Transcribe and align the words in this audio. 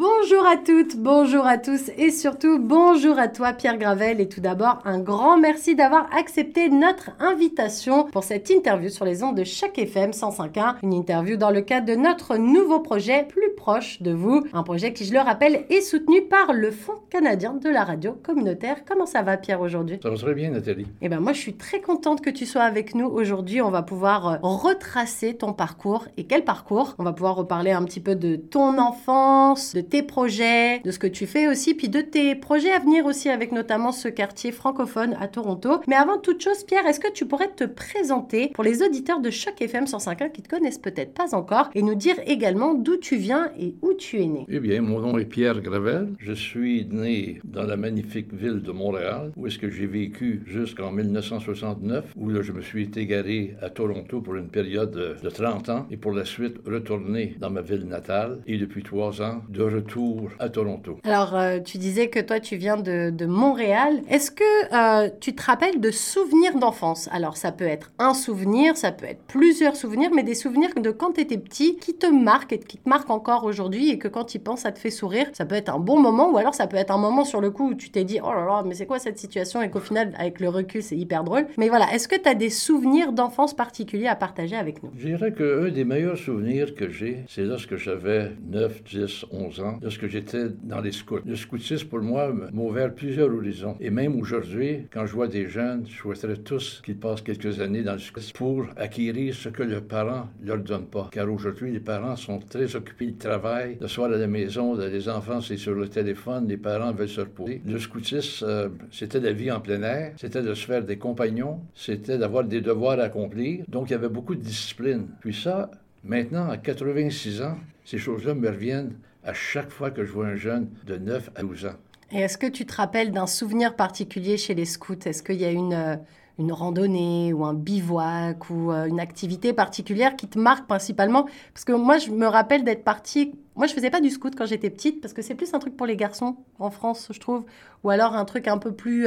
beau 0.00 0.09
Bonjour 0.20 0.46
à 0.46 0.58
toutes, 0.58 0.96
bonjour 0.96 1.46
à 1.46 1.56
tous 1.56 1.90
et 1.96 2.10
surtout 2.10 2.58
bonjour 2.58 3.18
à 3.18 3.28
toi 3.28 3.54
Pierre 3.54 3.78
Gravel. 3.78 4.20
Et 4.20 4.28
tout 4.28 4.42
d'abord 4.42 4.80
un 4.84 4.98
grand 4.98 5.38
merci 5.38 5.74
d'avoir 5.74 6.14
accepté 6.14 6.68
notre 6.68 7.10
invitation 7.20 8.04
pour 8.04 8.22
cette 8.22 8.50
interview 8.50 8.90
sur 8.90 9.06
les 9.06 9.22
ondes 9.22 9.36
de 9.36 9.44
chaque 9.44 9.78
FM 9.78 10.10
105.1, 10.10 10.76
une 10.82 10.92
interview 10.92 11.36
dans 11.36 11.50
le 11.50 11.62
cadre 11.62 11.86
de 11.86 11.94
notre 11.94 12.36
nouveau 12.36 12.80
projet 12.80 13.24
plus 13.24 13.54
proche 13.56 14.02
de 14.02 14.12
vous, 14.12 14.44
un 14.52 14.62
projet 14.62 14.92
qui 14.92 15.06
je 15.06 15.14
le 15.14 15.20
rappelle 15.20 15.64
est 15.70 15.80
soutenu 15.80 16.22
par 16.22 16.52
le 16.52 16.70
Fonds 16.70 17.00
canadien 17.08 17.54
de 17.54 17.70
la 17.70 17.84
radio 17.84 18.12
communautaire. 18.12 18.84
Comment 18.86 19.06
ça 19.06 19.22
va 19.22 19.38
Pierre 19.38 19.62
aujourd'hui? 19.62 20.00
Ça 20.02 20.10
va 20.10 20.16
très 20.16 20.34
bien 20.34 20.50
Nathalie. 20.50 20.86
Eh 21.00 21.08
ben 21.08 21.20
moi 21.20 21.32
je 21.32 21.40
suis 21.40 21.54
très 21.54 21.80
contente 21.80 22.20
que 22.20 22.30
tu 22.30 22.44
sois 22.44 22.62
avec 22.62 22.94
nous 22.94 23.06
aujourd'hui, 23.06 23.62
on 23.62 23.70
va 23.70 23.82
pouvoir 23.82 24.28
euh, 24.28 24.36
retracer 24.42 25.34
ton 25.34 25.54
parcours. 25.54 26.08
Et 26.18 26.24
quel 26.24 26.44
parcours? 26.44 26.94
On 26.98 27.04
va 27.04 27.12
pouvoir 27.12 27.36
reparler 27.36 27.70
un 27.70 27.84
petit 27.84 28.00
peu 28.00 28.16
de 28.16 28.36
ton 28.36 28.78
enfance 28.78 29.74
de 29.74 29.80
tes 29.80 30.02
projets, 30.10 30.80
de 30.80 30.90
ce 30.90 30.98
que 30.98 31.06
tu 31.06 31.26
fais 31.26 31.46
aussi, 31.46 31.74
puis 31.74 31.88
de 31.88 32.00
tes 32.00 32.34
projets 32.34 32.72
à 32.72 32.80
venir 32.80 33.06
aussi 33.06 33.28
avec 33.28 33.52
notamment 33.52 33.92
ce 33.92 34.08
quartier 34.08 34.50
francophone 34.50 35.16
à 35.20 35.28
Toronto. 35.28 35.80
Mais 35.86 35.94
avant 35.94 36.18
toute 36.18 36.42
chose, 36.42 36.64
Pierre, 36.64 36.84
est-ce 36.86 36.98
que 36.98 37.12
tu 37.12 37.26
pourrais 37.26 37.52
te 37.54 37.62
présenter 37.62 38.48
pour 38.48 38.64
les 38.64 38.82
auditeurs 38.82 39.20
de 39.20 39.30
chaque 39.30 39.62
FM 39.62 39.84
105.1 39.84 40.32
qui 40.32 40.42
te 40.42 40.48
connaissent 40.48 40.78
peut-être 40.78 41.14
pas 41.14 41.32
encore 41.34 41.70
et 41.76 41.82
nous 41.82 41.94
dire 41.94 42.16
également 42.26 42.74
d'où 42.74 42.96
tu 42.96 43.16
viens 43.16 43.52
et 43.58 43.76
où 43.82 43.94
tu 43.94 44.20
es 44.20 44.26
né? 44.26 44.46
Eh 44.48 44.58
bien, 44.58 44.82
mon 44.82 44.98
nom 44.98 45.16
est 45.16 45.26
Pierre 45.26 45.60
Gravel. 45.60 46.08
Je 46.18 46.32
suis 46.32 46.86
né 46.90 47.40
dans 47.44 47.64
la 47.64 47.76
magnifique 47.76 48.34
ville 48.34 48.62
de 48.62 48.72
Montréal, 48.72 49.30
où 49.36 49.46
est-ce 49.46 49.60
que 49.60 49.70
j'ai 49.70 49.86
vécu 49.86 50.42
jusqu'en 50.44 50.90
1969, 50.90 52.14
où 52.16 52.30
là, 52.30 52.42
je 52.42 52.50
me 52.50 52.62
suis 52.62 52.90
égaré 52.96 53.54
à 53.62 53.70
Toronto 53.70 54.20
pour 54.20 54.34
une 54.34 54.48
période 54.48 55.18
de 55.22 55.30
30 55.30 55.68
ans 55.68 55.86
et 55.92 55.96
pour 55.96 56.12
la 56.12 56.24
suite 56.24 56.56
retourné 56.66 57.36
dans 57.38 57.50
ma 57.50 57.62
ville 57.62 57.86
natale 57.86 58.40
et 58.48 58.58
depuis 58.58 58.82
trois 58.82 59.22
ans 59.22 59.42
de 59.48 59.62
retour 59.62 59.99
à 60.38 60.48
Toronto. 60.48 60.98
Alors, 61.04 61.34
euh, 61.34 61.60
tu 61.60 61.78
disais 61.78 62.08
que 62.08 62.20
toi, 62.20 62.40
tu 62.40 62.56
viens 62.56 62.76
de, 62.76 63.10
de 63.10 63.26
Montréal. 63.26 64.00
Est-ce 64.08 64.30
que 64.30 64.44
euh, 64.44 65.10
tu 65.20 65.34
te 65.34 65.42
rappelles 65.42 65.80
de 65.80 65.90
souvenirs 65.90 66.58
d'enfance? 66.58 67.08
Alors, 67.12 67.36
ça 67.36 67.52
peut 67.52 67.66
être 67.66 67.92
un 67.98 68.14
souvenir, 68.14 68.76
ça 68.76 68.92
peut 68.92 69.06
être 69.06 69.22
plusieurs 69.26 69.76
souvenirs, 69.76 70.10
mais 70.14 70.22
des 70.22 70.34
souvenirs 70.34 70.70
de 70.76 70.90
quand 70.90 71.12
tu 71.12 71.20
étais 71.20 71.38
petit 71.38 71.76
qui 71.76 71.94
te 71.94 72.06
marquent 72.06 72.52
et 72.52 72.58
qui 72.58 72.78
te 72.78 72.88
marquent 72.88 73.10
encore 73.10 73.44
aujourd'hui 73.44 73.90
et 73.90 73.98
que 73.98 74.08
quand 74.08 74.24
tu 74.24 74.36
y 74.36 74.40
penses, 74.40 74.60
ça 74.60 74.72
te 74.72 74.78
fait 74.78 74.90
sourire. 74.90 75.26
Ça 75.32 75.44
peut 75.44 75.54
être 75.54 75.74
un 75.74 75.78
bon 75.78 76.00
moment 76.00 76.30
ou 76.30 76.36
alors 76.38 76.54
ça 76.54 76.66
peut 76.66 76.76
être 76.76 76.90
un 76.90 76.98
moment 76.98 77.24
sur 77.24 77.40
le 77.40 77.50
coup 77.50 77.70
où 77.70 77.74
tu 77.74 77.90
t'es 77.90 78.04
dit, 78.04 78.20
oh 78.22 78.32
là 78.32 78.44
là, 78.44 78.62
mais 78.66 78.74
c'est 78.74 78.86
quoi 78.86 78.98
cette 78.98 79.18
situation? 79.18 79.62
Et 79.62 79.70
qu'au 79.70 79.80
final, 79.80 80.12
avec 80.18 80.40
le 80.40 80.48
recul, 80.48 80.82
c'est 80.82 80.96
hyper 80.96 81.24
drôle. 81.24 81.46
Mais 81.58 81.68
voilà, 81.68 81.92
est-ce 81.94 82.08
que 82.08 82.16
tu 82.16 82.28
as 82.28 82.34
des 82.34 82.50
souvenirs 82.50 83.12
d'enfance 83.12 83.54
particuliers 83.54 84.08
à 84.08 84.16
partager 84.16 84.56
avec 84.56 84.82
nous? 84.82 84.90
Je 84.96 85.08
dirais 85.08 85.32
qu'un 85.32 85.68
des 85.68 85.84
meilleurs 85.84 86.18
souvenirs 86.18 86.74
que 86.74 86.90
j'ai, 86.90 87.24
c'est 87.28 87.44
lorsque 87.44 87.76
j'avais 87.76 88.30
9, 88.48 88.84
10, 88.84 89.24
11 89.30 89.60
ans, 89.60 89.78
lorsque 89.90 90.06
j'étais 90.06 90.50
dans 90.62 90.80
les 90.80 90.92
scouts. 90.92 91.18
Le 91.26 91.34
scoutisme, 91.34 91.88
pour 91.88 91.98
moi, 91.98 92.32
m'a 92.32 92.62
ouvert 92.62 92.94
plusieurs 92.94 93.34
horizons. 93.34 93.76
Et 93.80 93.90
même 93.90 94.20
aujourd'hui, 94.20 94.86
quand 94.92 95.04
je 95.04 95.12
vois 95.12 95.26
des 95.26 95.48
jeunes, 95.48 95.84
je 95.88 95.96
souhaiterais 95.96 96.36
tous 96.36 96.80
qu'ils 96.84 96.96
passent 96.96 97.22
quelques 97.22 97.60
années 97.60 97.82
dans 97.82 97.94
le 97.94 97.98
scoutisme 97.98 98.36
pour 98.36 98.66
acquérir 98.76 99.34
ce 99.34 99.48
que 99.48 99.64
leurs 99.64 99.82
parents 99.82 100.28
ne 100.40 100.46
leur 100.46 100.58
donnent 100.58 100.86
pas. 100.86 101.08
Car 101.10 101.28
aujourd'hui, 101.28 101.72
les 101.72 101.80
parents 101.80 102.14
sont 102.14 102.38
très 102.38 102.76
occupés 102.76 103.10
de 103.10 103.18
travail. 103.18 103.78
Le 103.80 103.88
soir 103.88 104.12
à 104.12 104.16
la 104.16 104.28
maison, 104.28 104.76
les 104.76 105.08
enfants, 105.08 105.40
c'est 105.40 105.56
sur 105.56 105.74
le 105.74 105.88
téléphone, 105.88 106.46
les 106.46 106.56
parents 106.56 106.92
veulent 106.92 107.08
se 107.08 107.22
reposer. 107.22 107.60
Le 107.66 107.80
scoutisme, 107.80 108.46
euh, 108.46 108.68
c'était 108.92 109.18
la 109.18 109.32
vie 109.32 109.50
en 109.50 109.58
plein 109.58 109.82
air, 109.82 110.12
c'était 110.18 110.42
de 110.42 110.54
se 110.54 110.66
faire 110.66 110.84
des 110.84 110.98
compagnons, 110.98 111.58
c'était 111.74 112.16
d'avoir 112.16 112.44
des 112.44 112.60
devoirs 112.60 113.00
à 113.00 113.04
accomplir. 113.10 113.64
Donc, 113.66 113.90
il 113.90 113.94
y 113.94 113.96
avait 113.96 114.08
beaucoup 114.08 114.36
de 114.36 114.40
discipline. 114.40 115.08
Puis 115.18 115.34
ça, 115.34 115.68
maintenant, 116.04 116.48
à 116.48 116.58
86 116.58 117.42
ans, 117.42 117.58
ces 117.84 117.98
choses-là 117.98 118.34
me 118.34 118.48
reviennent 118.48 118.92
à 119.24 119.34
chaque 119.34 119.70
fois 119.70 119.90
que 119.90 120.04
je 120.04 120.12
vois 120.12 120.26
un 120.26 120.36
jeune 120.36 120.70
de 120.86 120.96
9 120.96 121.30
à 121.34 121.42
12 121.42 121.66
ans. 121.66 121.76
Et 122.12 122.18
est-ce 122.18 122.38
que 122.38 122.46
tu 122.46 122.66
te 122.66 122.74
rappelles 122.74 123.12
d'un 123.12 123.26
souvenir 123.26 123.76
particulier 123.76 124.36
chez 124.36 124.54
les 124.54 124.64
scouts? 124.64 124.94
Est-ce 125.04 125.22
qu'il 125.22 125.40
y 125.40 125.44
a 125.44 125.50
une, 125.50 125.74
euh, 125.74 125.96
une 126.38 126.52
randonnée 126.52 127.32
ou 127.32 127.44
un 127.44 127.54
bivouac 127.54 128.50
ou 128.50 128.72
euh, 128.72 128.86
une 128.86 128.98
activité 128.98 129.52
particulière 129.52 130.16
qui 130.16 130.26
te 130.26 130.38
marque 130.38 130.66
principalement? 130.66 131.26
Parce 131.54 131.64
que 131.64 131.72
moi, 131.72 131.98
je 131.98 132.10
me 132.10 132.26
rappelle 132.26 132.64
d'être 132.64 132.82
partie. 132.82 133.32
Moi, 133.54 133.68
je 133.68 133.74
faisais 133.74 133.90
pas 133.90 134.00
du 134.00 134.10
scout 134.10 134.34
quand 134.36 134.46
j'étais 134.46 134.70
petite 134.70 135.00
parce 135.00 135.14
que 135.14 135.22
c'est 135.22 135.36
plus 135.36 135.54
un 135.54 135.60
truc 135.60 135.76
pour 135.76 135.86
les 135.86 135.96
garçons 135.96 136.36
en 136.58 136.70
France, 136.70 137.08
je 137.12 137.20
trouve. 137.20 137.44
Ou 137.84 137.90
alors 137.90 138.14
un 138.14 138.24
truc 138.24 138.48
un 138.48 138.58
peu 138.58 138.72
plus. 138.72 139.06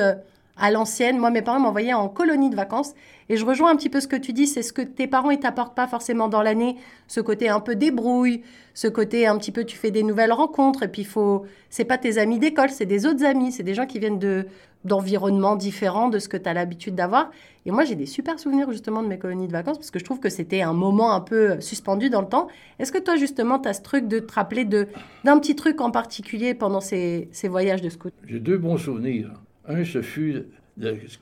Euh, 0.58 0.64
à 0.64 0.72
l'ancienne. 0.72 1.18
Moi, 1.18 1.32
mes 1.32 1.42
parents 1.42 1.60
m'envoyaient 1.60 1.94
en 1.94 2.10
colonie 2.10 2.50
de 2.50 2.56
vacances. 2.56 2.94
Et 3.30 3.38
je 3.38 3.46
rejoins 3.46 3.72
un 3.72 3.76
petit 3.76 3.90
peu 3.90 4.00
ce 4.00 4.08
que 4.08 4.16
tu 4.16 4.34
dis, 4.34 4.48
c'est 4.48 4.62
ce 4.62 4.74
que 4.74 4.82
tes 4.82 5.08
parents 5.08 5.32
ne 5.32 5.36
t'apportent 5.36 5.76
pas 5.76 5.88
forcément 5.88 6.28
dans 6.28 6.42
l'année. 6.42 6.76
Ce 7.08 7.22
côté 7.22 7.50
un 7.50 7.60
peu 7.60 7.76
débrouille, 7.76 8.44
ce 8.74 8.88
côté 8.88 9.28
un 9.28 9.38
petit 9.38 9.52
peu 9.52 9.64
tu 9.64 9.78
fais 9.78 9.92
des 9.92 10.04
nouvelles 10.04 10.34
rencontres. 10.34 10.84
Et 10.84 10.88
puis, 10.88 11.04
faut... 11.04 11.46
c'est 11.70 11.86
pas 11.86 11.98
tes 11.98 12.18
amis 12.18 12.40
d'école, 12.40 12.70
c'est 12.70 12.86
des 12.86 13.06
autres 13.06 13.24
amis. 13.24 13.52
C'est 13.52 13.64
des 13.64 13.74
gens 13.74 13.86
qui 13.86 14.00
viennent 14.00 14.20
de, 14.20 14.46
d'environnements 14.84 15.56
différents 15.56 16.10
de 16.10 16.20
ce 16.20 16.28
que 16.28 16.38
tu 16.38 16.48
as 16.48 16.54
l'habitude 16.54 16.96
d'avoir. 16.96 17.32
Et 17.66 17.72
moi, 17.72 17.86
j'ai 17.86 17.96
des 17.96 18.06
super 18.06 18.40
souvenirs 18.40 18.72
justement 18.72 19.02
de 19.02 19.08
mes 19.08 19.18
colonies 19.18 19.48
de 19.48 19.54
vacances 19.54 19.78
parce 19.78 19.92
que 19.92 20.00
je 20.00 20.06
trouve 20.06 20.20
que 20.20 20.30
c'était 20.30 20.62
un 20.62 20.74
moment 20.74 21.14
un 21.14 21.22
peu 21.22 21.62
suspendu 21.62 22.10
dans 22.10 22.22
le 22.22 22.28
temps. 22.28 22.48
Est-ce 22.80 22.92
que 22.92 23.00
toi, 23.00 23.16
justement, 23.16 23.60
tu 23.60 23.70
as 23.70 23.74
ce 23.74 23.82
truc 23.82 24.08
de 24.08 24.20
te 24.20 24.34
rappeler 24.34 24.66
d'un 24.66 25.40
petit 25.40 25.56
truc 25.56 25.82
en 25.82 25.92
particulier 25.92 26.54
pendant 26.54 26.82
ces, 26.82 27.30
ces 27.32 27.48
voyages 27.48 27.82
de 27.82 27.90
scout? 27.90 28.14
J'ai 28.28 28.40
deux 28.40 28.58
bons 28.58 28.78
souvenirs. 28.78 29.32
Un, 29.68 29.84
ce 29.86 30.02
fut 30.02 30.46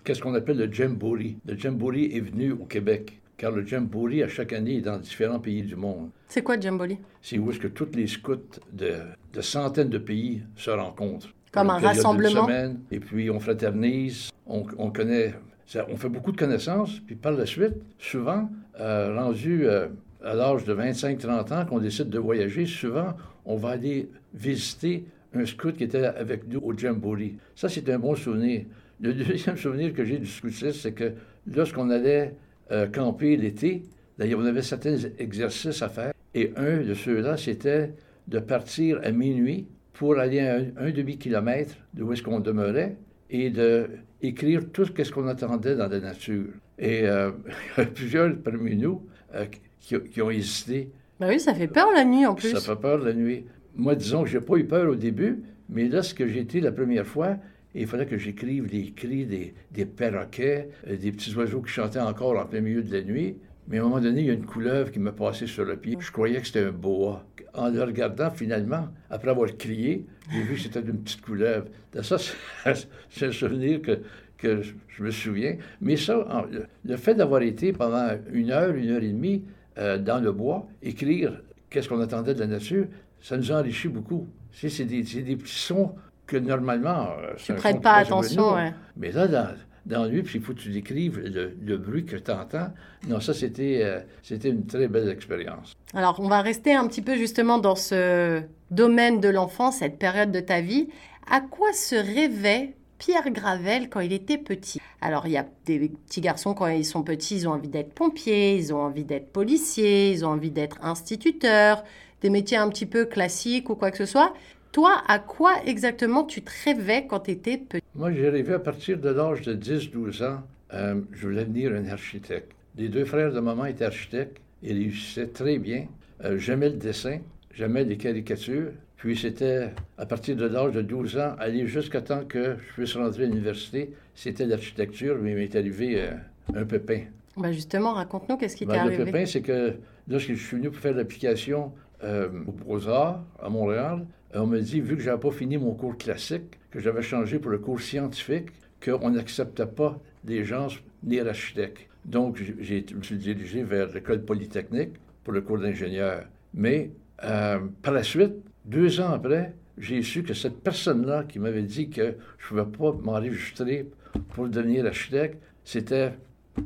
qu'est-ce 0.03 0.21
qu'on 0.21 0.33
appelle 0.33 0.57
le 0.57 0.71
Jamboree. 0.71 1.37
Le 1.45 1.57
Jamboree 1.57 2.11
est 2.13 2.21
venu 2.21 2.51
au 2.51 2.65
Québec, 2.65 3.21
car 3.37 3.51
le 3.51 3.65
Jamboree, 3.65 4.23
à 4.23 4.27
chaque 4.27 4.53
année, 4.53 4.77
est 4.77 4.81
dans 4.81 4.97
différents 4.97 5.39
pays 5.39 5.63
du 5.63 5.75
monde. 5.75 6.09
C'est 6.27 6.41
quoi 6.41 6.55
le 6.55 6.61
Jamboree? 6.61 6.97
C'est 7.21 7.37
où 7.37 7.51
est-ce 7.51 7.59
que 7.59 7.67
tous 7.67 7.89
les 7.95 8.07
scouts 8.07 8.59
de, 8.71 8.93
de, 9.33 9.41
centaines 9.41 9.89
de 9.89 9.97
pays 9.97 10.43
se 10.55 10.71
rencontrent. 10.71 11.33
Comme 11.51 11.69
un 11.69 11.79
rassemblement? 11.79 12.45
Semaine, 12.45 12.79
et 12.91 12.99
puis 12.99 13.29
on 13.29 13.39
fraternise, 13.39 14.29
on, 14.47 14.63
on 14.77 14.89
connaît, 14.89 15.33
ça, 15.65 15.85
on 15.89 15.97
fait 15.97 16.09
beaucoup 16.09 16.31
de 16.31 16.37
connaissances, 16.37 16.99
puis 16.99 17.15
par 17.15 17.33
la 17.33 17.45
suite, 17.45 17.75
souvent, 17.99 18.49
euh, 18.79 19.15
rendu 19.17 19.67
euh, 19.67 19.87
à 20.23 20.33
l'âge 20.33 20.63
de 20.63 20.73
25-30 20.73 21.53
ans, 21.53 21.65
qu'on 21.65 21.79
décide 21.79 22.09
de 22.09 22.19
voyager, 22.19 22.65
souvent, 22.65 23.13
on 23.45 23.57
va 23.57 23.69
aller 23.71 24.09
visiter 24.33 25.05
un 25.33 25.45
scout 25.45 25.75
qui 25.75 25.83
était 25.83 26.03
avec 26.03 26.47
nous 26.47 26.59
au 26.59 26.77
Jamboree. 26.77 27.37
Ça, 27.55 27.69
c'est 27.69 27.89
un 27.89 27.99
bon 27.99 28.15
souvenir. 28.15 28.63
Le 28.99 29.13
deuxième 29.13 29.57
souvenir 29.57 29.93
que 29.93 30.03
j'ai 30.05 30.17
du 30.17 30.27
scoutisme, 30.27 30.71
c'est 30.73 30.91
que 30.91 31.13
lorsqu'on 31.47 31.89
allait 31.89 32.35
euh, 32.71 32.87
camper 32.87 33.35
l'été, 33.37 33.83
d'ailleurs, 34.17 34.39
on 34.39 34.45
avait 34.45 34.61
certains 34.61 34.97
exercices 35.17 35.81
à 35.81 35.89
faire. 35.89 36.13
Et 36.35 36.51
un 36.55 36.81
de 36.81 36.93
ceux-là, 36.93 37.37
c'était 37.37 37.93
de 38.27 38.39
partir 38.39 38.99
à 39.03 39.11
minuit 39.11 39.67
pour 39.93 40.17
aller 40.17 40.39
à 40.39 40.57
un, 40.57 40.65
un 40.77 40.91
demi-kilomètre 40.91 41.75
d'où 41.93 42.11
est-ce 42.13 42.23
qu'on 42.23 42.39
demeurait 42.39 42.95
et 43.31 43.49
d'écrire 43.49 44.61
tout 44.71 44.85
ce 44.85 45.11
qu'on 45.11 45.27
attendait 45.27 45.75
dans 45.75 45.87
la 45.87 45.99
nature. 45.99 46.47
Et 46.77 47.07
euh, 47.07 47.31
plusieurs 47.95 48.35
parmi 48.37 48.75
nous 48.75 49.01
euh, 49.33 49.45
qui, 49.79 49.99
qui, 49.99 50.21
ont 50.21 50.29
hésité. 50.29 50.89
Ben 51.19 51.29
oui, 51.29 51.39
ça 51.39 51.53
fait 51.53 51.67
peur 51.67 51.91
la 51.93 52.03
nuit 52.03 52.25
en 52.25 52.35
plus. 52.35 52.51
Ça 52.51 52.59
fait 52.59 52.79
peur 52.79 52.97
la 52.97 53.13
nuit 53.13 53.45
moi, 53.75 53.95
disons 53.95 54.23
que 54.23 54.29
je 54.29 54.37
n'ai 54.37 54.43
pas 54.43 54.55
eu 54.57 54.65
peur 54.65 54.89
au 54.89 54.95
début, 54.95 55.43
mais 55.69 55.87
là, 55.87 56.03
ce 56.03 56.13
que 56.13 56.27
j'ai 56.27 56.39
été 56.39 56.59
la 56.59 56.71
première 56.71 57.07
fois, 57.07 57.37
il 57.73 57.87
fallait 57.87 58.05
que 58.05 58.17
j'écrive 58.17 58.67
les 58.67 58.91
cris 58.91 59.25
des, 59.25 59.85
perroquets, 59.85 60.69
euh, 60.87 60.97
des 60.97 61.11
petits 61.11 61.33
oiseaux 61.35 61.61
qui 61.61 61.71
chantaient 61.71 61.99
encore 61.99 62.37
en 62.37 62.45
plein 62.45 62.61
milieu 62.61 62.83
de 62.83 62.93
la 62.93 63.01
nuit. 63.01 63.37
Mais 63.67 63.77
à 63.77 63.81
un 63.81 63.83
moment 63.85 64.01
donné, 64.01 64.21
il 64.21 64.27
y 64.27 64.29
a 64.29 64.33
une 64.33 64.45
couleuvre 64.45 64.91
qui 64.91 64.99
m'a 64.99 65.13
passé 65.13 65.47
sur 65.47 65.63
le 65.63 65.77
pied. 65.77 65.95
Je 65.99 66.11
croyais 66.11 66.41
que 66.41 66.47
c'était 66.47 66.65
un 66.65 66.71
boa. 66.71 67.25
En 67.53 67.69
le 67.69 67.81
regardant, 67.83 68.29
finalement, 68.31 68.89
après 69.09 69.29
avoir 69.29 69.55
crié, 69.55 70.05
j'ai 70.31 70.41
vu 70.41 70.55
que 70.55 70.59
c'était 70.59 70.81
une 70.81 71.01
petite 71.01 71.21
couleuvre. 71.21 71.67
Ça, 72.01 72.17
c'est 73.09 73.25
un 73.25 73.31
souvenir 73.31 73.81
que, 73.81 73.99
que 74.37 74.61
je 74.61 75.03
me 75.03 75.11
souviens. 75.11 75.55
Mais 75.79 75.95
ça, 75.95 76.45
le 76.83 76.97
fait 76.97 77.15
d'avoir 77.15 77.41
été 77.43 77.71
pendant 77.71 78.09
une 78.33 78.51
heure, 78.51 78.73
une 78.75 78.89
heure 78.89 79.03
et 79.03 79.09
demie 79.11 79.43
euh, 79.77 79.97
dans 79.97 80.19
le 80.19 80.31
bois, 80.33 80.67
écrire 80.81 81.41
qu'est-ce 81.69 81.87
qu'on 81.87 82.01
attendait 82.01 82.33
de 82.33 82.39
la 82.39 82.47
nature, 82.47 82.87
ça 83.21 83.37
nous 83.37 83.51
enrichit 83.51 83.87
beaucoup. 83.87 84.27
C'est 84.51 84.85
des, 84.85 85.03
des, 85.03 85.35
petits 85.35 85.59
sons 85.59 85.95
que 86.27 86.37
normalement. 86.37 87.07
Euh, 87.19 87.33
tu 87.37 87.53
ne 87.53 87.57
prêtes 87.57 87.81
pas 87.81 87.93
attention. 87.93 88.55
Mais 88.97 89.11
là, 89.11 89.27
dans, 89.27 89.55
dans 89.85 90.05
lui, 90.05 90.21
puis 90.23 90.39
il 90.39 90.43
faut 90.43 90.53
que 90.53 90.59
tu 90.59 90.69
décrives 90.69 91.19
le, 91.19 91.55
le 91.63 91.77
bruit 91.77 92.05
que 92.05 92.15
tu 92.15 92.31
entends. 92.31 92.69
Non, 93.07 93.19
ça, 93.19 93.33
c'était 93.33 93.81
euh, 93.83 93.99
c'était 94.21 94.49
une 94.49 94.65
très 94.65 94.87
belle 94.87 95.09
expérience. 95.09 95.73
Alors, 95.93 96.19
on 96.19 96.27
va 96.27 96.41
rester 96.41 96.73
un 96.73 96.87
petit 96.87 97.01
peu 97.01 97.15
justement 97.15 97.57
dans 97.57 97.75
ce 97.75 98.41
domaine 98.69 99.19
de 99.19 99.29
l'enfance, 99.29 99.77
cette 99.77 99.97
période 99.97 100.31
de 100.31 100.39
ta 100.39 100.61
vie. 100.61 100.89
À 101.29 101.41
quoi 101.41 101.71
se 101.73 101.95
rêvait 101.95 102.75
Pierre 102.97 103.31
Gravel 103.31 103.89
quand 103.89 104.01
il 104.01 104.13
était 104.13 104.37
petit? 104.37 104.79
Alors, 105.01 105.25
il 105.25 105.31
y 105.31 105.37
a 105.37 105.45
des 105.65 105.89
petits 105.89 106.21
garçons, 106.21 106.53
quand 106.53 106.67
ils 106.67 106.85
sont 106.85 107.03
petits, 107.03 107.37
ils 107.37 107.47
ont 107.47 107.53
envie 107.53 107.69
d'être 107.69 107.93
pompiers, 107.93 108.55
ils 108.55 108.73
ont 108.73 108.81
envie 108.81 109.05
d'être 109.05 109.31
policiers, 109.31 110.11
ils 110.11 110.25
ont 110.25 110.29
envie 110.29 110.51
d'être 110.51 110.77
instituteurs, 110.83 111.83
des 112.21 112.29
métiers 112.29 112.57
un 112.57 112.69
petit 112.69 112.85
peu 112.85 113.05
classiques 113.05 113.69
ou 113.69 113.75
quoi 113.75 113.91
que 113.91 113.97
ce 113.97 114.05
soit. 114.05 114.33
Toi, 114.71 115.01
à 115.07 115.19
quoi 115.19 115.53
exactement 115.65 116.23
tu 116.23 116.41
te 116.41 116.51
rêvais 116.63 117.05
quand 117.07 117.21
tu 117.21 117.31
étais 117.31 117.57
petit? 117.57 117.83
Moi, 117.93 118.13
j'ai 118.13 118.29
rêvé 118.29 118.53
à 118.53 118.59
partir 118.59 118.97
de 118.97 119.09
l'âge 119.09 119.41
de 119.41 119.53
10-12 119.53 120.23
ans. 120.23 120.41
Euh, 120.73 121.01
je 121.11 121.27
voulais 121.27 121.43
devenir 121.43 121.73
un 121.73 121.85
architecte. 121.87 122.51
Les 122.77 122.87
deux 122.87 123.03
frères 123.03 123.33
de 123.33 123.39
maman 123.41 123.65
étaient 123.65 123.83
architectes. 123.85 124.37
Ils 124.63 124.73
réussissaient 124.73 125.27
très 125.27 125.57
bien. 125.57 125.87
Euh, 126.23 126.37
j'aimais 126.37 126.69
le 126.69 126.77
dessin, 126.77 127.19
j'aimais 127.53 127.83
les 127.83 127.97
caricatures. 127.97 128.71
Puis 128.95 129.17
c'était 129.17 129.71
à 129.97 130.05
partir 130.05 130.35
de 130.35 130.45
l'âge 130.45 130.73
de 130.73 130.81
12 130.83 131.17
ans, 131.17 131.35
aller 131.39 131.65
jusqu'à 131.65 132.01
temps 132.01 132.23
que 132.23 132.55
je 132.55 132.73
puisse 132.73 132.95
rentrer 132.95 133.23
à 133.23 133.25
l'université. 133.25 133.91
C'était 134.13 134.45
l'architecture, 134.45 135.17
mais 135.19 135.31
il 135.31 135.37
m'est 135.37 135.55
arrivé 135.55 135.99
euh, 135.99 136.11
un 136.55 136.63
pépin. 136.65 137.01
Ben 137.35 137.51
justement, 137.51 137.93
raconte-nous 137.93 138.37
qu'est-ce 138.37 138.55
qui 138.55 138.65
t'est 138.67 138.73
Ben, 138.73 138.85
le 138.85 138.93
arrivé. 138.93 139.05
pépin, 139.05 139.25
c'est 139.25 139.41
que 139.41 139.73
lorsque 140.07 140.29
je 140.33 140.35
suis 140.45 140.57
venu 140.57 140.69
pour 140.69 140.79
faire 140.79 140.93
l'application 140.93 141.73
euh, 142.03 142.29
aux 142.47 142.51
Beaux-Arts 142.51 143.23
à 143.41 143.49
Montréal, 143.49 144.05
on 144.33 144.47
m'a 144.47 144.59
dit, 144.59 144.79
vu 144.79 144.95
que 144.95 145.01
je 145.01 145.09
n'avais 145.09 145.19
pas 145.19 145.31
fini 145.31 145.57
mon 145.57 145.73
cours 145.73 145.97
classique, 145.97 146.59
que 146.69 146.79
j'avais 146.79 147.01
changé 147.01 147.39
pour 147.39 147.51
le 147.51 147.59
cours 147.59 147.81
scientifique, 147.81 148.49
qu'on 148.83 149.11
n'acceptait 149.11 149.65
pas 149.65 149.99
des 150.23 150.43
gens 150.43 150.67
ni 151.03 151.19
architectes. 151.19 151.87
Donc, 152.05 152.37
je 152.37 152.95
me 152.95 153.03
suis 153.03 153.17
dirigé 153.17 153.63
vers 153.63 153.91
l'école 153.93 154.23
polytechnique 154.23 154.93
pour 155.23 155.33
le 155.33 155.41
cours 155.41 155.59
d'ingénieur. 155.59 156.23
Mais 156.53 156.91
euh, 157.23 157.59
par 157.81 157.93
la 157.93 158.03
suite, 158.03 158.33
deux 158.65 158.99
ans 158.99 159.11
après, 159.11 159.53
j'ai 159.77 160.01
su 160.01 160.23
que 160.23 160.33
cette 160.33 160.61
personne-là 160.61 161.23
qui 161.23 161.39
m'avait 161.39 161.61
dit 161.63 161.89
que 161.89 162.15
je 162.37 162.55
ne 162.55 162.63
pouvais 162.63 162.91
pas 162.91 162.97
m'enregistrer 163.03 163.87
pour 164.33 164.47
devenir 164.47 164.85
architecte, 164.85 165.41
c'était 165.63 166.13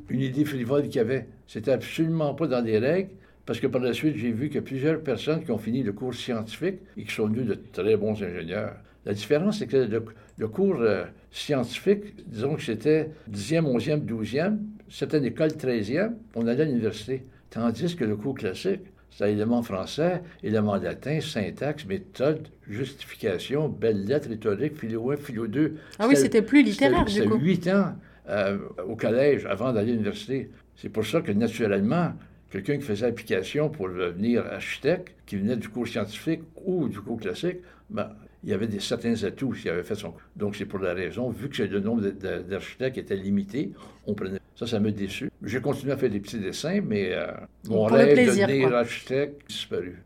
une 0.09 0.21
idée 0.21 0.45
frivole 0.45 0.87
qu'il 0.87 1.01
avait. 1.01 1.27
C'était 1.47 1.71
absolument 1.71 2.33
pas 2.33 2.47
dans 2.47 2.61
les 2.63 2.79
règles, 2.79 3.11
parce 3.45 3.59
que 3.59 3.67
par 3.67 3.81
la 3.81 3.93
suite, 3.93 4.15
j'ai 4.17 4.31
vu 4.31 4.49
que 4.49 4.59
plusieurs 4.59 5.01
personnes 5.01 5.43
qui 5.43 5.51
ont 5.51 5.57
fini 5.57 5.83
le 5.83 5.93
cours 5.93 6.13
scientifique 6.13 6.79
et 6.97 7.03
qui 7.03 7.13
sont 7.13 7.27
devenus 7.27 7.47
de 7.47 7.59
très 7.71 7.95
bons 7.95 8.13
ingénieurs. 8.23 8.75
La 9.05 9.13
différence, 9.13 9.59
c'est 9.59 9.67
que 9.67 9.77
le, 9.77 10.03
le 10.37 10.47
cours 10.47 10.77
euh, 10.81 11.03
scientifique, 11.31 12.27
disons 12.27 12.55
que 12.55 12.63
c'était 12.63 13.11
10e, 13.31 13.61
11e, 13.61 14.03
12e, 14.05 14.57
c'était 14.89 15.19
une 15.19 15.25
école 15.25 15.49
13e, 15.51 16.13
on 16.35 16.47
allait 16.47 16.63
à 16.63 16.65
l'université. 16.65 17.23
Tandis 17.51 17.95
que 17.95 18.03
le 18.03 18.15
cours 18.17 18.33
classique, 18.35 18.81
c'était 19.11 19.31
éléments 19.31 19.61
français, 19.61 20.23
éléments 20.43 20.75
latin, 20.77 21.19
syntaxe, 21.21 21.85
méthode, 21.85 22.47
justification, 22.67 23.69
belles 23.69 24.05
lettres, 24.05 24.29
rhétorique, 24.29 24.75
philo 24.77 25.11
1, 25.11 25.17
philo 25.17 25.47
2. 25.47 25.75
Ah 25.99 26.07
oui, 26.07 26.15
c'était 26.17 26.41
plus 26.41 26.63
littéraire, 26.63 27.05
du 27.05 27.11
C'était 27.13 27.27
coup. 27.27 27.37
huit 27.37 27.67
ans 27.67 27.93
euh, 28.27 28.57
au 28.87 28.95
collège 28.95 29.45
avant 29.45 29.71
d'aller 29.71 29.91
à 29.91 29.93
l'université. 29.93 30.49
C'est 30.75 30.89
pour 30.89 31.05
ça 31.05 31.21
que, 31.21 31.31
naturellement, 31.31 32.13
quelqu'un 32.55 32.77
qui 32.77 32.83
faisait 32.83 33.05
application 33.05 33.69
pour 33.69 33.89
devenir 33.89 34.45
architecte, 34.45 35.13
qui 35.25 35.35
venait 35.35 35.57
du 35.57 35.67
cours 35.67 35.87
scientifique 35.87 36.41
ou 36.63 36.87
du 36.87 37.01
cours 37.01 37.19
classique, 37.19 37.57
ben, 37.89 38.11
il 38.43 38.49
y 38.49 38.53
avait 38.53 38.67
des, 38.67 38.79
certains 38.79 39.21
atouts 39.23 39.55
s'il 39.55 39.69
avait 39.69 39.83
fait 39.83 39.95
son 39.95 40.11
cours. 40.11 40.21
Donc, 40.37 40.55
c'est 40.55 40.65
pour 40.65 40.79
la 40.79 40.93
raison, 40.93 41.29
vu 41.29 41.49
que 41.49 41.63
le 41.63 41.79
nombre 41.81 42.01
d'architectes 42.11 42.97
était 42.97 43.15
limité, 43.15 43.71
on 44.07 44.13
prenait. 44.13 44.39
Ça, 44.55 44.65
ça 44.65 44.79
m'a 44.79 44.91
déçu. 44.91 45.29
J'ai 45.43 45.59
continué 45.59 45.91
à 45.91 45.97
faire 45.97 46.09
des 46.09 46.21
petits 46.21 46.39
dessins, 46.39 46.79
mais 46.81 47.11
euh, 47.11 47.27
mon 47.67 47.87
Pour 47.87 47.91
rêve 47.91 48.13
plaisir, 48.13 48.47
de 48.47 48.53
devenir 48.53 48.69
quoi. 48.69 48.79
architecte 48.79 49.41
a 49.41 49.47
disparu. 49.47 50.01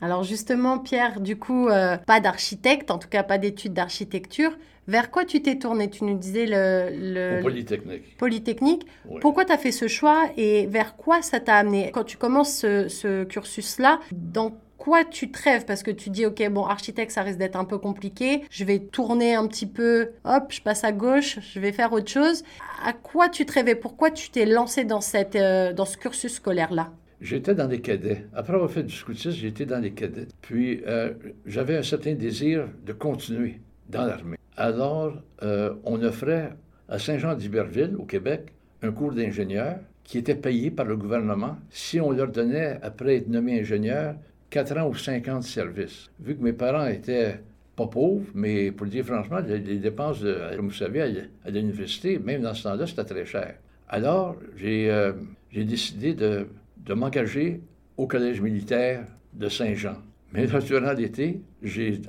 Alors 0.00 0.22
justement, 0.22 0.78
Pierre, 0.78 1.20
du 1.20 1.36
coup, 1.36 1.68
euh, 1.68 1.96
pas 1.98 2.20
d'architecte, 2.20 2.90
en 2.90 2.98
tout 2.98 3.08
cas 3.08 3.22
pas 3.22 3.38
d'études 3.38 3.74
d'architecture. 3.74 4.56
Vers 4.88 5.10
quoi 5.10 5.24
tu 5.24 5.42
t'es 5.42 5.58
tourné? 5.58 5.88
Tu 5.90 6.04
nous 6.04 6.16
disais 6.16 6.46
le, 6.48 7.40
Polytechnique. 7.42 8.16
Polytechnique. 8.16 8.86
Oui. 9.08 9.20
Pourquoi 9.20 9.44
tu 9.44 9.52
as 9.52 9.58
fait 9.58 9.72
ce 9.72 9.88
choix 9.88 10.30
et 10.36 10.66
vers 10.66 10.96
quoi 10.96 11.22
ça 11.22 11.38
t'a 11.38 11.56
amené? 11.56 11.90
Quand 11.92 12.04
tu 12.04 12.16
commences 12.16 12.52
ce, 12.52 12.88
ce 12.88 13.24
cursus-là, 13.24 14.00
dans 14.10 14.56
quoi 14.78 15.04
tu 15.04 15.30
te 15.30 15.40
rêves? 15.42 15.64
Parce 15.66 15.82
que 15.84 15.90
tu 15.90 16.10
dis, 16.10 16.26
OK, 16.26 16.42
bon, 16.48 16.64
architecte, 16.64 17.12
ça 17.12 17.22
risque 17.22 17.38
d'être 17.38 17.56
un 17.56 17.66
peu 17.66 17.78
compliqué. 17.78 18.42
Je 18.50 18.64
vais 18.64 18.80
tourner 18.80 19.34
un 19.34 19.46
petit 19.46 19.66
peu, 19.66 20.10
hop, 20.24 20.44
je 20.48 20.62
passe 20.62 20.82
à 20.82 20.90
gauche, 20.90 21.38
je 21.40 21.60
vais 21.60 21.70
faire 21.72 21.92
autre 21.92 22.10
chose. 22.10 22.42
À 22.84 22.92
quoi 22.92 23.28
tu 23.28 23.46
te 23.46 23.52
rêvais? 23.52 23.76
Pourquoi 23.76 24.10
tu 24.10 24.30
t'es 24.30 24.46
lancé 24.46 24.84
dans, 24.84 25.02
cette, 25.02 25.36
euh, 25.36 25.72
dans 25.72 25.84
ce 25.84 25.98
cursus 25.98 26.34
scolaire-là? 26.34 26.90
J'étais 27.20 27.54
dans 27.54 27.68
les 27.68 27.80
cadets. 27.80 28.26
Après 28.34 28.54
avoir 28.54 28.70
fait 28.70 28.82
du 28.82 28.94
scoutisme, 28.94 29.32
j'étais 29.32 29.66
dans 29.66 29.78
les 29.78 29.92
cadets. 29.92 30.28
Puis, 30.40 30.82
euh, 30.86 31.12
j'avais 31.44 31.76
un 31.76 31.82
certain 31.82 32.14
désir 32.14 32.66
de 32.86 32.92
continuer 32.92 33.60
dans 33.90 34.06
l'armée. 34.06 34.38
Alors, 34.56 35.14
euh, 35.42 35.74
on 35.84 36.02
offrait 36.02 36.52
à 36.88 36.98
Saint-Jean-d'Iberville, 36.98 37.96
au 37.98 38.04
Québec, 38.04 38.52
un 38.82 38.92
cours 38.92 39.12
d'ingénieur 39.12 39.76
qui 40.02 40.18
était 40.18 40.34
payé 40.34 40.70
par 40.70 40.86
le 40.86 40.96
gouvernement 40.96 41.56
si 41.70 42.00
on 42.00 42.10
leur 42.10 42.28
donnait, 42.28 42.78
après 42.82 43.16
être 43.16 43.28
nommé 43.28 43.60
ingénieur, 43.60 44.14
4 44.48 44.78
ans 44.78 44.88
ou 44.88 44.94
5 44.94 45.28
ans 45.28 45.38
de 45.38 45.44
service. 45.44 46.10
Vu 46.20 46.36
que 46.36 46.42
mes 46.42 46.52
parents 46.52 46.86
étaient 46.86 47.38
pas 47.76 47.86
pauvres, 47.86 48.26
mais 48.34 48.72
pour 48.72 48.86
le 48.86 48.90
dire 48.90 49.04
franchement, 49.04 49.38
les, 49.46 49.60
dépenses, 49.60 50.20
de, 50.20 50.36
comme 50.56 50.68
vous 50.68 50.74
savez, 50.74 51.02
à, 51.44 51.50
l'université, 51.50 52.18
même 52.18 52.42
dans 52.42 52.54
ce 52.54 52.64
temps-là, 52.64 52.86
c'était 52.86 53.04
très 53.04 53.26
cher. 53.26 53.54
Alors, 53.88 54.36
j'ai 54.56 54.90
euh, 54.90 55.12
j'ai 55.52 55.64
décidé 55.64 56.14
de, 56.14 56.46
de 56.84 56.94
m'engager 56.94 57.60
au 57.96 58.06
Collège 58.06 58.40
militaire 58.40 59.04
de 59.32 59.48
Saint-Jean. 59.48 59.96
Mais 60.32 60.46
durant 60.46 60.92
l'été, 60.92 61.40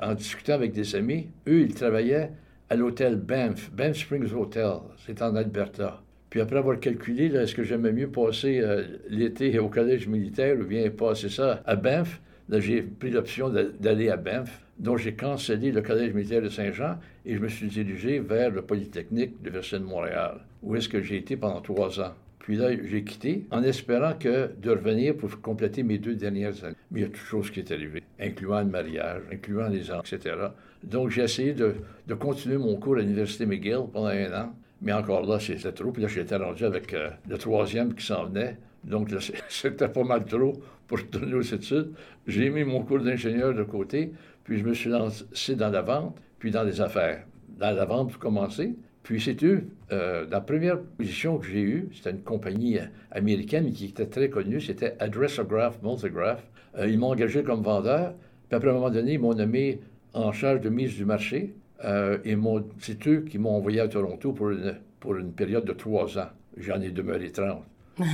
en 0.01 0.13
discutant 0.13 0.53
avec 0.53 0.73
des 0.73 0.95
amis, 0.95 1.27
eux, 1.47 1.61
ils 1.61 1.73
travaillaient 1.73 2.31
à 2.69 2.75
l'hôtel 2.75 3.15
Banff, 3.17 3.71
Banff 3.71 3.97
Springs 3.97 4.33
Hotel, 4.33 4.73
c'est 5.05 5.21
en 5.21 5.35
Alberta. 5.35 6.01
Puis 6.29 6.39
après 6.39 6.57
avoir 6.57 6.79
calculé, 6.79 7.25
est-ce 7.25 7.53
que 7.53 7.63
j'aimais 7.63 7.91
mieux 7.91 8.09
passer 8.09 8.61
euh, 8.61 8.85
l'été 9.09 9.59
au 9.59 9.67
collège 9.67 10.07
militaire 10.07 10.57
ou 10.57 10.63
bien 10.63 10.89
passer 10.89 11.27
ça 11.27 11.61
à 11.65 11.75
Banff, 11.75 12.21
j'ai 12.49 12.81
pris 12.81 13.09
l'option 13.09 13.49
d'aller 13.49 14.09
à 14.09 14.17
Banff. 14.17 14.61
Donc, 14.79 14.97
j'ai 14.97 15.13
cancellé 15.13 15.71
le 15.71 15.81
collège 15.81 16.13
militaire 16.13 16.41
de 16.41 16.49
Saint-Jean 16.49 16.97
et 17.25 17.35
je 17.35 17.39
me 17.39 17.47
suis 17.47 17.67
dirigé 17.67 18.19
vers 18.19 18.49
le 18.49 18.61
Polytechnique 18.61 19.41
de 19.41 19.45
l'Université 19.45 19.79
de 19.79 19.83
Montréal, 19.83 20.39
où 20.63 20.75
est-ce 20.75 20.89
que 20.89 21.01
j'ai 21.01 21.17
été 21.17 21.37
pendant 21.37 21.61
trois 21.61 21.99
ans. 21.99 22.13
Puis 22.41 22.55
là, 22.55 22.69
j'ai 22.71 23.03
quitté 23.03 23.45
en 23.51 23.61
espérant 23.61 24.13
que 24.19 24.49
de 24.59 24.71
revenir 24.71 25.15
pour 25.15 25.41
compléter 25.41 25.83
mes 25.83 25.99
deux 25.99 26.15
dernières 26.15 26.63
années. 26.63 26.75
Mais 26.89 27.01
il 27.01 27.03
y 27.03 27.05
a 27.05 27.09
toutes 27.09 27.17
choses 27.17 27.51
qui 27.51 27.59
est 27.59 27.71
arrivé, 27.71 28.01
incluant 28.19 28.59
le 28.61 28.65
mariage, 28.65 29.21
incluant 29.31 29.67
les 29.67 29.91
enfants, 29.91 30.01
etc. 30.11 30.35
Donc, 30.83 31.11
j'ai 31.11 31.21
essayé 31.21 31.53
de, 31.53 31.75
de 32.07 32.13
continuer 32.15 32.57
mon 32.57 32.75
cours 32.77 32.95
à 32.95 33.01
l'Université 33.01 33.45
McGill 33.45 33.81
pendant 33.93 34.07
un 34.07 34.33
an. 34.33 34.55
Mais 34.81 34.93
encore 34.93 35.23
là, 35.25 35.39
c'était 35.39 35.71
trop. 35.71 35.91
Puis 35.91 36.01
là, 36.01 36.07
j'étais 36.07 36.35
rendu 36.35 36.65
avec 36.65 36.93
euh, 36.93 37.11
le 37.29 37.37
troisième 37.37 37.93
qui 37.93 38.03
s'en 38.03 38.25
venait. 38.25 38.57
Donc, 38.83 39.09
c'était 39.49 39.87
pas 39.87 40.03
mal 40.03 40.25
trop 40.25 40.53
pour 40.87 40.97
retourner 40.97 41.35
aux 41.35 41.41
études. 41.41 41.93
J'ai 42.25 42.49
mis 42.49 42.63
mon 42.63 42.81
cours 42.81 42.99
d'ingénieur 43.01 43.53
de 43.53 43.63
côté, 43.63 44.11
puis 44.43 44.57
je 44.57 44.63
me 44.63 44.73
suis 44.73 44.89
lancé 44.89 45.55
dans 45.55 45.69
la 45.69 45.83
vente, 45.83 46.17
puis 46.39 46.49
dans 46.49 46.63
les 46.63 46.81
affaires. 46.81 47.23
Dans 47.59 47.75
la 47.75 47.85
vente, 47.85 48.09
pour 48.11 48.19
commencer. 48.19 48.73
Puis 49.03 49.19
c'est 49.19 49.43
eux, 49.43 49.65
euh, 49.91 50.25
la 50.29 50.41
première 50.41 50.79
position 50.79 51.37
que 51.37 51.47
j'ai 51.47 51.61
eue, 51.61 51.89
c'était 51.93 52.11
une 52.11 52.21
compagnie 52.21 52.77
américaine 53.11 53.65
mais 53.65 53.71
qui 53.71 53.85
était 53.85 54.05
très 54.05 54.29
connue, 54.29 54.61
c'était 54.61 54.95
Addressograph 54.99 55.81
Multigraph. 55.81 56.43
Euh, 56.77 56.87
ils 56.87 56.99
m'ont 56.99 57.09
engagé 57.11 57.43
comme 57.43 57.63
vendeur, 57.63 58.13
puis 58.51 58.57
après, 58.57 58.69
à 58.69 58.71
un 58.71 58.75
moment 58.75 58.89
donné, 58.89 59.13
ils 59.13 59.19
m'ont 59.19 59.33
nommé 59.33 59.79
en 60.13 60.31
charge 60.31 60.61
de 60.61 60.69
mise 60.69 60.95
du 60.95 61.05
marché. 61.05 61.53
Euh, 61.83 62.17
et 62.25 62.37
c'est 62.79 63.07
eux 63.07 63.21
qui 63.21 63.39
m'ont 63.39 63.55
envoyé 63.55 63.79
à 63.79 63.87
Toronto 63.87 64.33
pour 64.33 64.51
une, 64.51 64.75
pour 64.99 65.15
une 65.15 65.31
période 65.31 65.65
de 65.65 65.73
trois 65.73 66.17
ans. 66.19 66.29
J'en 66.57 66.81
ai 66.81 66.91
demeuré 66.91 67.31
30. 67.31 67.63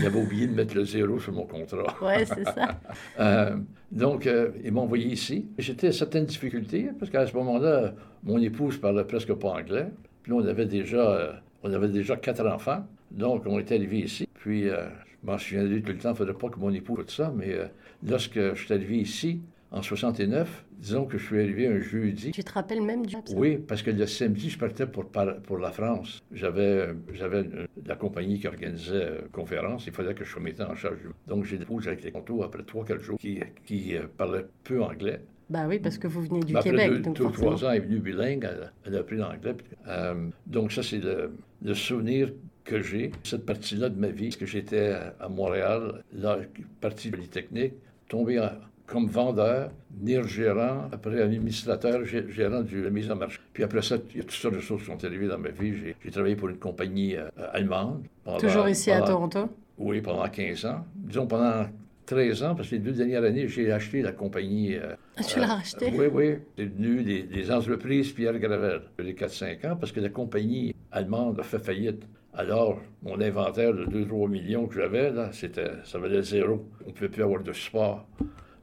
J'avais 0.02 0.20
oublié 0.20 0.48
de 0.48 0.54
mettre 0.54 0.76
le 0.76 0.86
zéro 0.86 1.20
sur 1.20 1.34
mon 1.34 1.46
contrat. 1.46 1.86
Ouais, 2.02 2.26
c'est 2.26 2.44
ça. 2.46 2.80
Euh, 3.20 3.58
donc, 3.92 4.28
euh, 4.28 4.52
ils 4.64 4.72
m'ont 4.72 4.82
envoyé 4.82 5.08
ici. 5.08 5.48
J'étais 5.58 5.88
à 5.88 5.92
certaines 5.92 6.26
difficultés, 6.26 6.90
parce 7.00 7.12
qu'à 7.12 7.26
ce 7.26 7.34
moment-là, 7.34 7.94
mon 8.24 8.38
épouse 8.38 8.78
parlait 8.78 9.04
presque 9.06 9.34
pas 9.34 9.50
anglais. 9.50 9.88
Puis 10.28 10.34
on 10.34 10.46
avait 10.46 10.66
déjà, 10.66 10.98
euh, 11.10 11.32
on 11.64 11.72
avait 11.72 11.88
déjà 11.88 12.18
quatre 12.18 12.46
enfants. 12.46 12.86
Donc, 13.12 13.44
on 13.46 13.60
était 13.60 13.76
arrivés 13.76 14.00
ici. 14.00 14.28
Puis, 14.34 14.68
euh, 14.68 14.90
je 15.06 15.26
m'en 15.26 15.38
souviendrai 15.38 15.82
tout 15.82 15.94
le 15.94 15.98
temps, 16.00 16.10
il 16.10 16.12
ne 16.12 16.18
faudrait 16.18 16.34
pas 16.34 16.50
que 16.50 16.60
mon 16.60 16.74
épouse 16.74 16.98
écoute 16.98 17.12
ça, 17.12 17.32
mais 17.34 17.54
euh, 17.54 17.68
lorsque 18.06 18.34
je 18.38 18.62
suis 18.62 18.74
arrivé 18.74 18.98
ici, 18.98 19.40
en 19.72 19.82
69, 19.82 20.66
disons 20.80 21.06
que 21.06 21.18
je 21.18 21.26
suis 21.26 21.40
arrivé 21.40 21.68
un 21.68 21.80
jeudi. 21.80 22.32
Tu 22.32 22.44
te 22.44 22.52
rappelles 22.52 22.82
même 22.82 23.06
du... 23.06 23.16
Oui, 23.38 23.56
parce 23.58 23.82
que 23.82 23.90
le 23.92 24.06
samedi, 24.06 24.50
je 24.50 24.60
partais 24.60 24.86
pour, 24.86 25.06
pour 25.46 25.60
la 25.60 25.72
France. 25.72 26.22
J'avais, 26.34 26.90
j'avais 27.14 27.46
la 27.86 27.96
compagnie 27.96 28.38
qui 28.38 28.48
organisait 28.48 28.92
euh, 28.96 29.22
conférence. 29.32 29.88
Il 29.88 29.94
fallait 29.94 30.14
que 30.14 30.26
je 30.26 30.30
sois 30.30 30.42
mettais 30.42 30.64
en 30.64 30.76
charge. 30.76 30.98
du- 30.98 31.08
Donc, 31.26 31.46
j'ai 31.46 31.58
déposé 31.58 31.88
avec 31.88 32.04
les 32.04 32.12
contours 32.12 32.44
après 32.44 32.64
trois, 32.64 32.84
quatre 32.84 33.02
jours 33.02 33.18
qui, 33.18 33.40
qui 33.66 33.96
euh, 33.96 34.08
parlaient 34.18 34.46
peu 34.66 34.84
anglais. 34.84 35.22
Bah 35.50 35.66
oui, 35.68 35.80
parce 35.80 35.98
que 35.98 36.08
vous 36.08 36.22
venez 36.22 36.42
du 36.42 36.54
Québec. 36.56 37.02
donc 37.02 37.18
forcément. 37.18 37.56
trois 37.56 37.66
ans, 37.66 37.72
elle 37.72 37.78
est 37.78 37.86
venue 37.86 38.00
bilingue. 38.00 38.44
Elle, 38.50 38.72
elle 38.86 38.96
a 38.96 39.00
appris 39.00 39.16
l'anglais. 39.18 39.56
Euh, 39.88 40.28
donc, 40.46 40.72
ça, 40.72 40.84
c'est 40.84 41.00
le, 41.00 41.32
le 41.64 41.74
souvenir 41.74 42.32
que 42.66 42.82
j'ai, 42.82 43.12
cette 43.24 43.46
partie-là 43.46 43.88
de 43.90 43.98
ma 44.00 44.10
vie. 44.10 44.26
Parce 44.28 44.36
que 44.38 44.46
j'étais 44.46 44.94
à, 45.20 45.30
Montréal, 45.30 46.04
là, 46.14 46.38
partie 46.82 47.10
polytechnique, 47.10 47.74
tombé 48.10 48.40
en- 48.40 48.50
comme 48.86 49.08
vendeur, 49.08 49.70
venir 50.00 50.26
gérant, 50.28 50.90
après 50.94 51.22
administrateur, 51.22 52.04
gé- 52.04 52.30
gérant 52.30 52.62
de 52.62 52.78
la 52.78 52.90
mise 52.90 53.10
en 53.12 53.16
marché. 53.16 53.40
Puis 53.54 53.64
après 53.64 53.82
ça, 53.82 53.96
il 54.12 54.18
y 54.18 54.20
a 54.20 54.24
toutes 54.24 54.32
sortes 54.32 54.56
de 54.56 54.60
choses 54.62 54.80
qui 54.82 54.86
sont 54.88 55.04
arrivées 55.06 55.28
dans 55.28 55.38
ma 55.38 55.50
vie. 55.50 55.74
J'ai, 56.04 56.12
travaillé 56.12 56.36
pour 56.38 56.50
une 56.50 56.58
compagnie 56.58 57.16
euh, 57.16 57.28
allemande. 57.54 58.04
pendant- 58.24 58.38
Toujours 58.38 58.68
ici 58.70 58.92
à 58.92 59.02
Toronto? 59.02 59.50
Oui, 59.78 60.02
pendant 60.02 60.28
15 60.28 60.66
ans. 60.66 60.86
Disons 60.96 61.28
pendant 61.28 61.68
13 62.08 62.42
ans, 62.44 62.56
parce 62.56 62.70
que 62.70 62.76
les 62.76 62.82
deux 62.82 62.94
dernières 62.94 63.24
années, 63.24 63.48
j'ai 63.48 63.72
acheté 63.72 64.02
la 64.02 64.14
compagnie. 64.14 64.76
euh, 64.76 64.96
Tu 65.28 65.40
l'as 65.40 65.48
racheté 65.58 65.92
Oui, 65.96 66.08
oui. 66.12 66.36
C'est 66.58 66.66
devenu 66.66 67.04
des, 67.04 67.24
des 67.24 67.52
entreprises 67.52 68.12
Pierre 68.14 68.40
Gravel. 68.40 68.82
Les 68.98 69.14
4-5 69.14 69.68
ans, 69.72 69.76
parce 69.76 69.92
que 69.92 70.00
la 70.00 70.10
compagnie 70.10 70.74
allemande 70.92 71.40
a 71.40 71.44
fait 71.44 71.60
faillite. 71.60 72.04
Alors, 72.34 72.80
mon 73.04 73.20
inventaire 73.20 73.74
de 73.74 73.86
2-3 73.86 74.30
millions 74.30 74.68
que 74.68 74.76
j'avais, 74.76 75.12
là, 75.12 75.30
c'était, 75.34 75.70
ça 75.84 76.00
valait 76.00 76.22
zéro. 76.24 76.66
On 76.86 76.90
ne 76.90 76.94
pouvait 76.94 77.10
plus 77.10 77.24
avoir 77.24 77.44
de 77.44 77.52
support. 77.54 78.08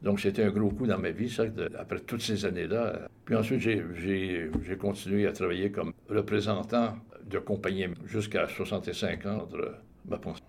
Donc, 0.01 0.21
c'était 0.21 0.45
un 0.45 0.51
gros 0.51 0.71
coup 0.71 0.87
dans 0.87 0.99
ma 0.99 1.11
vie, 1.11 1.29
ça, 1.31 1.45
après 1.79 1.99
toutes 2.01 2.23
ces 2.23 2.45
années-là. 2.45 3.09
Puis 3.25 3.35
ensuite, 3.37 3.61
j'ai 3.61 4.51
continué 4.79 5.27
à 5.27 5.33
travailler 5.33 5.71
comme 5.71 5.93
représentant 6.09 6.97
de 7.29 7.39
compagnie 7.39 7.87
jusqu'à 8.07 8.47
65 8.49 9.27
ans 9.27 9.49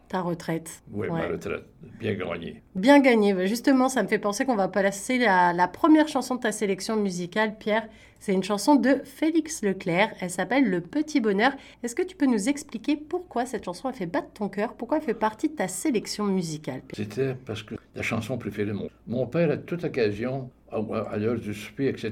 ta 0.10 0.22
retraite. 0.22 0.84
Oui, 0.92 1.08
ma 1.10 1.28
retraite. 1.28 1.64
Bien 2.00 2.14
gagné. 2.14 2.62
Bien 2.76 3.00
gagné. 3.00 3.34
Bah, 3.34 3.46
justement, 3.46 3.90
ça 3.90 4.04
me 4.04 4.08
fait 4.08 4.20
penser 4.20 4.46
qu'on 4.46 4.56
va 4.56 4.68
passer 4.68 5.18
la, 5.18 5.54
la 5.54 5.68
première 5.68 6.08
chanson 6.08 6.36
de 6.36 6.42
ta 6.42 6.52
sélection 6.52 6.96
musicale, 6.96 7.58
Pierre. 7.58 7.88
C'est 8.20 8.34
une 8.34 8.44
chanson 8.44 8.76
de 8.76 9.02
Félix 9.04 9.62
Leclerc. 9.62 10.14
Elle 10.20 10.30
s'appelle 10.30 10.70
Le 10.70 10.82
Petit 10.82 11.20
Bonheur. 11.22 11.52
Est-ce 11.84 11.96
que 11.96 12.02
tu 12.02 12.16
peux 12.16 12.26
nous 12.26 12.50
expliquer 12.50 12.96
pourquoi 12.96 13.46
cette 13.46 13.66
chanson 13.66 13.88
a 13.88 13.94
fait 13.94 14.06
battre 14.08 14.32
ton 14.34 14.50
cœur? 14.50 14.74
Pourquoi 14.74 14.98
elle 14.98 15.04
fait 15.04 15.14
partie 15.14 15.50
de 15.50 15.56
ta 15.56 15.68
sélection 15.68 16.26
musicale 16.26 16.82
C'était 16.94 17.36
parce 17.46 17.62
que 17.62 17.76
la 17.94 18.02
chanson 18.02 18.38
préférée 18.38 18.70
de 18.70 18.74
mon, 18.74 18.90
mon 19.08 19.28
père, 19.28 19.52
à 19.52 19.58
toute 19.58 19.84
occasion, 19.84 20.50
à 20.72 21.18
l'heure 21.18 21.40
du 21.40 21.54
souper, 21.54 21.88
etc., 21.88 22.12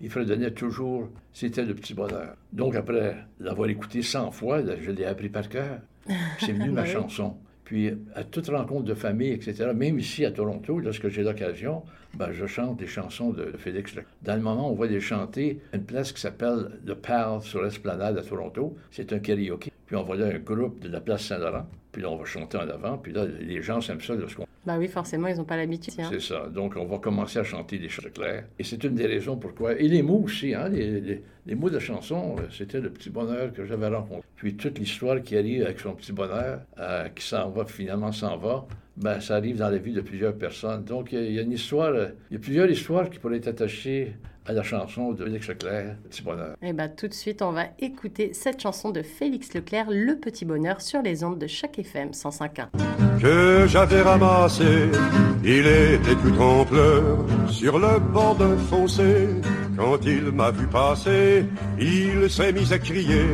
il 0.00 0.08
fredonnait 0.08 0.52
toujours 0.52 1.08
C'était 1.32 1.64
le 1.64 1.74
petit 1.74 1.94
bonheur. 1.94 2.36
Donc, 2.52 2.74
après 2.74 3.16
l'avoir 3.38 3.68
écouté 3.68 4.02
100 4.02 4.30
fois, 4.30 4.62
je 4.80 4.90
l'ai 4.90 5.04
appris 5.04 5.28
par 5.28 5.48
cœur. 5.48 5.80
C'est 6.38 6.52
venu 6.52 6.70
ma 6.70 6.84
chanson. 6.84 7.36
Puis, 7.64 7.92
à 8.16 8.24
toute 8.24 8.48
rencontre 8.48 8.84
de 8.84 8.94
famille, 8.94 9.30
etc., 9.30 9.70
même 9.74 9.98
ici 9.98 10.24
à 10.24 10.32
Toronto, 10.32 10.80
lorsque 10.80 11.08
j'ai 11.08 11.22
l'occasion, 11.22 11.84
ben, 12.14 12.32
je 12.32 12.46
chante 12.46 12.78
des 12.78 12.88
chansons 12.88 13.30
de, 13.30 13.52
Félix 13.58 13.94
Dans 14.22 14.34
le 14.34 14.40
moment, 14.40 14.72
on 14.72 14.74
va 14.74 14.86
les 14.86 15.00
chanter 15.00 15.60
à 15.72 15.76
une 15.76 15.84
place 15.84 16.12
qui 16.12 16.20
s'appelle 16.20 16.80
Le 16.84 16.96
Pal 16.96 17.40
sur 17.42 17.62
l'Esplanade 17.62 18.18
à 18.18 18.22
Toronto. 18.22 18.76
C'est 18.90 19.12
un 19.12 19.20
karaoke. 19.20 19.70
Puis, 19.90 19.96
on 19.96 20.04
va 20.04 20.14
là 20.14 20.26
un 20.26 20.38
groupe 20.38 20.78
de 20.78 20.88
la 20.88 21.00
place 21.00 21.24
Saint-Laurent. 21.24 21.66
Puis 21.90 22.00
là, 22.00 22.10
on 22.10 22.16
va 22.16 22.24
chanter 22.24 22.56
en 22.58 22.68
avant. 22.68 22.96
Puis 22.96 23.12
là, 23.12 23.24
les 23.26 23.60
gens 23.60 23.80
aiment 23.80 24.00
ça 24.00 24.14
lorsqu'on 24.14 24.46
bah 24.64 24.76
oui, 24.78 24.86
forcément, 24.86 25.26
ils 25.26 25.36
n'ont 25.36 25.44
pas 25.44 25.56
l'habitude. 25.56 25.94
Hein. 25.98 26.10
C'est 26.12 26.20
ça. 26.20 26.46
Donc, 26.46 26.74
on 26.76 26.84
va 26.84 26.98
commencer 26.98 27.40
à 27.40 27.42
chanter 27.42 27.76
des 27.80 27.88
chants 27.88 28.08
clairs. 28.14 28.44
Et 28.56 28.62
c'est 28.62 28.84
une 28.84 28.94
des 28.94 29.06
raisons 29.06 29.36
pourquoi. 29.36 29.74
Et 29.80 29.88
les 29.88 30.02
mots 30.02 30.22
aussi, 30.22 30.54
hein, 30.54 30.68
les, 30.68 31.54
mots 31.56 31.70
de 31.70 31.80
chanson, 31.80 32.36
euh, 32.38 32.42
c'était 32.52 32.80
le 32.80 32.90
petit 32.90 33.10
bonheur 33.10 33.52
que 33.52 33.64
j'avais 33.64 33.88
rencontré. 33.88 34.22
Puis 34.36 34.54
toute 34.54 34.78
l'histoire 34.78 35.20
qui 35.22 35.36
arrive 35.36 35.64
avec 35.64 35.80
son 35.80 35.94
petit 35.94 36.12
bonheur, 36.12 36.60
euh, 36.78 37.08
qui 37.08 37.26
s'en 37.26 37.50
va, 37.50 37.64
finalement 37.64 38.12
s'en 38.12 38.36
va, 38.36 38.68
ben, 39.00 39.20
ça 39.20 39.36
arrive 39.36 39.56
dans 39.56 39.70
la 39.70 39.78
vie 39.78 39.92
de 39.92 40.02
plusieurs 40.02 40.34
personnes. 40.34 40.84
Donc, 40.84 41.12
il 41.12 41.32
y, 41.32 41.38
a 41.38 41.42
une 41.42 41.52
histoire, 41.52 41.92
il 42.30 42.34
y 42.34 42.36
a 42.36 42.38
plusieurs 42.38 42.70
histoires 42.70 43.08
qui 43.08 43.18
pourraient 43.18 43.38
être 43.38 43.48
attachées 43.48 44.14
à 44.46 44.52
la 44.52 44.62
chanson 44.62 45.12
de 45.12 45.24
Félix 45.24 45.48
Leclerc, 45.48 45.96
Petit 46.08 46.22
Bonheur. 46.22 46.56
Et 46.62 46.68
eh 46.68 46.72
bien, 46.72 46.88
tout 46.88 47.08
de 47.08 47.14
suite, 47.14 47.40
on 47.40 47.52
va 47.52 47.66
écouter 47.78 48.32
cette 48.34 48.60
chanson 48.60 48.90
de 48.90 49.02
Félix 49.02 49.54
Leclerc, 49.54 49.86
Le 49.90 50.16
Petit 50.16 50.44
Bonheur, 50.44 50.80
sur 50.80 51.02
les 51.02 51.24
ondes 51.24 51.38
de 51.38 51.46
chaque 51.46 51.78
FM 51.78 52.10
105.1. 52.10 52.68
Que 53.20 53.66
j'avais 53.66 54.02
ramassé, 54.02 54.88
il 55.44 55.66
était 55.66 56.16
tout 56.22 56.40
en 56.40 56.64
pleurs, 56.64 57.18
sur 57.48 57.78
le 57.78 58.00
bord 58.00 58.36
d'un 58.36 58.56
fossé. 58.56 59.28
Quand 59.80 59.98
il 60.04 60.30
m'a 60.30 60.50
vu 60.50 60.66
passer, 60.66 61.46
il 61.78 62.28
s'est 62.28 62.52
mis 62.52 62.70
à 62.70 62.78
crier 62.78 63.24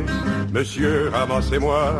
Monsieur, 0.53 1.09
ramassez-moi, 1.09 1.93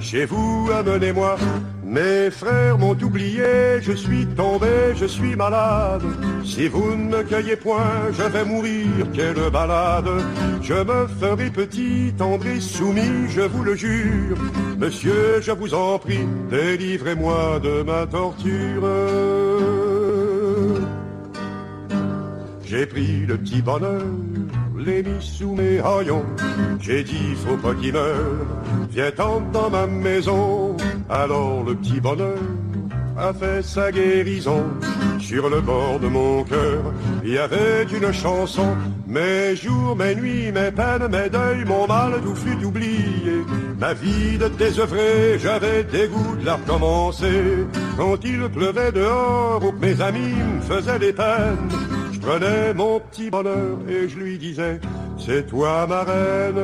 chez 0.00 0.24
vous, 0.24 0.68
amenez-moi. 0.76 1.36
Mes 1.84 2.28
frères 2.32 2.76
m'ont 2.76 2.96
oublié, 3.00 3.80
je 3.80 3.92
suis 3.92 4.26
tombé, 4.26 4.66
je 4.96 5.06
suis 5.06 5.36
malade. 5.36 6.02
Si 6.44 6.66
vous 6.66 6.96
ne 6.96 7.18
me 7.18 7.22
cueillez 7.22 7.54
point, 7.54 8.10
je 8.10 8.24
vais 8.24 8.44
mourir, 8.44 8.88
quelle 9.14 9.48
balade. 9.52 10.10
Je 10.60 10.74
me 10.74 11.06
ferai 11.06 11.50
petit, 11.50 12.12
tendre 12.18 12.58
soumis, 12.58 13.28
je 13.28 13.42
vous 13.42 13.62
le 13.62 13.76
jure. 13.76 14.38
Monsieur, 14.76 15.40
je 15.40 15.52
vous 15.52 15.72
en 15.72 16.00
prie, 16.00 16.26
délivrez-moi 16.50 17.60
de 17.62 17.82
ma 17.82 18.08
torture. 18.08 19.53
J'ai 22.66 22.86
pris 22.86 23.26
le 23.26 23.36
petit 23.36 23.62
bonheur, 23.62 24.02
l'ai 24.76 25.02
mis 25.02 25.20
sous 25.20 25.54
mes 25.54 25.78
haillons. 25.78 26.24
J'ai 26.80 27.04
dit, 27.04 27.34
faut 27.36 27.56
pas 27.56 27.74
qu'il 27.74 27.92
meure, 27.92 28.46
viens 28.90 29.10
dans 29.52 29.70
ma 29.70 29.86
maison. 29.86 30.76
Alors 31.08 31.62
le 31.64 31.74
petit 31.74 32.00
bonheur 32.00 32.38
a 33.16 33.32
fait 33.32 33.62
sa 33.62 33.92
guérison. 33.92 34.64
Sur 35.20 35.48
le 35.48 35.60
bord 35.60 36.00
de 36.00 36.08
mon 36.08 36.44
cœur, 36.44 36.82
il 37.24 37.32
y 37.32 37.38
avait 37.38 37.84
une 37.84 38.12
chanson. 38.12 38.76
Mes 39.06 39.56
jours, 39.56 39.96
mes 39.96 40.14
nuits, 40.14 40.52
mes 40.52 40.70
peines, 40.70 41.08
mes 41.08 41.30
deuils, 41.30 41.64
mon 41.64 41.86
mal, 41.86 42.20
tout 42.22 42.34
fut 42.34 42.62
oublié. 42.64 43.44
Ma 43.78 43.94
vie 43.94 44.36
de 44.38 44.48
désœuvré, 44.48 45.38
j'avais 45.38 45.84
dégoût 45.84 46.36
de 46.36 46.44
la 46.44 46.56
recommencer. 46.56 47.66
Quand 47.96 48.16
il 48.24 48.48
pleuvait 48.48 48.92
dehors, 48.92 49.60
que 49.60 49.86
mes 49.86 50.00
amis 50.00 50.34
me 50.34 50.60
faisaient 50.60 50.98
des 50.98 51.12
peines, 51.12 51.68
prenais 52.24 52.72
mon 52.72 53.00
petit 53.00 53.30
bonheur 53.30 53.78
et 53.88 54.08
je 54.08 54.18
lui 54.18 54.38
disais, 54.38 54.80
c'est 55.18 55.46
toi 55.46 55.86
ma 55.86 56.04
reine. 56.04 56.58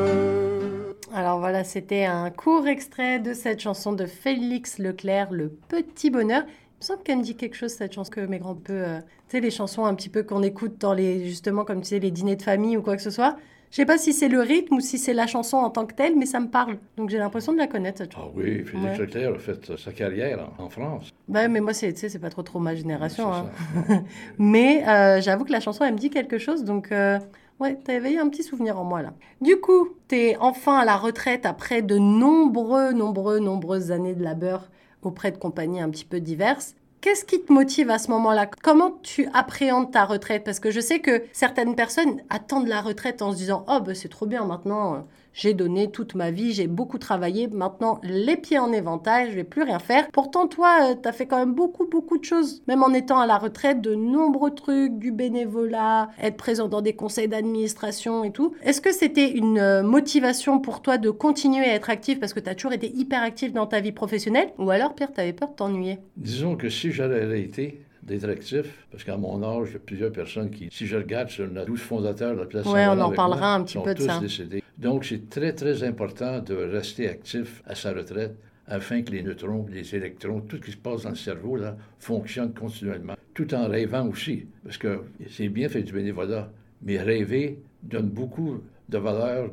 Alors 1.15 1.39
voilà, 1.39 1.65
c'était 1.65 2.05
un 2.05 2.31
court 2.31 2.67
extrait 2.67 3.19
de 3.19 3.35
cette 3.35 3.61
chanson 3.61 3.93
de 3.93 4.07
Félix 4.07 4.79
Leclerc, 4.79 5.33
Le 5.33 5.49
Petit 5.49 6.11
Bonheur. 6.11 6.45
Il 6.47 6.81
me 6.81 6.85
semble 6.85 7.03
qu'elle 7.03 7.19
me 7.19 7.23
dit 7.23 7.37
quelque 7.37 7.57
chose, 7.57 7.73
cette 7.73 7.93
chanson 7.93 8.11
que 8.11 8.21
mes 8.21 8.39
grands 8.39 8.55
peu... 8.55 8.85
Tu 9.29 9.37
sais, 9.37 9.41
les 9.41 9.51
chansons 9.51 9.85
un 9.85 9.95
petit 9.95 10.09
peu 10.09 10.23
qu'on 10.23 10.43
écoute 10.43 10.79
dans 10.79 10.95
les... 10.95 11.27
Justement, 11.27 11.65
comme 11.65 11.83
tu 11.83 11.89
sais, 11.89 11.99
les 11.99 12.11
dîners 12.11 12.37
de 12.37 12.43
famille 12.43 12.77
ou 12.77 12.83
quoi 12.83 12.97
que 12.97 13.03
ce 13.03 13.11
soit. 13.11 13.37
Je 13.71 13.77
sais 13.77 13.87
pas 13.87 13.99
si 13.99 14.13
c'est 14.13 14.29
le 14.29 14.41
rythme 14.41 14.77
ou 14.77 14.81
si 14.81 14.99
c'est 14.99 15.13
la 15.13 15.27
chanson 15.27 15.57
en 15.57 15.71
tant 15.71 15.87
que 15.87 15.95
telle, 15.95 16.17
mais 16.17 16.27
ça 16.27 16.41
me 16.41 16.49
parle. 16.49 16.79
Donc 16.97 17.09
j'ai 17.09 17.19
l'impression 17.19 17.53
de 17.53 17.59
la 17.59 17.69
connaître, 17.69 17.99
cette. 17.99 18.13
Ah 18.17 18.27
oui, 18.35 18.65
Félix 18.65 18.99
Leclerc 18.99 19.35
a 19.35 19.39
fait 19.39 19.77
sa 19.77 19.93
carrière 19.93 20.49
en, 20.59 20.69
France. 20.69 21.11
Ben, 21.29 21.49
mais 21.49 21.61
moi, 21.61 21.73
c'est, 21.73 21.97
c'est 21.97 22.19
pas 22.19 22.31
trop 22.31 22.43
trop 22.43 22.59
ma 22.59 22.75
génération. 22.75 23.33
Hein. 23.33 23.47
mais 24.39 24.87
euh, 24.89 25.21
j'avoue 25.21 25.45
que 25.45 25.53
la 25.53 25.61
chanson, 25.61 25.85
elle 25.85 25.95
me 25.95 25.99
dit 25.99 26.11
quelque 26.11 26.39
chose, 26.39 26.65
donc... 26.65 26.91
Euh, 26.93 27.19
Ouais, 27.61 27.79
t'as 27.85 27.93
éveillé 27.93 28.19
un 28.19 28.31
petit 28.31 28.43
souvenir 28.43 28.79
en 28.81 28.85
moi 28.85 29.03
là. 29.03 29.13
Du 29.43 29.61
coup, 29.61 29.91
t'es 30.09 30.35
enfin 30.41 30.79
à 30.79 30.87
la 30.87 30.97
retraite 30.97 31.45
après 31.45 31.83
de 31.83 31.99
nombreux, 31.99 32.93
nombreux, 32.95 33.39
nombreuses 33.39 33.93
années 33.93 34.15
de 34.15 34.25
labeur 34.25 34.71
auprès 35.03 35.31
de 35.31 35.37
compagnies 35.37 35.83
un 35.83 35.91
petit 35.91 36.07
peu 36.07 36.21
diverses. 36.21 36.75
Qu'est-ce 37.01 37.25
qui 37.25 37.43
te 37.43 37.51
motive 37.51 37.89
à 37.89 37.99
ce 37.99 38.11
moment-là? 38.11 38.47
Comment 38.63 38.99
tu 39.03 39.27
appréhendes 39.33 39.91
ta 39.91 40.05
retraite? 40.05 40.45
Parce 40.45 40.61
que 40.61 40.71
je 40.71 40.81
sais 40.81 41.01
que 41.01 41.23
certaines 41.33 41.75
personnes 41.75 42.21
attendent 42.29 42.69
la 42.69 42.83
retraite 42.83 43.23
en 43.23 43.33
se 43.33 43.39
disant 43.39 43.65
Oh, 43.69 43.81
ben 43.81 43.95
c'est 43.95 44.11
trop 44.11 44.27
bien 44.27 44.45
maintenant, 44.45 45.07
j'ai 45.33 45.55
donné 45.55 45.91
toute 45.91 46.15
ma 46.15 46.31
vie, 46.31 46.53
j'ai 46.53 46.67
beaucoup 46.67 46.99
travaillé, 46.99 47.49
maintenant 47.49 48.01
les 48.03 48.37
pieds 48.37 48.59
en 48.59 48.73
éventail, 48.73 49.31
je 49.31 49.37
vais 49.37 49.45
plus 49.45 49.63
rien 49.63 49.79
faire. 49.79 50.09
Pourtant, 50.13 50.47
toi, 50.47 50.91
euh, 50.91 50.95
tu 51.01 51.09
as 51.09 51.13
fait 51.13 51.27
quand 51.27 51.39
même 51.39 51.55
beaucoup, 51.55 51.87
beaucoup 51.87 52.19
de 52.19 52.25
choses, 52.25 52.63
même 52.67 52.83
en 52.83 52.93
étant 52.93 53.19
à 53.19 53.27
la 53.27 53.39
retraite, 53.39 53.81
de 53.81 53.95
nombreux 53.95 54.55
trucs, 54.55 54.99
du 54.99 55.13
bénévolat, 55.13 56.11
être 56.21 56.37
présent 56.37 56.69
dans 56.69 56.83
des 56.83 56.95
conseils 56.95 57.29
d'administration 57.29 58.25
et 58.25 58.31
tout. 58.31 58.55
Est-ce 58.63 58.81
que 58.81 58.93
c'était 58.93 59.31
une 59.31 59.59
euh, 59.59 59.83
motivation 59.83 60.61
pour 60.61 60.83
toi 60.83 60.99
de 60.99 61.11
continuer 61.11 61.65
à 61.65 61.75
être 61.75 61.91
actif 61.91 62.21
parce 62.21 62.35
que 62.35 62.41
tu 62.41 62.49
as 62.49 62.55
toujours 62.55 62.73
été 62.73 62.91
hyper 62.95 63.23
actif 63.23 63.53
dans 63.53 63.67
ta 63.67 63.81
vie 63.81 63.93
professionnelle? 63.93 64.51
Ou 64.59 64.71
alors, 64.71 64.95
Pierre, 64.95 65.13
tu 65.13 65.21
avais 65.21 65.33
peur 65.33 65.51
de 65.51 65.55
t'ennuyer? 65.55 65.99
Disons 66.17 66.57
que 66.57 66.69
si 66.69 66.93
j'avais 66.93 67.41
été 67.41 67.83
d'être 68.03 68.29
actif, 68.29 68.87
parce 68.91 69.05
qu'à 69.05 69.17
mon 69.17 69.43
âge, 69.43 69.69
il 69.71 69.73
y 69.75 69.77
a 69.77 69.81
plusieurs 69.81 70.13
personnes 70.13 70.51
qui, 70.51 70.69
si 70.71 70.87
je 70.87 70.97
regarde 70.97 71.29
sur 71.29 71.47
les 71.47 71.65
12 71.65 71.79
fondateurs 71.79 72.35
de 72.35 72.41
la 72.41 72.47
place 72.47 72.67
Oui, 72.67 72.81
on 72.89 73.01
en 73.01 73.13
parlera 73.13 73.55
un 73.55 73.63
petit 73.63 73.79
peu 73.79 73.95
de 73.95 74.01
ça. 74.01 74.19
Décédés. 74.19 74.63
Donc, 74.81 75.05
c'est 75.05 75.29
très, 75.29 75.53
très 75.53 75.85
important 75.85 76.41
de 76.41 76.55
rester 76.55 77.09
actif 77.09 77.63
à 77.67 77.75
sa 77.75 77.93
retraite 77.93 78.35
afin 78.67 79.03
que 79.03 79.11
les 79.11 79.23
neutrons, 79.23 79.67
les 79.71 79.95
électrons, 79.95 80.41
tout 80.41 80.57
ce 80.57 80.63
qui 80.63 80.73
se 80.73 80.77
passe 80.79 81.03
dans 81.03 81.11
le 81.11 81.17
cerveau, 81.17 81.57
là, 81.57 81.77
fonctionne 81.99 82.55
continuellement, 82.55 83.15
tout 83.35 83.53
en 83.55 83.69
rêvant 83.69 84.09
aussi. 84.09 84.47
Parce 84.65 84.79
que 84.79 85.03
c'est 85.29 85.51
bien 85.51 85.69
fait 85.69 85.83
du 85.83 85.93
bénévolat, 85.93 86.51
mais 86.83 86.99
rêver 86.99 87.59
donne 87.83 88.09
beaucoup 88.09 88.63
de 88.89 88.99
valeur 88.99 89.51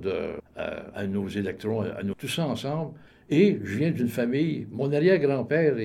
à, 0.55 1.05
nos 1.05 1.27
électrons, 1.27 1.81
à 1.81 2.03
nous, 2.03 2.13
tout 2.13 2.27
ça 2.29 2.45
ensemble. 2.45 2.93
Et 3.29 3.59
je 3.61 3.77
viens 3.77 3.91
d'une 3.91 4.07
famille, 4.07 4.65
mon 4.71 4.93
arrière-grand-père 4.93 5.75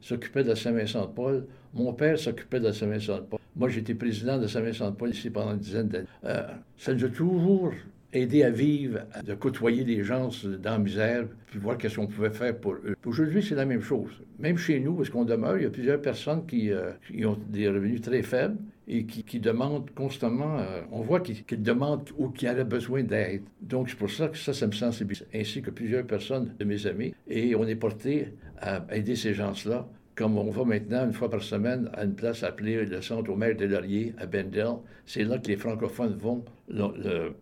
s'occupait 0.00 0.44
de 0.44 0.50
la 0.50 0.56
Saint-Vincent-de-Paul, 0.56 1.44
mon 1.74 1.92
père 1.92 2.18
s'occupait 2.18 2.60
de 2.60 2.66
la 2.66 2.72
Saint-Vincent-de-Paul. 2.72 3.40
Moi, 3.56 3.68
j'étais 3.68 3.94
président 3.94 4.38
de 4.38 4.46
Saint-Vincent-de-Paul 4.46 5.10
ici 5.10 5.30
pendant 5.30 5.52
une 5.54 5.58
dizaine 5.58 5.88
d'années. 5.88 6.06
Euh, 6.24 6.42
ça 6.76 6.94
nous 6.94 7.04
a 7.04 7.08
toujours 7.08 7.72
aider 8.16 8.42
à 8.42 8.50
vivre, 8.50 9.00
de 9.24 9.34
côtoyer 9.34 9.84
les 9.84 10.02
gens 10.02 10.30
dans 10.62 10.72
la 10.72 10.78
misère, 10.78 11.24
puis 11.46 11.58
voir 11.58 11.78
qu'est-ce 11.78 11.96
qu'on 11.96 12.06
pouvait 12.06 12.30
faire 12.30 12.56
pour 12.56 12.74
eux. 12.74 12.96
Aujourd'hui, 13.04 13.42
c'est 13.42 13.54
la 13.54 13.64
même 13.64 13.80
chose. 13.80 14.10
Même 14.38 14.56
chez 14.58 14.80
nous, 14.80 14.94
parce 14.94 15.10
qu'on 15.10 15.24
demeure, 15.24 15.56
il 15.56 15.64
y 15.64 15.66
a 15.66 15.70
plusieurs 15.70 16.00
personnes 16.00 16.46
qui, 16.46 16.70
euh, 16.70 16.92
ont 17.24 17.38
des 17.48 17.68
revenus 17.68 18.00
très 18.00 18.22
faibles 18.22 18.56
et 18.88 19.04
qui, 19.04 19.40
demandent 19.40 19.90
constamment, 19.90 20.58
euh, 20.58 20.82
on 20.92 21.00
voit 21.00 21.20
qu'ils 21.20 21.62
demandent 21.62 22.08
ou 22.16 22.28
qui 22.28 22.48
auraient 22.48 22.64
besoin 22.64 23.02
d'aide. 23.02 23.42
Donc, 23.60 23.90
c'est 23.90 23.98
pour 23.98 24.10
ça 24.10 24.28
que 24.28 24.38
ça, 24.38 24.52
ça 24.52 24.66
me 24.66 24.72
sensibilise, 24.72 25.26
ainsi 25.34 25.60
que 25.60 25.70
plusieurs 25.70 26.06
personnes 26.06 26.54
de 26.58 26.64
mes 26.64 26.86
amis. 26.86 27.14
Et 27.28 27.56
on 27.56 27.66
est 27.66 27.76
porté 27.76 28.34
à 28.60 28.84
aider 28.92 29.16
ces 29.16 29.34
gens-là 29.34 29.88
comme 30.16 30.38
on 30.38 30.50
va 30.50 30.64
maintenant 30.64 31.04
une 31.04 31.12
fois 31.12 31.30
par 31.30 31.42
semaine 31.42 31.90
à 31.92 32.04
une 32.04 32.14
place 32.14 32.42
appelée 32.42 32.86
le 32.86 33.02
Centre 33.02 33.30
au 33.30 33.36
maire 33.36 33.54
de 33.54 33.66
Laurier 33.66 34.14
à 34.18 34.24
Bendel. 34.24 34.78
C'est 35.04 35.24
là 35.24 35.38
que 35.38 35.48
les 35.48 35.56
francophones 35.56 36.16
vont 36.16 36.42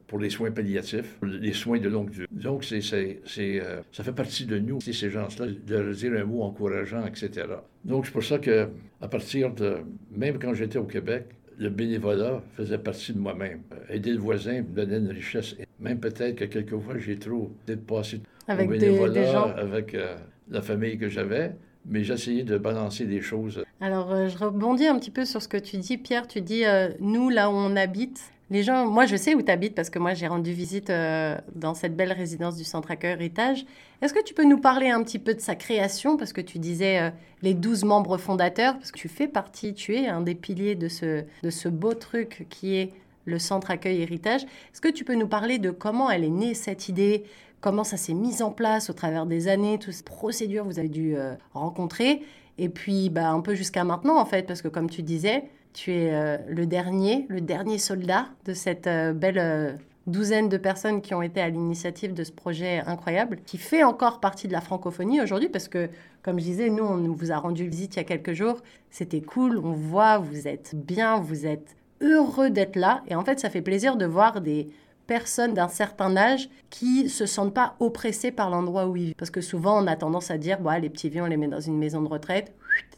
pour 0.08 0.18
les 0.18 0.28
soins 0.28 0.50
palliatifs, 0.50 1.16
les 1.22 1.52
soins 1.52 1.78
de 1.78 1.88
longue 1.88 2.10
durée. 2.10 2.26
Donc, 2.32 2.64
c'est, 2.64 2.82
euh, 3.38 3.80
ça 3.92 4.02
fait 4.02 4.12
partie 4.12 4.44
de 4.44 4.58
nous, 4.58 4.80
ces 4.80 5.08
gens-là, 5.08 5.46
de 5.46 5.76
leur 5.76 5.94
dire 5.94 6.12
un 6.14 6.24
mot 6.24 6.42
encourageant, 6.42 7.06
etc. 7.06 7.46
Donc, 7.84 8.06
c'est 8.06 8.12
pour 8.12 8.24
ça 8.24 8.38
que, 8.38 8.68
à 9.00 9.08
partir 9.08 9.54
de, 9.54 9.76
même 10.10 10.38
quand 10.38 10.52
j'étais 10.52 10.78
au 10.78 10.84
Québec, 10.84 11.26
le 11.56 11.70
bénévolat 11.70 12.42
faisait 12.56 12.78
partie 12.78 13.12
de 13.12 13.20
moi-même. 13.20 13.60
Aider 13.88 14.10
le 14.10 14.18
voisin 14.18 14.62
me 14.62 14.74
donnait 14.74 14.98
une 14.98 15.10
richesse. 15.10 15.54
Même 15.78 16.00
peut-être 16.00 16.34
que 16.34 16.44
quelquefois, 16.46 16.98
j'ai 16.98 17.18
trop 17.20 17.52
passé 17.86 18.20
avec 18.48 18.66
au 18.66 18.70
bénévolat, 18.72 19.42
avec 19.56 19.94
euh, 19.94 20.16
la 20.50 20.60
famille 20.60 20.98
que 20.98 21.08
j'avais 21.08 21.52
mais 21.86 22.04
j'essayais 22.04 22.42
de 22.42 22.58
balancer 22.58 23.04
des 23.04 23.20
choses. 23.20 23.64
Alors, 23.80 24.12
euh, 24.12 24.28
je 24.28 24.38
rebondis 24.38 24.86
un 24.86 24.98
petit 24.98 25.10
peu 25.10 25.24
sur 25.24 25.42
ce 25.42 25.48
que 25.48 25.56
tu 25.56 25.76
dis, 25.76 25.98
Pierre. 25.98 26.26
Tu 26.26 26.40
dis, 26.40 26.64
euh, 26.64 26.90
nous, 27.00 27.30
là 27.30 27.50
où 27.50 27.54
on 27.54 27.76
habite, 27.76 28.20
les 28.50 28.62
gens, 28.62 28.86
moi, 28.86 29.06
je 29.06 29.16
sais 29.16 29.34
où 29.34 29.42
tu 29.42 29.50
habites 29.50 29.74
parce 29.74 29.90
que 29.90 29.98
moi, 29.98 30.14
j'ai 30.14 30.26
rendu 30.26 30.52
visite 30.52 30.90
euh, 30.90 31.36
dans 31.54 31.74
cette 31.74 31.96
belle 31.96 32.12
résidence 32.12 32.56
du 32.56 32.64
Centre 32.64 32.90
Accueil 32.90 33.12
Héritage. 33.12 33.64
Est-ce 34.02 34.14
que 34.14 34.22
tu 34.22 34.34
peux 34.34 34.44
nous 34.44 34.58
parler 34.58 34.90
un 34.90 35.02
petit 35.02 35.18
peu 35.18 35.34
de 35.34 35.40
sa 35.40 35.54
création? 35.54 36.16
Parce 36.16 36.32
que 36.32 36.40
tu 36.40 36.58
disais 36.58 37.12
les 37.42 37.54
12 37.54 37.84
membres 37.84 38.18
fondateurs, 38.18 38.74
parce 38.74 38.92
que 38.92 38.98
tu 38.98 39.08
fais 39.08 39.28
partie, 39.28 39.72
tu 39.72 39.96
es 39.96 40.08
un 40.08 40.20
des 40.20 40.34
piliers 40.34 40.74
de 40.74 40.88
ce, 40.88 41.24
de 41.42 41.50
ce 41.50 41.68
beau 41.68 41.94
truc 41.94 42.46
qui 42.50 42.76
est 42.76 42.92
le 43.24 43.38
Centre 43.38 43.70
Accueil 43.70 44.02
Héritage. 44.02 44.42
Est-ce 44.42 44.80
que 44.80 44.88
tu 44.88 45.04
peux 45.04 45.14
nous 45.14 45.28
parler 45.28 45.58
de 45.58 45.70
comment 45.70 46.10
elle 46.10 46.24
est 46.24 46.30
née, 46.30 46.54
cette 46.54 46.88
idée 46.88 47.24
comment 47.64 47.82
ça 47.82 47.96
s'est 47.96 48.12
mis 48.12 48.42
en 48.42 48.50
place 48.50 48.90
au 48.90 48.92
travers 48.92 49.24
des 49.24 49.48
années, 49.48 49.78
toutes 49.78 49.94
ces 49.94 50.02
procédures 50.02 50.64
que 50.64 50.68
vous 50.68 50.78
avez 50.78 50.90
dû 50.90 51.16
euh, 51.16 51.34
rencontrer. 51.54 52.20
Et 52.58 52.68
puis, 52.68 53.08
bah, 53.08 53.30
un 53.30 53.40
peu 53.40 53.54
jusqu'à 53.54 53.84
maintenant, 53.84 54.20
en 54.20 54.26
fait, 54.26 54.42
parce 54.42 54.60
que 54.60 54.68
comme 54.68 54.90
tu 54.90 55.02
disais, 55.02 55.44
tu 55.72 55.90
es 55.90 56.12
euh, 56.12 56.36
le 56.46 56.66
dernier, 56.66 57.24
le 57.30 57.40
dernier 57.40 57.78
soldat 57.78 58.26
de 58.44 58.52
cette 58.52 58.86
euh, 58.86 59.14
belle 59.14 59.78
douzaine 60.06 60.50
de 60.50 60.58
personnes 60.58 61.00
qui 61.00 61.14
ont 61.14 61.22
été 61.22 61.40
à 61.40 61.48
l'initiative 61.48 62.12
de 62.12 62.22
ce 62.22 62.32
projet 62.32 62.82
incroyable, 62.86 63.38
qui 63.46 63.56
fait 63.56 63.82
encore 63.82 64.20
partie 64.20 64.46
de 64.46 64.52
la 64.52 64.60
francophonie 64.60 65.22
aujourd'hui, 65.22 65.48
parce 65.48 65.68
que, 65.68 65.88
comme 66.22 66.38
je 66.38 66.44
disais, 66.44 66.68
nous, 66.68 66.84
on 66.84 67.14
vous 67.14 67.32
a 67.32 67.38
rendu 67.38 67.66
visite 67.66 67.94
il 67.94 67.96
y 67.96 68.00
a 68.00 68.04
quelques 68.04 68.34
jours. 68.34 68.58
C'était 68.90 69.22
cool, 69.22 69.56
on 69.56 69.72
voit, 69.72 70.18
vous 70.18 70.46
êtes 70.46 70.74
bien, 70.74 71.18
vous 71.18 71.46
êtes 71.46 71.76
heureux 72.02 72.50
d'être 72.50 72.76
là. 72.76 73.02
Et 73.08 73.14
en 73.14 73.24
fait, 73.24 73.40
ça 73.40 73.48
fait 73.48 73.62
plaisir 73.62 73.96
de 73.96 74.04
voir 74.04 74.42
des 74.42 74.68
personnes 75.06 75.54
d'un 75.54 75.68
certain 75.68 76.16
âge 76.16 76.48
qui 76.70 77.08
se 77.08 77.26
sentent 77.26 77.54
pas 77.54 77.76
oppressées 77.80 78.32
par 78.32 78.50
l'endroit 78.50 78.86
où 78.86 78.96
ils 78.96 79.04
vivent. 79.06 79.14
Parce 79.16 79.30
que 79.30 79.40
souvent, 79.40 79.82
on 79.82 79.86
a 79.86 79.96
tendance 79.96 80.30
à 80.30 80.38
dire, 80.38 80.60
bah, 80.60 80.78
les 80.78 80.90
petits 80.90 81.08
vieux, 81.08 81.22
on 81.22 81.26
les 81.26 81.36
met 81.36 81.48
dans 81.48 81.60
une 81.60 81.78
maison 81.78 82.02
de 82.02 82.08
retraite, 82.08 82.54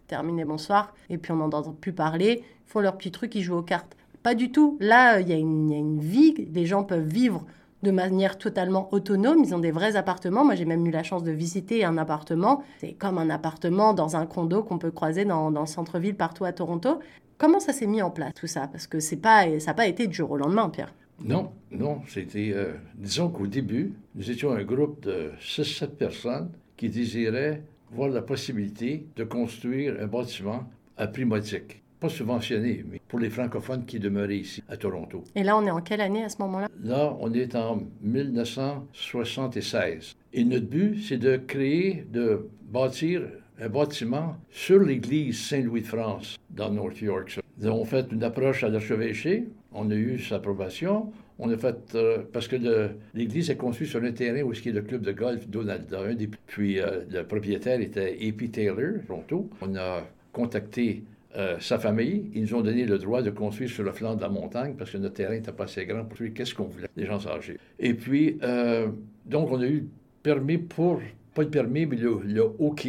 terminé, 0.07 0.45
bonsoir, 0.45 0.95
et 1.11 1.19
puis 1.19 1.33
on 1.33 1.37
n'en 1.37 1.47
entend 1.47 1.73
plus 1.73 1.93
parler, 1.93 2.43
ils 2.45 2.71
font 2.71 2.81
leur 2.81 2.97
petit 2.97 3.11
truc, 3.11 3.35
ils 3.35 3.43
jouent 3.43 3.57
aux 3.57 3.63
cartes. 3.63 3.97
Pas 4.23 4.35
du 4.35 4.51
tout. 4.51 4.77
Là, 4.81 5.21
il 5.21 5.29
y, 5.29 5.33
a 5.33 5.37
une 5.37 6.01
vie, 6.01 6.49
les 6.53 6.67
gens 6.67 6.83
peuvent 6.83 7.07
vivre 7.07 7.45
de 7.83 7.91
manière 7.93 8.39
totalement 8.39 8.93
autonome. 8.93 9.45
Ils 9.45 9.55
ont 9.55 9.61
des 9.61 9.71
vrais 9.71 9.95
appartements. 9.95 10.45
Moi, 10.45 10.57
j'ai 10.57 10.65
même 10.65 10.85
eu 10.85 10.91
la 10.91 11.05
chance 11.05 11.23
de 11.23 11.31
visiter 11.31 11.85
un 11.85 11.97
appartement. 11.97 12.65
C'est 12.81 12.95
comme 12.95 13.19
un 13.19 13.31
appartement 13.31 13.95
dans 13.95 14.17
un 14.17 14.27
condo 14.27 14.65
qu'on 14.65 14.79
peut 14.79 14.91
croiser 14.91 15.25
dans, 15.25 15.53
dans 15.53 15.61
le 15.61 15.67
centre-ville 15.67 16.17
partout 16.17 16.45
à 16.45 16.53
Toronto. 16.53 16.99
Comment 17.39 17.61
ça 17.61 17.73
s'est 17.73 17.87
mis 17.87 18.03
en 18.03 18.11
place, 18.11 18.33
tout 18.35 18.47
ça? 18.47 18.67
Parce 18.67 18.87
que 18.87 18.99
c'est 18.99 19.17
pas, 19.17 19.45
ça 19.61 19.67
n'a 19.67 19.75
pas 19.75 19.87
été 19.87 20.07
du 20.07 20.15
jour 20.15 20.31
au 20.31 20.37
lendemain, 20.37 20.71
Pierre. 20.71 20.93
Non, 21.25 21.53
non, 21.71 22.03
c'était, 22.09 22.51
euh, 22.55 22.75
disons 22.95 23.31
qu'au 23.31 23.47
début, 23.47 23.95
nous 24.15 24.31
étions 24.31 24.53
un 24.53 24.65
groupe 24.65 25.03
de 25.03 25.31
6-7 25.41 25.97
personnes 25.97 26.51
qui 26.77 26.91
désiraient 26.91 27.63
voir 27.91 28.11
la 28.11 28.21
possibilité 28.23 29.07
de 29.17 29.25
construire 29.25 29.97
un 30.01 30.07
bâtiment 30.07 30.71
à 30.97 31.07
prix 31.07 31.25
modique. 31.25 31.83
Pas 31.99 32.11
subventionné, 32.11 32.85
mais 32.87 33.01
pour 33.09 33.19
les 33.19 33.31
francophones 33.31 33.87
qui 33.87 33.99
demeuraient 33.99 34.37
ici, 34.37 34.63
à 34.69 34.77
Toronto. 34.77 35.25
Et 35.35 35.43
là, 35.43 35.57
on 35.57 35.65
est 35.67 35.71
en 35.71 35.81
quelle 35.81 36.03
année 36.03 36.25
à 36.25 36.29
ce 36.29 36.37
moment-là? 36.41 36.69
Là, 36.83 37.17
on 37.21 37.33
est 37.33 37.55
en 37.55 37.81
1976. 38.03 40.15
Et 40.35 40.45
notre 40.45 40.67
but, 40.67 41.03
c'est 41.03 41.17
de 41.17 41.39
créer, 41.39 42.05
de 42.13 42.47
bâtir 42.71 43.23
un 43.59 43.71
bâtiment 43.71 44.37
sur 44.51 44.81
l'église 44.81 45.41
Saint-Louis 45.47 45.81
de 45.81 45.87
France, 45.87 46.37
dans 46.51 46.71
North 46.71 47.01
York. 47.01 47.41
Nous 47.59 47.67
avons 47.67 47.87
fait 47.87 48.13
une 48.13 48.23
approche 48.23 48.63
à 48.65 48.69
l'archevêché, 48.69 49.49
on 49.77 49.91
a 49.91 49.95
eu 49.95 50.19
sa 50.19 50.37
approbation. 50.37 51.13
On 51.39 51.51
a 51.51 51.57
fait, 51.57 51.95
euh, 51.95 52.23
parce 52.33 52.49
que 52.49 52.57
l'église 53.15 53.51
est 53.51 53.57
construite 53.57 53.91
sur 53.91 54.03
un 54.03 54.13
terrain 54.13 54.43
où 54.43 54.53
a 54.53 54.55
le 54.71 54.83
club 54.83 55.03
de 55.03 55.13
golf 55.13 55.47
Donald. 55.49 55.87
puis 56.47 56.81
euh, 56.81 57.03
le 57.11 57.23
propriétaire 57.25 57.81
était 57.81 58.17
A.P. 58.21 58.49
Taylor, 58.49 59.03
Toronto. 59.07 59.51
On 59.61 59.77
a 59.77 60.03
contacté 60.33 61.05
euh, 61.37 61.57
sa 61.61 61.79
famille. 61.79 62.31
Ils 62.35 62.43
nous 62.43 62.55
ont 62.55 62.63
donné 62.63 62.87
le 62.87 62.99
droit 62.99 63.21
de 63.21 63.31
construire 63.31 63.69
sur 63.69 63.85
le 63.85 63.93
flanc 63.93 64.15
de 64.15 64.23
la 64.23 64.31
montagne 64.31 64.75
parce 64.79 64.91
que 64.91 64.99
notre 64.99 65.15
terrain 65.15 65.35
n'était 65.35 65.53
pas 65.53 65.65
assez 65.65 65.85
grand 65.85 66.05
pour 66.05 66.19
qu'est-ce 66.35 66.55
qu'on 66.55 66.65
voulait, 66.65 66.89
les 66.97 67.05
gens 67.05 67.25
âgés. 67.27 67.59
Et 67.79 67.93
puis, 67.93 68.39
donc, 69.27 69.51
on 69.51 69.61
a 69.61 69.67
eu 69.67 69.87
permis 70.23 70.59
pour, 70.59 71.01
pas 71.35 71.43
le 71.43 71.51
permis, 71.51 71.85
mais 71.85 71.97
le, 71.97 72.21
le 72.25 72.43
OK 72.59 72.89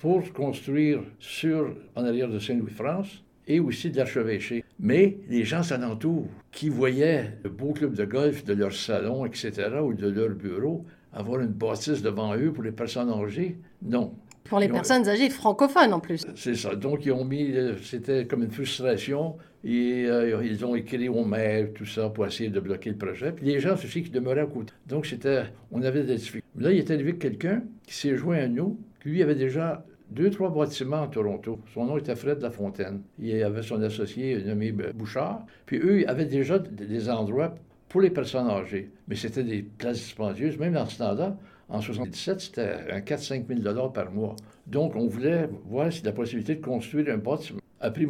pour 0.00 0.32
construire 0.32 1.00
sur, 1.18 1.74
en 1.96 2.04
arrière 2.04 2.28
de 2.28 2.38
Saint-Louis-France 2.38 3.24
et 3.48 3.58
aussi 3.58 3.90
de 3.90 3.96
l'archevêché. 3.96 4.64
Mais 4.78 5.18
les 5.28 5.44
gens 5.44 5.72
alentours 5.72 6.28
qui 6.52 6.68
voyaient 6.68 7.32
le 7.42 7.50
beau 7.50 7.72
club 7.72 7.94
de 7.94 8.04
golf 8.04 8.44
de 8.44 8.52
leur 8.52 8.72
salon, 8.72 9.24
etc., 9.24 9.52
ou 9.82 9.94
de 9.94 10.08
leur 10.08 10.30
bureau, 10.30 10.84
avoir 11.12 11.40
une 11.40 11.48
bâtisse 11.48 12.02
devant 12.02 12.36
eux 12.36 12.52
pour 12.52 12.62
les 12.62 12.72
personnes 12.72 13.10
âgées, 13.10 13.58
non. 13.82 14.14
Pour 14.44 14.60
les 14.60 14.68
personnes 14.68 15.06
âgées 15.08 15.28
francophones 15.28 15.92
en 15.92 16.00
plus. 16.00 16.26
C'est 16.34 16.54
ça. 16.54 16.74
Donc, 16.74 17.04
ils 17.04 17.12
ont 17.12 17.24
mis, 17.24 17.52
euh, 17.52 17.76
c'était 17.82 18.26
comme 18.26 18.42
une 18.42 18.50
frustration. 18.50 19.36
Et 19.64 20.06
euh, 20.06 20.42
ils 20.44 20.64
ont 20.64 20.74
écrit 20.74 21.08
au 21.08 21.24
maire, 21.24 21.68
tout 21.74 21.84
ça, 21.84 22.08
pour 22.08 22.26
essayer 22.26 22.48
de 22.48 22.60
bloquer 22.60 22.90
le 22.90 22.96
projet. 22.96 23.32
Puis 23.32 23.44
les 23.44 23.60
gens 23.60 23.74
aussi 23.74 24.02
qui 24.02 24.08
demeuraient 24.08 24.42
à 24.42 24.46
côté. 24.46 24.72
Donc, 24.86 25.04
c'était, 25.04 25.44
on 25.70 25.82
avait 25.82 26.04
des 26.04 26.14
difficultés. 26.14 26.46
Là, 26.58 26.72
il 26.72 26.78
est 26.78 26.90
arrivé 26.90 27.16
quelqu'un 27.16 27.62
qui 27.86 27.94
s'est 27.94 28.16
joint 28.16 28.38
à 28.38 28.48
nous, 28.48 28.78
qui 29.02 29.10
lui 29.10 29.22
avait 29.22 29.34
déjà 29.34 29.84
deux, 30.10 30.30
trois 30.30 30.50
bâtiments 30.50 31.02
à 31.02 31.08
Toronto. 31.08 31.60
Son 31.72 31.84
nom 31.84 31.98
était 31.98 32.16
Fred 32.16 32.40
Lafontaine. 32.40 33.02
Il 33.18 33.42
avait 33.42 33.62
son 33.62 33.82
associé 33.82 34.42
nommé 34.42 34.72
Bouchard. 34.72 35.44
Puis 35.66 35.78
eux, 35.78 36.08
avaient 36.08 36.24
déjà 36.24 36.58
des 36.58 37.10
endroits 37.10 37.54
pour 37.88 38.00
les 38.00 38.10
personnes 38.10 38.48
âgées. 38.48 38.90
Mais 39.06 39.16
c'était 39.16 39.44
des 39.44 39.62
places 39.62 39.98
dispendieuses. 39.98 40.58
Même 40.58 40.74
dans 40.74 40.86
ce 40.86 40.98
temps-là, 40.98 41.36
en 41.68 41.78
1977, 41.78 42.40
c'était 42.40 42.92
un 42.92 43.00
4-5 43.00 43.62
000 43.62 43.90
par 43.90 44.10
mois. 44.10 44.36
Donc, 44.66 44.96
on 44.96 45.06
voulait 45.06 45.48
voir 45.66 45.92
si 45.92 46.02
la 46.02 46.12
possibilité 46.12 46.54
de 46.54 46.64
construire 46.64 47.14
un 47.14 47.18
bâtiment 47.18 47.60
à 47.80 47.90
prix 47.90 48.06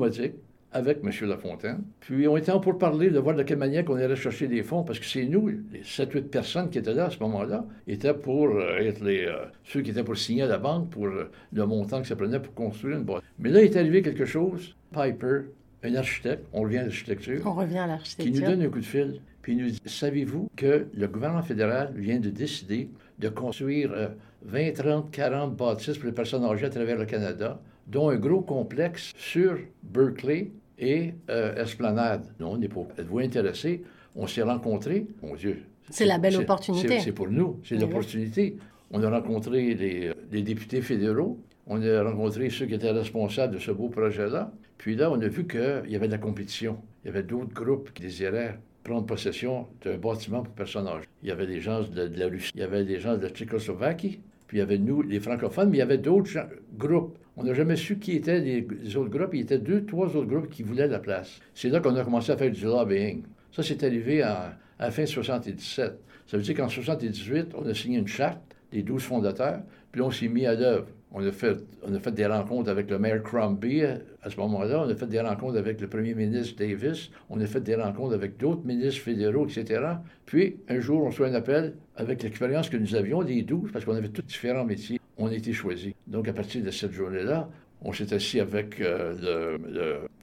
avec 0.73 0.99
M. 1.03 1.11
Lafontaine. 1.29 1.83
Puis 2.01 2.29
on 2.29 2.37
était 2.37 2.53
en 2.53 2.61
pour 2.61 2.79
parler 2.79 3.11
de 3.11 3.19
voir 3.19 3.35
de 3.35 3.43
quelle 3.43 3.59
manière 3.59 3.85
on 3.89 3.95
allait 3.95 4.17
chercher 4.17 4.49
des 4.49 4.63
fonds, 4.63 4.83
parce 4.83 4.99
que 4.99 5.07
c'est 5.07 5.25
nous, 5.25 5.49
les 5.49 5.81
7-8 5.83 6.23
personnes 6.25 6.71
qui 6.71 6.79
étaient 6.79 6.95
là 6.95 7.07
à 7.07 7.11
ce 7.11 7.19
moment-là, 7.21 7.65
étaient 7.87 8.15
pour 8.15 8.49
euh, 8.49 8.79
être 8.79 9.03
les, 9.03 9.25
euh, 9.25 9.47
ceux 9.65 9.81
qui 9.81 9.91
étaient 9.91 10.05
pour 10.05 10.17
signer 10.17 10.43
à 10.43 10.47
la 10.47 10.59
banque 10.59 10.91
pour 10.91 11.07
euh, 11.07 11.31
le 11.53 11.67
montant 11.67 12.03
que 12.03 12.09
ça 12.09 12.17
prenait 12.17 12.41
pour 12.41 12.55
construire 12.55 12.99
une 12.99 13.05
boîte. 13.05 13.23
Mais 13.39 13.49
là, 13.49 13.63
il 13.63 13.71
est 13.71 13.77
arrivé 13.77 14.03
quelque 14.03 14.27
chose. 14.27 14.77
Piper, 14.93 15.43
un 15.85 15.95
architecte, 15.95 16.45
on 16.53 16.63
revient 16.63 16.79
à 16.79 16.85
l'architecture. 16.85 17.41
On 17.47 17.55
revient 17.55 17.79
à 17.79 17.87
l'architecture. 17.87 18.35
Qui 18.35 18.41
nous 18.41 18.47
donne 18.47 18.63
un 18.63 18.69
coup 18.69 18.81
de 18.81 18.85
fil, 18.85 19.21
puis 19.41 19.53
il 19.53 19.59
nous 19.59 19.71
dit 19.71 19.81
Savez-vous 19.87 20.51
que 20.57 20.87
le 20.93 21.09
gouvernement 21.09 21.43
fédéral 21.43 21.93
vient 21.97 22.21
de 22.21 22.31
décider 22.31 22.91
de 23.19 23.29
construire 23.29 24.11
20, 24.43 24.73
30, 24.73 25.11
40 25.11 25.57
bâtisses 25.57 25.99
pour 25.99 26.07
les 26.07 26.15
personnes 26.15 26.45
âgées 26.45 26.67
à 26.67 26.71
travers 26.71 26.97
le 26.97 27.07
Canada 27.07 27.61
dont 27.89 28.11
un 28.11 28.17
gros 28.17 28.43
complexe 28.43 29.13
sur 29.17 29.59
Berkeley 29.83 30.51
et 30.79 31.15
euh, 31.31 31.63
Esplanade. 31.63 32.27
Non, 32.39 32.53
on 32.53 32.59
n'est 32.59 32.69
pas. 32.69 32.87
Êtes-vous 32.99 33.19
intéressé? 33.19 33.83
On 34.15 34.27
s'est 34.27 34.43
rencontrés. 34.43 35.07
Mon 35.23 35.35
Dieu. 35.35 35.63
C'est 35.91 36.05
la 36.05 36.19
belle 36.19 36.37
opportunité. 36.37 37.01
C'est 37.01 37.13
pour 37.13 37.29
nous. 37.29 37.59
C'est 37.65 37.77
l'opportunité. 37.77 38.57
On 38.91 39.03
a 39.03 39.11
rencontré 39.11 39.75
les, 39.75 40.13
les, 40.31 40.43
députés 40.43 40.81
fédéraux. 40.83 41.39
On 41.67 41.83
a 41.83 42.03
rencontré 42.03 42.51
ceux 42.51 42.67
qui 42.67 42.75
étaient 42.75 42.91
responsables 42.91 43.55
de 43.55 43.59
ce 43.59 43.71
beau 43.71 43.89
projet-là. 43.89 44.53
Puis 44.79 44.97
là, 44.97 45.11
on 45.11 45.21
a 45.21 45.29
vu 45.29 45.47
qu'il 45.47 45.85
y 45.89 45.97
avait 45.97 46.07
de 46.07 46.13
la 46.13 46.19
compétition. 46.19 46.79
Il 47.05 47.09
y 47.09 47.11
avait 47.11 47.23
d'autres 47.23 47.53
groupes 47.53 47.93
qui 47.93 48.03
désiraient 48.03 48.59
prendre 48.85 49.07
possession 49.07 49.67
d'un 49.85 49.99
bâtiment 49.99 50.43
pour 50.43 50.55
personnes 50.55 50.87
âgées. 50.87 51.09
Il 51.23 51.29
y 51.29 51.33
avait 51.33 51.47
des 51.47 51.61
gens 51.61 51.83
de, 51.83 52.07
de, 52.09 52.19
la 52.19 52.29
Russie, 52.29 52.53
il 52.55 52.61
y 52.61 52.65
avait 52.65 52.85
des 52.85 53.01
gens 53.01 53.17
de 53.17 53.23
la 53.23 53.29
Tchécoslovaquie, 53.29 54.21
puis 54.47 54.57
il 54.57 54.61
y 54.61 54.63
avait 54.63 54.79
nous, 54.79 55.03
les 55.03 55.21
francophones, 55.21 55.69
mais 55.69 55.77
il 55.77 55.81
y 55.81 55.83
avait 55.83 55.99
d'autres 55.99 56.31
groupes. 56.77 57.19
On 57.41 57.45
n'a 57.45 57.55
jamais 57.55 57.77
su 57.77 58.01
qui 58.01 58.17
étaient 58.17 58.41
les, 58.41 58.97
autres 58.97 59.11
groupes. 59.11 59.31
Il 59.33 59.43
y 59.43 59.45
avait 59.45 59.59
deux, 59.59 59.85
trois 59.87 60.09
autres 60.17 60.27
groupes 60.27 60.51
qui 60.51 60.65
voulaient 60.65 60.89
la 60.89 60.99
place. 60.99 61.39
C'est 61.55 61.69
là 61.69 61.79
qu'on 61.79 61.95
a 61.95 62.03
commencé 62.03 62.33
à 62.33 62.37
faire 62.37 62.51
du 62.51 62.65
lobbying. 62.65 63.23
Ça, 63.53 63.63
c'est 63.63 63.85
arrivé 63.85 64.23
à 64.23 64.59
la 64.81 64.91
fin 64.91 65.03
de 65.03 65.09
77. 65.09 66.01
Ça 66.27 66.37
veut 66.37 66.43
dire 66.43 66.57
qu'en 66.57 66.69
78, 66.69 67.55
on 67.57 67.65
a 67.65 67.75
signé 67.75 67.99
une 67.99 68.09
charte 68.09 68.41
des 68.73 68.83
douze 68.83 69.05
fondateurs, 69.05 69.61
puis 69.93 70.03
on 70.03 70.11
s'est 70.11 70.27
mis 70.27 70.47
à 70.47 70.55
l'œuvre. 70.55 70.89
On 71.13 71.25
a, 71.25 71.31
fait, 71.31 71.57
on 71.87 71.95
a 71.95 72.01
fait 72.01 72.11
des 72.11 72.27
rencontres 72.27 72.71
avec 72.71 72.91
le 72.91 72.99
maire 72.99 73.23
Crombie 73.23 73.85
à 73.85 74.29
ce 74.29 74.37
moment-là. 74.37 74.83
On 74.85 74.91
a 74.91 74.97
fait 74.97 75.07
des 75.07 75.21
rencontres 75.21 75.59
avec 75.59 75.81
le 75.81 75.87
premier 75.87 76.15
ministre 76.15 76.59
Davis. 76.59 77.09
On 77.31 77.41
a 77.41 77.47
fait 77.47 77.61
des 77.61 77.77
rencontres 77.77 78.15
avec 78.15 78.37
d'autres 78.37 78.67
ministres 78.67 79.03
fédéraux, 79.03 79.47
etc. 79.47 79.81
Puis, 80.27 80.57
un 80.69 80.81
jour, 80.81 81.05
on 81.05 81.07
reçoit 81.07 81.29
un 81.29 81.35
appel 81.35 81.77
avec 81.95 82.25
l'expérience 82.25 82.69
que 82.69 82.77
nous 82.77 82.97
avions, 82.97 83.23
des 83.23 83.43
douze, 83.43 83.71
parce 83.73 83.85
qu'on 83.85 83.95
avait 83.95 84.09
tous 84.09 84.23
différents 84.23 84.65
métiers. 84.65 84.98
On 85.19 85.27
a 85.27 85.35
été 85.35 85.53
choisis. 85.53 85.93
Donc, 86.07 86.29
à 86.29 86.33
partir 86.33 86.63
de 86.63 86.71
cette 86.71 86.93
journée-là, 86.93 87.49
on 87.83 87.93
s'est 87.93 88.13
assis 88.15 88.41
avec 88.41 88.83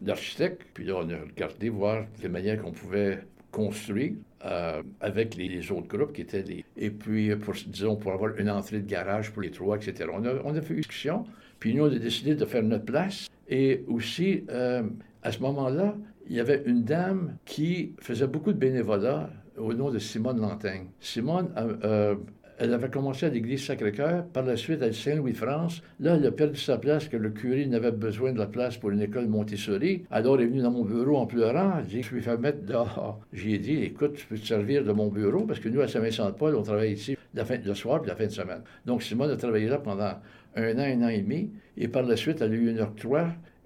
l'architecte, 0.01 0.61
puis 0.73 0.85
là, 0.85 0.95
on 0.97 1.09
a 1.09 1.17
regardé 1.17 1.69
voir 1.69 2.05
les 2.21 2.29
manières 2.29 2.61
qu'on 2.61 2.71
pouvait 2.71 3.19
construire 3.51 4.13
avec 4.99 5.35
les, 5.35 5.71
autres 5.71 5.87
groupes 5.87 6.13
qui 6.13 6.21
étaient 6.21 6.43
les... 6.43 6.65
Et 6.77 6.89
puis, 6.89 7.35
pour, 7.35 7.53
disons, 7.67 7.95
pour 7.95 8.11
avoir 8.11 8.37
une 8.37 8.49
entrée 8.49 8.79
de 8.79 8.87
garage 8.87 9.31
pour 9.31 9.41
les 9.41 9.51
trois, 9.51 9.77
etc. 9.77 10.09
On 10.13 10.25
a, 10.25 10.61
fait 10.61 10.73
une 10.73 10.79
discussion, 10.79 11.23
puis 11.59 11.73
nous, 11.73 11.85
on 11.85 11.91
a 11.91 11.97
décidé 11.97 12.35
de 12.35 12.45
faire 12.45 12.63
notre 12.63 12.85
place. 12.85 13.27
Et 13.47 13.83
aussi, 13.87 14.43
à 14.49 15.31
ce 15.31 15.39
moment-là, 15.39 15.95
il 16.27 16.35
y 16.35 16.39
avait 16.39 16.63
une 16.65 16.83
dame 16.83 17.37
qui 17.45 17.93
faisait 17.99 18.27
beaucoup 18.27 18.51
de 18.51 18.57
bénévolat 18.57 19.29
au 19.57 19.73
nom 19.73 19.89
de 19.89 19.99
Simone 19.99 20.41
Lantaigne. 20.41 20.87
Simone, 20.99 21.49
euh, 21.57 21.75
euh, 21.83 22.15
elle 22.57 22.73
avait 22.73 22.89
commencé 22.89 23.25
à 23.25 23.29
l'église 23.29 23.65
Sacré-Cœur, 23.65 24.25
par 24.27 24.43
la 24.43 24.55
suite 24.55 24.81
à 24.81 24.91
Saint-Louis-France. 24.91 25.81
Là, 25.99 26.15
elle 26.15 26.25
a 26.25 26.31
perdu 26.31 26.59
sa 26.59 26.77
place, 26.77 27.07
que 27.07 27.17
le 27.17 27.29
curé 27.29 27.65
n'avait 27.65 27.91
besoin 27.91 28.31
de 28.31 28.39
la 28.39 28.47
place 28.47 28.77
pour 28.77 28.91
une 28.91 29.01
école 29.01 29.27
Montessori. 29.27 30.03
Alors, 30.11 30.35
elle 30.35 30.43
est 30.43 30.47
venue 30.47 30.61
dans 30.61 30.71
mon 30.71 30.85
bureau 30.85 31.17
en 31.17 31.25
pleurant. 31.25 31.73
Elle 31.79 31.85
dit 31.85 32.01
Je 32.01 32.15
lui 32.15 32.21
fait 32.21 32.37
mettre 32.37 32.65
dehors. 32.65 33.19
J'ai 33.33 33.57
dit 33.57 33.83
Écoute, 33.83 34.13
tu 34.15 34.25
peux 34.25 34.37
te 34.37 34.45
servir 34.45 34.83
de 34.83 34.91
mon 34.91 35.07
bureau, 35.07 35.41
parce 35.41 35.59
que 35.59 35.69
nous, 35.69 35.81
à 35.81 35.87
Saint-Vincent-de-Paul, 35.87 36.55
on 36.55 36.63
travaille 36.63 36.93
ici 36.93 37.17
la 37.33 37.45
fin, 37.45 37.57
le 37.57 37.73
soir 37.73 38.01
et 38.03 38.07
la 38.07 38.15
fin 38.15 38.25
de 38.25 38.31
semaine. 38.31 38.61
Donc, 38.85 39.03
Simone 39.03 39.31
a 39.31 39.35
travaillé 39.35 39.67
là 39.67 39.77
pendant 39.77 40.13
un 40.55 40.77
an, 40.77 40.83
un 40.83 41.01
an 41.03 41.09
et 41.09 41.21
demi. 41.21 41.51
Et 41.77 41.87
par 41.87 42.03
la 42.03 42.15
suite, 42.15 42.41
elle 42.41 42.51
a 42.51 42.55
eu 42.55 42.69
une 42.69 42.79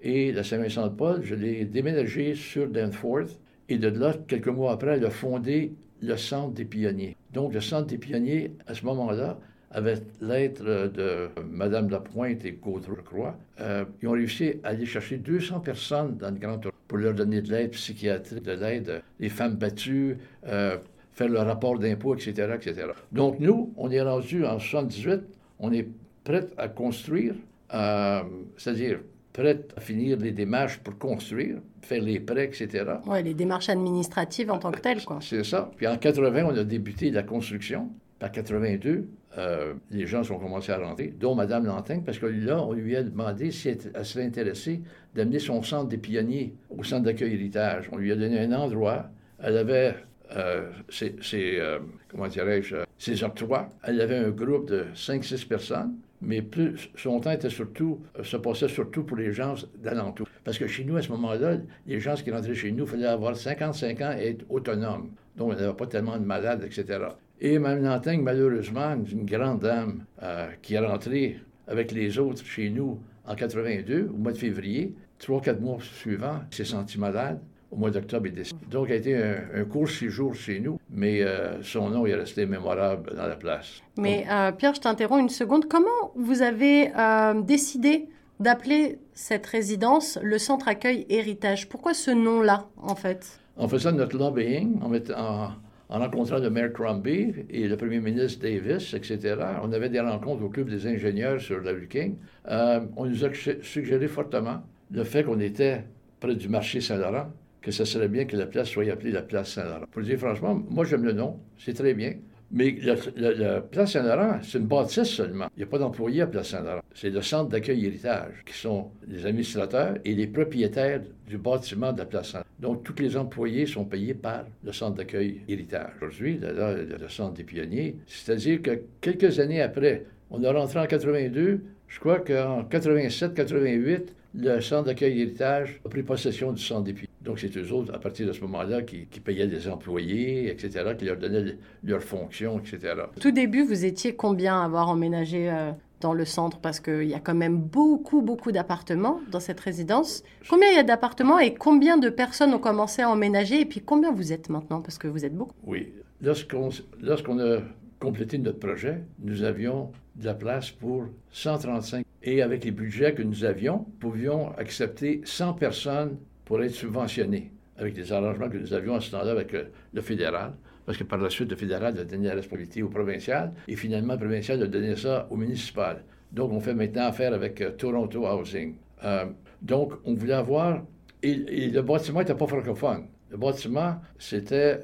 et 0.02 0.32
la 0.32 0.42
Saint-Vincent-de-Paul, 0.42 1.22
je 1.22 1.34
l'ai 1.34 1.64
déménagé 1.64 2.34
sur 2.34 2.68
Danforth. 2.68 3.38
Et 3.68 3.78
de 3.78 3.88
là, 3.88 4.14
quelques 4.26 4.48
mois 4.48 4.72
après, 4.72 4.96
elle 4.96 5.04
a 5.04 5.10
fondé 5.10 5.74
le 6.02 6.16
Centre 6.16 6.52
des 6.52 6.64
pionniers. 6.64 7.16
Donc, 7.32 7.52
le 7.52 7.60
Centre 7.60 7.86
des 7.86 7.98
pionniers, 7.98 8.52
à 8.66 8.74
ce 8.74 8.84
moment-là, 8.86 9.38
avec 9.72 10.00
l'aide 10.20 10.62
de 10.62 11.28
Mme 11.48 11.90
Lapointe 11.90 12.44
et 12.44 12.52
Gaudreau-Croix, 12.52 13.36
euh, 13.60 13.84
ils 14.02 14.08
ont 14.08 14.12
réussi 14.12 14.54
à 14.64 14.70
aller 14.70 14.86
chercher 14.86 15.18
200 15.18 15.60
personnes 15.60 16.16
dans 16.16 16.30
le 16.30 16.38
Grand 16.38 16.60
pour 16.88 16.98
leur 16.98 17.14
donner 17.14 17.40
de 17.40 17.50
l'aide 17.50 17.70
psychiatrique, 17.70 18.42
de 18.42 18.52
l'aide, 18.52 19.02
les 19.20 19.28
femmes 19.28 19.54
battues, 19.54 20.18
euh, 20.46 20.78
faire 21.12 21.28
le 21.28 21.38
rapport 21.38 21.78
d'impôt, 21.78 22.14
etc., 22.16 22.52
etc. 22.56 22.88
Donc, 23.12 23.38
nous, 23.38 23.72
on 23.76 23.90
est 23.90 24.02
rendu 24.02 24.44
en 24.44 24.58
78, 24.58 25.20
on 25.60 25.72
est 25.72 25.86
prêt 26.24 26.46
à 26.56 26.68
construire, 26.68 27.34
euh, 27.72 28.22
c'est-à-dire 28.56 29.00
prête 29.32 29.72
à 29.76 29.80
finir 29.80 30.18
les 30.18 30.32
démarches 30.32 30.78
pour 30.78 30.98
construire, 30.98 31.58
faire 31.82 32.02
les 32.02 32.20
prêts, 32.20 32.46
etc. 32.46 32.84
Oui, 33.06 33.22
les 33.22 33.34
démarches 33.34 33.68
administratives 33.68 34.50
en 34.50 34.58
tant 34.58 34.72
que 34.72 34.80
telles, 34.80 35.04
quoi. 35.04 35.18
C'est 35.20 35.44
ça. 35.44 35.70
Puis 35.76 35.86
en 35.86 35.96
80, 35.96 36.44
on 36.44 36.56
a 36.56 36.64
débuté 36.64 37.10
la 37.10 37.22
construction. 37.22 37.90
En 38.22 38.28
82, 38.28 39.08
euh, 39.38 39.74
les 39.90 40.06
gens 40.06 40.28
ont 40.30 40.38
commencé 40.38 40.72
à 40.72 40.78
rentrer, 40.78 41.14
dont 41.18 41.34
Mme 41.34 41.66
Lantin, 41.66 42.00
parce 42.00 42.18
que 42.18 42.26
là, 42.26 42.62
on 42.62 42.72
lui 42.72 42.96
a 42.96 43.02
demandé 43.02 43.50
si 43.50 43.68
elle 43.68 44.04
serait 44.04 44.24
intéressée 44.24 44.82
d'amener 45.14 45.38
son 45.38 45.62
centre 45.62 45.88
des 45.88 45.98
pionniers 45.98 46.54
au 46.68 46.82
centre 46.82 47.04
d'accueil 47.04 47.34
héritage. 47.34 47.88
On 47.92 47.96
lui 47.96 48.12
a 48.12 48.16
donné 48.16 48.40
un 48.40 48.52
endroit. 48.52 49.06
Elle 49.42 49.56
avait 49.56 49.94
euh, 50.36 50.70
ses, 50.90 51.14
euh, 51.58 51.78
comment 52.08 52.26
dirais-je, 52.28 52.76
ses 52.98 53.24
octrois. 53.24 53.68
Elle 53.84 54.00
avait 54.00 54.18
un 54.18 54.30
groupe 54.30 54.68
de 54.68 54.86
5-6 54.94 55.46
personnes 55.46 55.94
mais 56.22 56.42
plus, 56.42 56.90
son 56.96 57.20
temps 57.20 57.30
était 57.30 57.50
surtout, 57.50 58.00
euh, 58.18 58.24
se 58.24 58.36
passait 58.36 58.68
surtout 58.68 59.04
pour 59.04 59.16
les 59.16 59.32
gens 59.32 59.54
d'alentour. 59.82 60.26
Parce 60.44 60.58
que 60.58 60.66
chez 60.66 60.84
nous, 60.84 60.96
à 60.96 61.02
ce 61.02 61.10
moment-là, 61.12 61.58
les 61.86 62.00
gens 62.00 62.14
qui 62.14 62.30
rentraient 62.30 62.54
chez 62.54 62.72
nous, 62.72 62.84
il 62.84 62.90
fallait 62.90 63.06
avoir 63.06 63.36
55 63.36 64.00
ans 64.02 64.14
et 64.18 64.30
être 64.30 64.44
autonome. 64.48 65.10
Donc, 65.36 65.52
on 65.52 65.54
n'avait 65.54 65.72
pas 65.72 65.86
tellement 65.86 66.18
de 66.18 66.24
malades, 66.24 66.64
etc. 66.64 66.98
Et 67.40 67.58
Mme 67.58 67.84
Lantaigne, 67.84 68.20
malheureusement, 68.22 68.94
une 69.10 69.24
grande 69.24 69.60
dame 69.60 70.04
euh, 70.22 70.50
qui 70.60 70.74
est 70.74 70.78
rentrée 70.78 71.38
avec 71.66 71.92
les 71.92 72.18
autres 72.18 72.44
chez 72.44 72.68
nous 72.68 73.00
en 73.26 73.34
82, 73.34 74.10
au 74.12 74.16
mois 74.16 74.32
de 74.32 74.38
février, 74.38 74.94
trois, 75.18 75.40
quatre 75.40 75.60
mois 75.60 75.78
suivants, 75.80 76.40
s'est 76.50 76.64
sentie 76.64 76.98
malade 76.98 77.40
au 77.70 77.76
mois 77.76 77.90
d'octobre 77.90 78.26
et 78.26 78.30
décembre. 78.30 78.62
Donc, 78.70 78.88
il 78.88 78.92
a 78.92 78.96
été 78.96 79.16
un, 79.16 79.64
court 79.64 79.88
séjour 79.88 80.34
chez 80.34 80.60
nous, 80.60 80.78
mais 80.90 81.22
euh, 81.22 81.62
son 81.62 81.90
nom 81.90 82.06
est 82.06 82.14
resté 82.14 82.46
mémorable 82.46 83.14
dans 83.14 83.26
la 83.26 83.36
place. 83.36 83.82
Mais 83.96 84.26
euh, 84.30 84.52
Pierre, 84.52 84.74
je 84.74 84.80
t'interromps 84.80 85.22
une 85.22 85.28
seconde. 85.28 85.66
Comment 85.68 86.12
vous 86.16 86.42
avez 86.42 86.90
euh, 86.96 87.40
décidé 87.40 88.08
d'appeler 88.40 88.98
cette 89.12 89.46
résidence 89.46 90.18
le 90.22 90.38
Centre 90.38 90.68
Accueil 90.68 91.06
Héritage? 91.08 91.68
Pourquoi 91.68 91.94
ce 91.94 92.10
nom-là, 92.10 92.66
en 92.76 92.94
fait? 92.96 93.40
En 93.56 93.68
faisant 93.68 93.92
notre 93.92 94.16
lobbying, 94.16 94.80
en, 94.82 94.92
en, 94.92 95.50
en 95.90 95.98
rencontrant 95.98 96.38
le 96.38 96.50
maire 96.50 96.72
Crombie 96.72 97.34
et 97.50 97.68
le 97.68 97.76
premier 97.76 98.00
ministre 98.00 98.42
Davis, 98.42 98.94
etc., 98.94 99.36
on 99.62 99.72
avait 99.72 99.90
des 99.90 100.00
rencontres 100.00 100.42
au 100.42 100.48
Club 100.48 100.70
des 100.70 100.86
ingénieurs 100.86 101.40
sur 101.40 101.60
la 101.60 101.72
rue 101.72 101.88
King. 101.88 102.16
on 102.48 103.04
nous 103.04 103.24
a 103.24 103.28
suggéré 103.62 104.08
fortement 104.08 104.62
le 104.90 105.04
fait 105.04 105.24
qu'on 105.24 105.40
était 105.40 105.84
près 106.20 106.34
du 106.34 106.48
marché 106.48 106.80
Saint-Laurent, 106.80 107.26
que 107.62 107.70
ce 107.70 107.84
serait 107.84 108.08
bien 108.08 108.24
que 108.24 108.36
la 108.36 108.46
place 108.46 108.68
soit 108.68 108.88
appelée 108.90 109.10
la 109.10 109.22
place 109.22 109.52
Saint-Laurent. 109.52 109.86
Pour 109.90 110.02
dire 110.02 110.18
franchement, 110.18 110.62
moi 110.70 110.84
j'aime 110.84 111.04
le 111.04 111.12
nom, 111.12 111.38
c'est 111.58 111.74
très 111.74 111.94
bien. 111.94 112.14
Mais 112.52 112.76
la, 112.82 113.60
place 113.60 113.92
Saint-Laurent, 113.92 114.40
c'est 114.42 114.58
une 114.58 114.66
bâtisse 114.66 115.04
seulement. 115.04 115.46
Il 115.56 115.60
n'y 115.60 115.62
a 115.62 115.66
pas 115.66 115.78
d'employés 115.78 116.22
à 116.22 116.26
place 116.26 116.48
Saint-Laurent. 116.48 116.82
C'est 116.94 117.10
le 117.10 117.22
centre 117.22 117.48
d'accueil 117.48 117.86
héritage, 117.86 118.42
qui 118.44 118.54
sont 118.54 118.90
les 119.06 119.24
administrateurs 119.24 119.94
et 120.04 120.14
les 120.14 120.26
propriétaires 120.26 121.00
du 121.28 121.38
bâtiment 121.38 121.92
de 121.92 121.98
la 121.98 122.06
place 122.06 122.30
Saint-Laurent. 122.30 122.46
Donc, 122.58 122.82
tous 122.82 123.00
les 123.00 123.16
employés 123.16 123.66
sont 123.66 123.84
payés 123.84 124.14
par 124.14 124.46
le 124.64 124.72
centre 124.72 124.96
d'accueil 124.96 125.42
héritage. 125.48 125.92
Aujourd'hui, 126.02 126.38
le, 126.42 126.96
le 127.00 127.08
centre 127.08 127.34
des 127.34 127.44
pionniers, 127.44 127.96
c'est-à-dire 128.06 128.60
que 128.62 128.82
quelques 129.00 129.38
années 129.38 129.62
après, 129.62 130.06
on 130.30 130.42
est 130.42 130.50
rentré 130.50 130.80
en 130.80 130.86
82, 130.86 131.60
je 131.86 132.00
crois 132.00 132.18
qu'en 132.18 132.62
87-88, 132.64 134.08
le 134.34 134.60
centre 134.60 134.84
d'accueil 134.84 135.20
héritage 135.20 135.80
a 135.84 135.88
pris 135.88 136.02
possession 136.02 136.52
du 136.52 136.62
centre 136.62 136.84
pionniers. 136.84 137.08
Donc, 137.22 137.38
c'est 137.38 137.54
eux 137.56 137.72
autres, 137.72 137.94
à 137.94 137.98
partir 137.98 138.26
de 138.26 138.32
ce 138.32 138.40
moment-là, 138.42 138.82
qui, 138.82 139.04
payaient 139.20 139.46
des 139.46 139.68
employés, 139.68 140.50
etc., 140.50 140.94
qui 140.98 141.04
leur 141.04 141.16
donnaient 141.16 141.56
leurs 141.84 142.02
fonctions, 142.02 142.58
etc. 142.58 142.94
Tout 143.20 143.30
début, 143.30 143.62
vous 143.62 143.84
étiez 143.84 144.14
combien 144.14 144.60
à 144.60 144.64
avoir 144.64 144.88
emménagé 144.88 145.50
euh, 145.50 145.72
dans 146.00 146.14
le 146.14 146.24
centre? 146.24 146.58
Parce 146.58 146.80
qu'il 146.80 147.04
y 147.04 147.14
a 147.14 147.20
quand 147.20 147.34
même 147.34 147.58
beaucoup, 147.58 148.22
beaucoup 148.22 148.52
d'appartements 148.52 149.20
dans 149.30 149.40
cette 149.40 149.60
résidence. 149.60 150.22
Combien 150.48 150.68
il 150.70 150.76
y 150.76 150.78
a 150.78 150.82
d'appartements 150.82 151.38
et 151.38 151.52
combien 151.52 151.98
de 151.98 152.08
personnes 152.08 152.54
ont 152.54 152.58
commencé 152.58 153.02
à 153.02 153.10
emménager? 153.10 153.60
Et 153.60 153.66
puis, 153.66 153.80
combien 153.80 154.12
vous 154.12 154.32
êtes 154.32 154.48
maintenant? 154.48 154.80
Parce 154.80 154.96
que 154.96 155.08
vous 155.08 155.24
êtes 155.26 155.34
beaucoup. 155.34 155.54
Oui. 155.64 155.92
Lorsqu'on 156.22 156.70
lorsqu'on 157.00 157.38
a 157.38 157.60
complété 157.98 158.38
notre 158.38 158.58
projet, 158.58 159.02
nous 159.22 159.42
avions 159.42 159.90
de 160.20 160.26
la 160.26 160.34
place 160.34 160.70
pour 160.70 161.06
135. 161.32 162.04
Et 162.22 162.42
avec 162.42 162.64
les 162.64 162.70
budgets 162.70 163.14
que 163.14 163.22
nous 163.22 163.44
avions, 163.44 163.86
pouvions 163.98 164.52
accepter 164.56 165.22
100 165.24 165.54
personnes 165.54 166.18
pour 166.44 166.62
être 166.62 166.74
subventionné 166.74 167.50
avec 167.78 167.96
les 167.96 168.12
arrangements 168.12 168.48
que 168.48 168.58
nous 168.58 168.74
avions 168.74 168.94
à 168.94 169.00
ce 169.00 169.10
temps-là 169.10 169.30
avec 169.30 169.54
euh, 169.54 169.64
le 169.94 170.02
fédéral, 170.02 170.52
parce 170.84 170.98
que 170.98 171.04
par 171.04 171.18
la 171.18 171.30
suite, 171.30 171.48
le 171.48 171.56
fédéral 171.56 171.98
a 171.98 172.04
donné 172.04 172.28
la 172.28 172.34
responsabilité 172.34 172.82
au 172.82 172.88
provincial, 172.88 173.52
et 173.66 173.74
finalement, 173.74 174.12
le 174.12 174.18
provincial 174.18 174.62
a 174.62 174.66
donné 174.66 174.94
ça 174.96 175.26
au 175.30 175.36
municipal. 175.36 176.04
Donc, 176.30 176.52
on 176.52 176.60
fait 176.60 176.74
maintenant 176.74 177.06
affaire 177.06 177.32
avec 177.32 177.60
euh, 177.62 177.70
Toronto 177.70 178.26
Housing. 178.26 178.74
Euh, 179.04 179.26
donc, 179.62 179.94
on 180.04 180.14
voulait 180.14 180.34
avoir... 180.34 180.82
Et, 181.22 181.34
le 181.34 181.80
bâtiment 181.80 182.20
n'était 182.20 182.34
pas 182.34 182.46
francophone. 182.46 183.06
Le 183.30 183.36
bâtiment, 183.36 183.96
c'était 184.18 184.80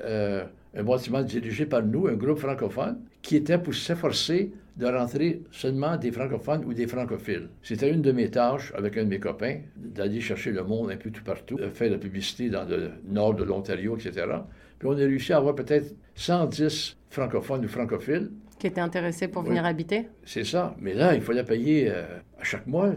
un 0.75 0.85
bâtiment 0.85 1.23
dirigé 1.23 1.65
par 1.65 1.83
nous, 1.83 2.07
un 2.07 2.13
groupe 2.13 2.39
francophone, 2.39 3.01
qui 3.23 3.37
était 3.37 3.59
pour 3.59 3.75
s'efforcer 3.75 4.53
de 4.77 4.87
rentrer 4.87 5.43
seulement 5.51 5.97
des 5.97 6.13
francophones 6.13 6.65
ou 6.65 6.75
des 6.75 6.87
francophiles. 6.87 7.49
C'était 7.63 7.91
une 7.91 8.03
de 8.03 8.13
mes 8.13 8.31
tâches 8.31 8.73
avec 8.77 8.97
un 8.99 9.05
de 9.05 9.09
mes 9.09 9.19
copains, 9.19 9.61
d'aller 9.77 10.21
chercher 10.21 10.53
le 10.53 10.63
monde 10.65 10.91
un 10.91 10.97
peu 10.97 11.11
tout 11.11 11.25
partout, 11.25 11.57
de 11.57 11.69
faire 11.71 11.89
de 11.89 11.95
la 11.95 11.99
publicité 11.99 12.51
dans 12.51 12.65
le 12.65 12.91
nord 13.09 13.35
de 13.35 13.45
l'Ontario, 13.45 13.97
etc. 13.97 14.27
Puis 14.79 14.89
on 14.89 14.93
a 14.93 14.97
réussi 14.97 15.33
à 15.33 15.39
avoir 15.39 15.55
peut-être 15.55 15.95
110 16.15 16.99
francophones 17.09 17.65
ou 17.65 17.69
francophiles. 17.69 18.31
Qui 18.59 18.67
étaient 18.67 18.81
intéressés 18.81 19.29
pour 19.29 19.43
venir 19.43 19.65
habiter? 19.65 20.09
C'est 20.25 20.45
ça. 20.45 20.75
Mais 20.79 20.95
là, 20.95 21.15
il 21.15 21.23
fallait 21.23 21.45
payer 21.45 21.91
euh, 21.91 22.05
à 22.39 22.45
chaque 22.45 22.67
mois 22.67 22.93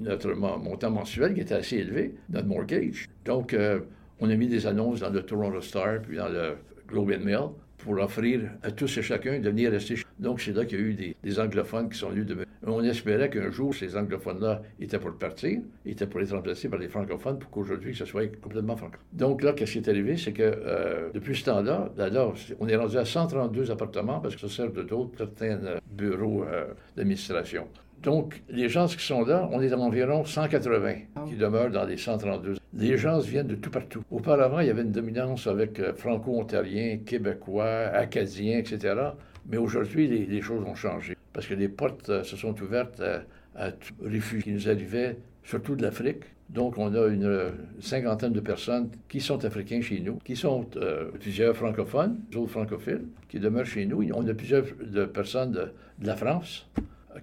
notre 0.00 0.32
montant 0.34 0.90
mensuel 0.90 1.34
qui 1.34 1.40
était 1.40 1.54
assez 1.54 1.76
élevé, 1.76 2.14
notre 2.28 2.46
mortgage. 2.46 3.08
Donc, 3.24 3.52
euh, 3.52 3.80
on 4.20 4.30
a 4.30 4.36
mis 4.36 4.46
des 4.46 4.66
annonces 4.66 5.00
dans 5.00 5.10
le 5.10 5.22
Toronto 5.22 5.60
Star, 5.60 6.00
puis 6.02 6.16
dans 6.16 6.28
le 6.28 6.56
Globe 6.86 7.12
and 7.16 7.24
Mail 7.24 7.48
pour 7.84 7.98
offrir 7.98 8.40
à 8.62 8.70
tous 8.70 8.96
et 8.96 9.02
chacun 9.02 9.38
de 9.38 9.50
venir 9.50 9.70
rester. 9.70 9.96
Donc, 10.18 10.40
c'est 10.40 10.52
là 10.52 10.64
qu'il 10.64 10.80
y 10.80 10.82
a 10.82 10.84
eu 10.86 11.14
des, 11.22 11.38
anglophones 11.38 11.90
qui 11.90 11.98
sont 11.98 12.08
venus 12.08 12.24
de... 12.24 12.46
On 12.66 12.82
espérait 12.82 13.28
qu'un 13.28 13.50
jour, 13.50 13.74
ces 13.74 13.94
anglophones-là 13.94 14.62
étaient 14.80 14.98
pour 14.98 15.12
partir, 15.18 15.60
étaient 15.84 16.06
pour 16.06 16.22
être 16.22 16.34
remplacés 16.34 16.70
par 16.70 16.78
des 16.78 16.88
francophones 16.88 17.38
pour 17.38 17.50
qu'aujourd'hui, 17.50 17.94
ce 17.94 18.06
soit 18.06 18.26
complètement 18.40 18.74
francophone. 18.74 19.04
Donc 19.12 19.42
là, 19.42 19.52
qu'est-ce 19.52 19.72
qui 19.72 19.78
est 19.78 19.88
arrivé? 19.88 20.16
C'est 20.16 20.32
que 20.32 20.42
euh, 20.42 21.10
depuis 21.12 21.36
ce 21.36 21.44
temps-là, 21.44 21.90
alors, 21.98 22.34
on 22.58 22.68
est 22.68 22.76
rendu 22.76 22.96
à 22.96 23.04
132 23.04 23.70
appartements 23.70 24.20
parce 24.20 24.34
que 24.34 24.40
ça 24.40 24.48
sert 24.48 24.72
de 24.72 24.82
d'autres, 24.82 25.18
certains 25.18 25.62
euh, 25.64 25.78
bureaux 25.92 26.44
euh, 26.44 26.72
d'administration. 26.96 27.66
Donc, 28.04 28.42
les 28.50 28.68
gens 28.68 28.86
qui 28.86 29.02
sont 29.02 29.24
là, 29.24 29.48
on 29.50 29.62
est 29.62 29.72
environ 29.72 30.26
180 30.26 30.94
qui 31.26 31.36
demeurent 31.36 31.70
dans 31.70 31.86
les 31.86 31.96
132. 31.96 32.56
Les 32.74 32.98
gens 32.98 33.18
viennent 33.20 33.46
de 33.46 33.54
tout 33.54 33.70
partout. 33.70 34.02
Auparavant, 34.10 34.60
il 34.60 34.66
y 34.66 34.70
avait 34.70 34.82
une 34.82 34.92
dominance 34.92 35.46
avec 35.46 35.80
euh, 35.80 35.94
franco-ontariens, 35.94 36.98
québécois, 36.98 37.88
acadiens, 37.94 38.58
etc. 38.58 38.94
Mais 39.48 39.56
aujourd'hui, 39.56 40.26
les, 40.26 40.42
choses 40.42 40.62
ont 40.66 40.74
changé 40.74 41.16
parce 41.32 41.46
que 41.46 41.54
les 41.54 41.68
portes 41.68 42.10
euh, 42.10 42.22
se 42.24 42.36
sont 42.36 42.54
ouvertes 42.60 43.02
à 43.56 43.72
tous 43.72 43.94
les 44.02 44.10
réfugiés 44.16 44.42
qui 44.42 44.52
nous 44.52 44.68
arrivaient, 44.68 45.16
surtout 45.42 45.74
de 45.74 45.82
l'Afrique. 45.82 46.24
Donc, 46.50 46.76
on 46.76 46.94
a 46.94 47.06
une 47.06 47.52
cinquantaine 47.80 48.34
de 48.34 48.40
personnes 48.40 48.90
qui 49.08 49.20
sont 49.20 49.42
africains 49.46 49.80
chez 49.80 50.00
nous, 50.00 50.18
qui 50.24 50.36
sont 50.36 50.66
euh, 50.76 51.10
plusieurs 51.18 51.56
francophones, 51.56 52.18
autres 52.36 52.50
francophiles, 52.50 53.06
qui 53.30 53.40
demeurent 53.40 53.64
chez 53.64 53.86
nous. 53.86 54.06
On 54.14 54.28
a 54.28 54.34
plusieurs 54.34 54.64
de 54.78 55.06
personnes 55.06 55.52
de, 55.52 55.72
de 56.00 56.06
la 56.06 56.16
France, 56.16 56.68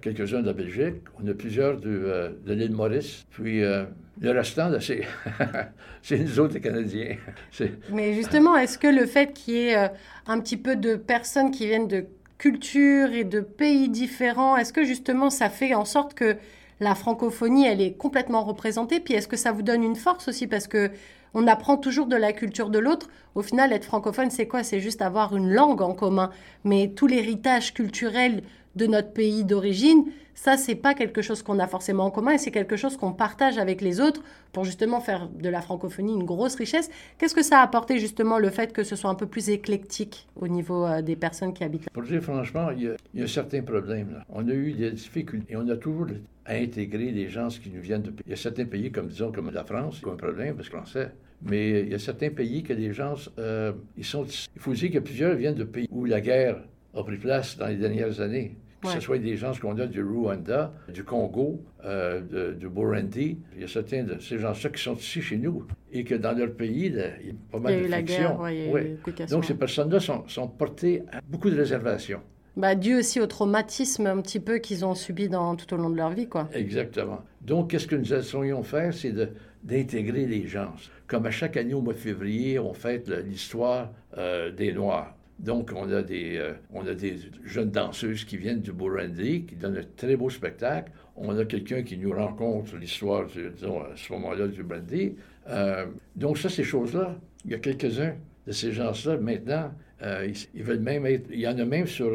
quelques-uns 0.00 0.40
de 0.40 0.46
la 0.46 0.52
Belgique, 0.52 0.96
on 1.22 1.28
a 1.28 1.34
plusieurs 1.34 1.78
de, 1.78 1.90
euh, 1.90 2.30
de 2.46 2.54
l'île 2.54 2.72
Maurice, 2.72 3.26
puis 3.30 3.62
euh, 3.62 3.84
le 4.20 4.30
restant, 4.30 4.70
c'est, 6.02 6.18
nous 6.18 6.40
autres 6.40 6.54
les 6.54 6.60
Canadiens. 6.60 7.16
Mais 7.90 8.14
justement, 8.14 8.56
est-ce 8.56 8.78
que 8.78 8.88
le 8.88 9.06
fait 9.06 9.32
qu'il 9.32 9.54
y 9.54 9.58
ait 9.68 9.76
euh, 9.76 9.88
un 10.26 10.40
petit 10.40 10.56
peu 10.56 10.76
de 10.76 10.96
personnes 10.96 11.50
qui 11.50 11.66
viennent 11.66 11.88
de 11.88 12.06
cultures 12.38 13.12
et 13.12 13.24
de 13.24 13.40
pays 13.40 13.88
différents, 13.88 14.56
est-ce 14.56 14.72
que 14.72 14.84
justement 14.84 15.30
ça 15.30 15.48
fait 15.48 15.74
en 15.74 15.84
sorte 15.84 16.14
que 16.14 16.36
la 16.80 16.94
francophonie, 16.94 17.66
elle 17.66 17.80
est 17.80 17.92
complètement 17.92 18.42
représentée? 18.42 18.98
Puis 18.98 19.14
est-ce 19.14 19.28
que 19.28 19.36
ça 19.36 19.52
vous 19.52 19.62
donne 19.62 19.84
une 19.84 19.96
force 19.96 20.28
aussi? 20.28 20.46
Parce 20.46 20.66
que 20.66 20.90
on 21.34 21.46
apprend 21.46 21.76
toujours 21.76 22.06
de 22.06 22.16
la 22.16 22.32
culture 22.32 22.68
de 22.68 22.78
l'autre. 22.78 23.08
Au 23.34 23.42
final, 23.42 23.72
être 23.72 23.84
francophone, 23.84 24.30
c'est 24.30 24.46
quoi? 24.46 24.62
C'est 24.62 24.80
juste 24.80 25.00
avoir 25.00 25.34
une 25.34 25.50
langue 25.50 25.80
en 25.80 25.94
commun. 25.94 26.30
Mais 26.64 26.92
tout 26.94 27.06
l'héritage 27.06 27.72
culturel 27.72 28.42
de 28.76 28.86
notre 28.86 29.12
pays 29.12 29.44
d'origine, 29.44 30.04
ça, 30.34 30.56
c'est 30.56 30.74
pas 30.74 30.94
quelque 30.94 31.22
chose 31.22 31.42
qu'on 31.42 31.58
a 31.58 31.66
forcément 31.66 32.06
en 32.06 32.10
commun 32.10 32.32
et 32.32 32.38
c'est 32.38 32.50
quelque 32.50 32.76
chose 32.76 32.96
qu'on 32.96 33.12
partage 33.12 33.58
avec 33.58 33.80
les 33.80 34.00
autres 34.00 34.22
pour 34.52 34.64
justement 34.64 35.00
faire 35.00 35.28
de 35.28 35.48
la 35.48 35.60
francophonie 35.60 36.14
une 36.14 36.24
grosse 36.24 36.54
richesse. 36.54 36.90
Qu'est-ce 37.18 37.34
que 37.34 37.42
ça 37.42 37.60
a 37.60 37.62
apporté 37.62 37.98
justement 37.98 38.38
le 38.38 38.50
fait 38.50 38.72
que 38.72 38.82
ce 38.82 38.96
soit 38.96 39.10
un 39.10 39.14
peu 39.14 39.26
plus 39.26 39.50
éclectique 39.50 40.28
au 40.36 40.48
niveau 40.48 40.86
euh, 40.86 41.02
des 41.02 41.16
personnes 41.16 41.52
qui 41.52 41.64
habitent 41.64 41.84
là? 41.84 41.90
Pour 41.92 42.02
dire 42.02 42.22
franchement, 42.22 42.70
il 42.70 42.96
y 43.14 43.22
a, 43.22 43.26
certains 43.26 43.62
problèmes. 43.62 44.12
Là. 44.12 44.24
On 44.30 44.48
a 44.48 44.52
eu 44.52 44.72
des 44.72 44.90
difficultés 44.90 45.52
et 45.52 45.56
on 45.56 45.68
a 45.68 45.76
toujours 45.76 46.06
à 46.44 46.54
intégrer 46.54 47.12
des 47.12 47.28
gens 47.28 47.48
qui 47.48 47.70
nous 47.70 47.80
viennent 47.80 48.02
de 48.02 48.10
pays. 48.10 48.24
Il 48.26 48.30
y 48.30 48.34
a 48.34 48.36
certains 48.36 48.64
pays, 48.64 48.90
comme 48.90 49.08
disons, 49.08 49.30
comme 49.30 49.50
la 49.50 49.64
France, 49.64 50.00
qui 50.00 50.06
ont 50.06 50.12
un 50.12 50.16
problème 50.16 50.56
parce 50.56 50.68
qu'on 50.68 50.84
sait. 50.86 51.10
Mais 51.44 51.80
il 51.80 51.88
y 51.88 51.94
a 51.94 51.98
certains 51.98 52.30
pays 52.30 52.62
que 52.62 52.72
les 52.72 52.92
gens, 52.92 53.14
euh, 53.38 53.72
ils 53.96 54.04
sont. 54.04 54.24
Il 54.56 54.60
faut 54.60 54.72
dire 54.72 54.90
que 54.90 54.98
plusieurs 54.98 55.34
viennent 55.34 55.54
de 55.54 55.64
pays 55.64 55.88
où 55.90 56.04
la 56.04 56.20
guerre 56.20 56.62
a 56.94 57.02
pris 57.02 57.16
place 57.16 57.56
dans 57.56 57.66
les 57.66 57.76
dernières 57.76 58.20
années 58.20 58.56
que 58.82 58.88
ce 58.88 59.00
soit 59.00 59.18
des 59.18 59.36
gens 59.36 59.52
qu'on 59.60 59.78
a 59.78 59.86
du 59.86 60.02
Rwanda, 60.02 60.72
du 60.92 61.04
Congo, 61.04 61.62
euh, 61.84 62.52
du 62.54 62.68
Burundi. 62.68 63.38
Il 63.54 63.62
y 63.62 63.64
a 63.64 63.68
certains 63.68 64.02
de 64.02 64.18
ces 64.18 64.38
gens-là 64.38 64.70
qui 64.70 64.82
sont 64.82 64.96
ici 64.96 65.22
chez 65.22 65.38
nous 65.38 65.66
et 65.92 66.04
que 66.04 66.14
dans 66.14 66.36
leur 66.36 66.52
pays, 66.52 66.86
il 66.86 67.26
y 67.26 67.30
a 67.30 67.34
pas 67.50 67.58
mal 67.58 67.82
de 67.82 67.88
frictions. 67.88 68.40
Ouais, 68.40 68.98
Donc 69.30 69.44
ces 69.44 69.54
personnes-là 69.54 70.00
sont, 70.00 70.24
sont, 70.28 70.48
portées 70.48 71.02
à 71.12 71.20
beaucoup 71.28 71.50
de 71.50 71.56
réservations. 71.56 72.20
Bah, 72.56 72.74
dû 72.74 72.94
aussi 72.94 73.18
au 73.18 73.26
traumatisme 73.26 74.06
un 74.06 74.20
petit 74.20 74.40
peu 74.40 74.58
qu'ils 74.58 74.84
ont 74.84 74.94
subi 74.94 75.28
dans, 75.28 75.56
tout 75.56 75.72
au 75.72 75.78
long 75.78 75.88
de 75.88 75.96
leur 75.96 76.10
vie. 76.10 76.28
Quoi. 76.28 76.48
Exactement. 76.52 77.22
Donc, 77.40 77.70
qu'est-ce 77.70 77.86
que 77.86 77.96
nous 77.96 78.12
essayons 78.12 78.62
faire, 78.62 78.92
c'est 78.92 79.14
d'intégrer 79.62 80.26
les 80.26 80.46
gens. 80.46 80.72
Comme 81.06 81.24
à 81.24 81.30
chaque 81.30 81.56
année 81.56 81.72
au 81.72 81.80
mois 81.80 81.94
de 81.94 81.98
février, 81.98 82.58
on 82.58 82.74
fête 82.74 83.08
l'histoire 83.08 83.90
euh, 84.18 84.50
des 84.50 84.72
Noirs. 84.72 85.14
Donc, 85.42 85.72
on 85.74 85.90
a, 85.92 86.02
des, 86.02 86.36
euh, 86.36 86.52
on 86.72 86.86
a 86.86 86.94
des 86.94 87.16
jeunes 87.44 87.70
danseuses 87.70 88.24
qui 88.24 88.36
viennent 88.36 88.60
du 88.60 88.72
Burundi, 88.72 89.42
qui 89.42 89.56
donnent 89.56 89.76
un 89.76 89.84
très 89.96 90.14
beau 90.14 90.30
spectacle. 90.30 90.92
On 91.16 91.36
a 91.36 91.44
quelqu'un 91.44 91.82
qui 91.82 91.98
nous 91.98 92.12
rencontre 92.12 92.76
l'histoire, 92.76 93.26
disons, 93.26 93.80
à 93.80 93.90
ce 93.96 94.12
moment-là, 94.12 94.46
du 94.46 94.62
Burundi. 94.62 95.14
Euh, 95.48 95.86
donc, 96.14 96.38
ça, 96.38 96.48
ces 96.48 96.62
choses-là, 96.62 97.16
il 97.44 97.50
y 97.50 97.54
a 97.54 97.58
quelques-uns 97.58 98.14
de 98.46 98.52
ces 98.52 98.72
gens-là, 98.72 99.16
maintenant, 99.16 99.72
euh, 100.02 100.32
ils, 100.54 100.62
veulent 100.62 100.78
même 100.78 101.06
être... 101.06 101.28
Il 101.30 101.40
y 101.40 101.48
en 101.48 101.58
a 101.58 101.64
même 101.64 101.88
sur 101.88 102.10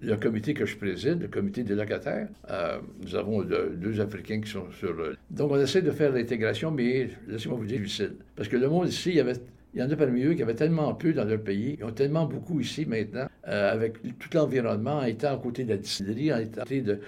le 0.00 0.16
comité 0.16 0.54
que 0.54 0.64
je 0.64 0.76
préside, 0.76 1.20
le 1.20 1.28
comité 1.28 1.64
des 1.64 1.74
locataires. 1.74 2.28
nous 3.02 3.16
avons 3.16 3.42
deux 3.42 4.00
Africains 4.00 4.40
qui 4.40 4.50
sont 4.50 4.70
sur 4.70 4.92
le... 4.92 5.16
Donc, 5.30 5.50
on 5.50 5.60
essaie 5.60 5.82
de 5.82 5.90
faire 5.90 6.12
l'intégration, 6.12 6.70
mais 6.70 7.10
laissez-moi 7.26 7.58
vous 7.58 7.66
dire, 7.66 7.78
difficile. 7.78 8.14
Parce 8.36 8.48
que 8.48 8.56
le 8.56 8.68
monde 8.68 8.88
ici, 8.88 9.10
il 9.10 9.16
y 9.16 9.20
avait 9.20 9.34
il 9.74 9.80
y 9.80 9.82
en 9.82 9.90
a 9.90 9.96
parmi 9.96 10.22
eux 10.22 10.34
qui 10.34 10.42
avaient 10.42 10.54
tellement 10.54 10.94
peu 10.94 11.12
dans 11.12 11.24
leur 11.24 11.40
pays, 11.40 11.76
ils 11.78 11.84
ont 11.84 11.92
tellement 11.92 12.24
beaucoup 12.24 12.60
ici 12.60 12.86
maintenant, 12.86 13.26
euh, 13.46 13.72
avec 13.72 14.00
tout 14.18 14.28
l'environnement, 14.32 14.98
en 14.98 15.04
étant 15.04 15.34
à 15.34 15.36
côté 15.36 15.64
de 15.64 15.70
la 15.70 15.76
distillerie, 15.76 16.32
en 16.32 16.38
étant 16.38 16.62
à 16.62 16.64
côté 16.64 16.82
de, 16.82 17.00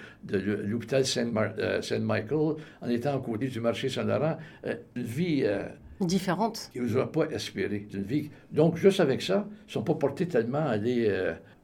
l'hôpital 0.66 1.02
euh, 1.02 1.82
Saint-Michael, 1.82 2.56
en 2.82 2.88
étant 2.88 3.16
à 3.16 3.20
côté 3.20 3.48
du 3.48 3.60
marché 3.60 3.88
Saint-Laurent. 3.88 4.36
Euh, 4.66 4.74
une 4.94 5.02
vie... 5.02 5.44
Différente. 6.00 6.70
Qui 6.72 6.80
ne 6.80 6.86
vous 6.86 6.96
aura 6.96 7.10
pas 7.10 7.26
espéré. 7.30 7.86
Une 7.92 8.02
vie... 8.02 8.30
Donc, 8.52 8.76
juste 8.76 9.00
avec 9.00 9.20
ça, 9.20 9.46
ils 9.48 9.68
ne 9.68 9.72
sont 9.72 9.82
pas 9.82 9.94
portés 9.94 10.26
tellement 10.26 10.58
à 10.58 10.70
aller 10.70 11.12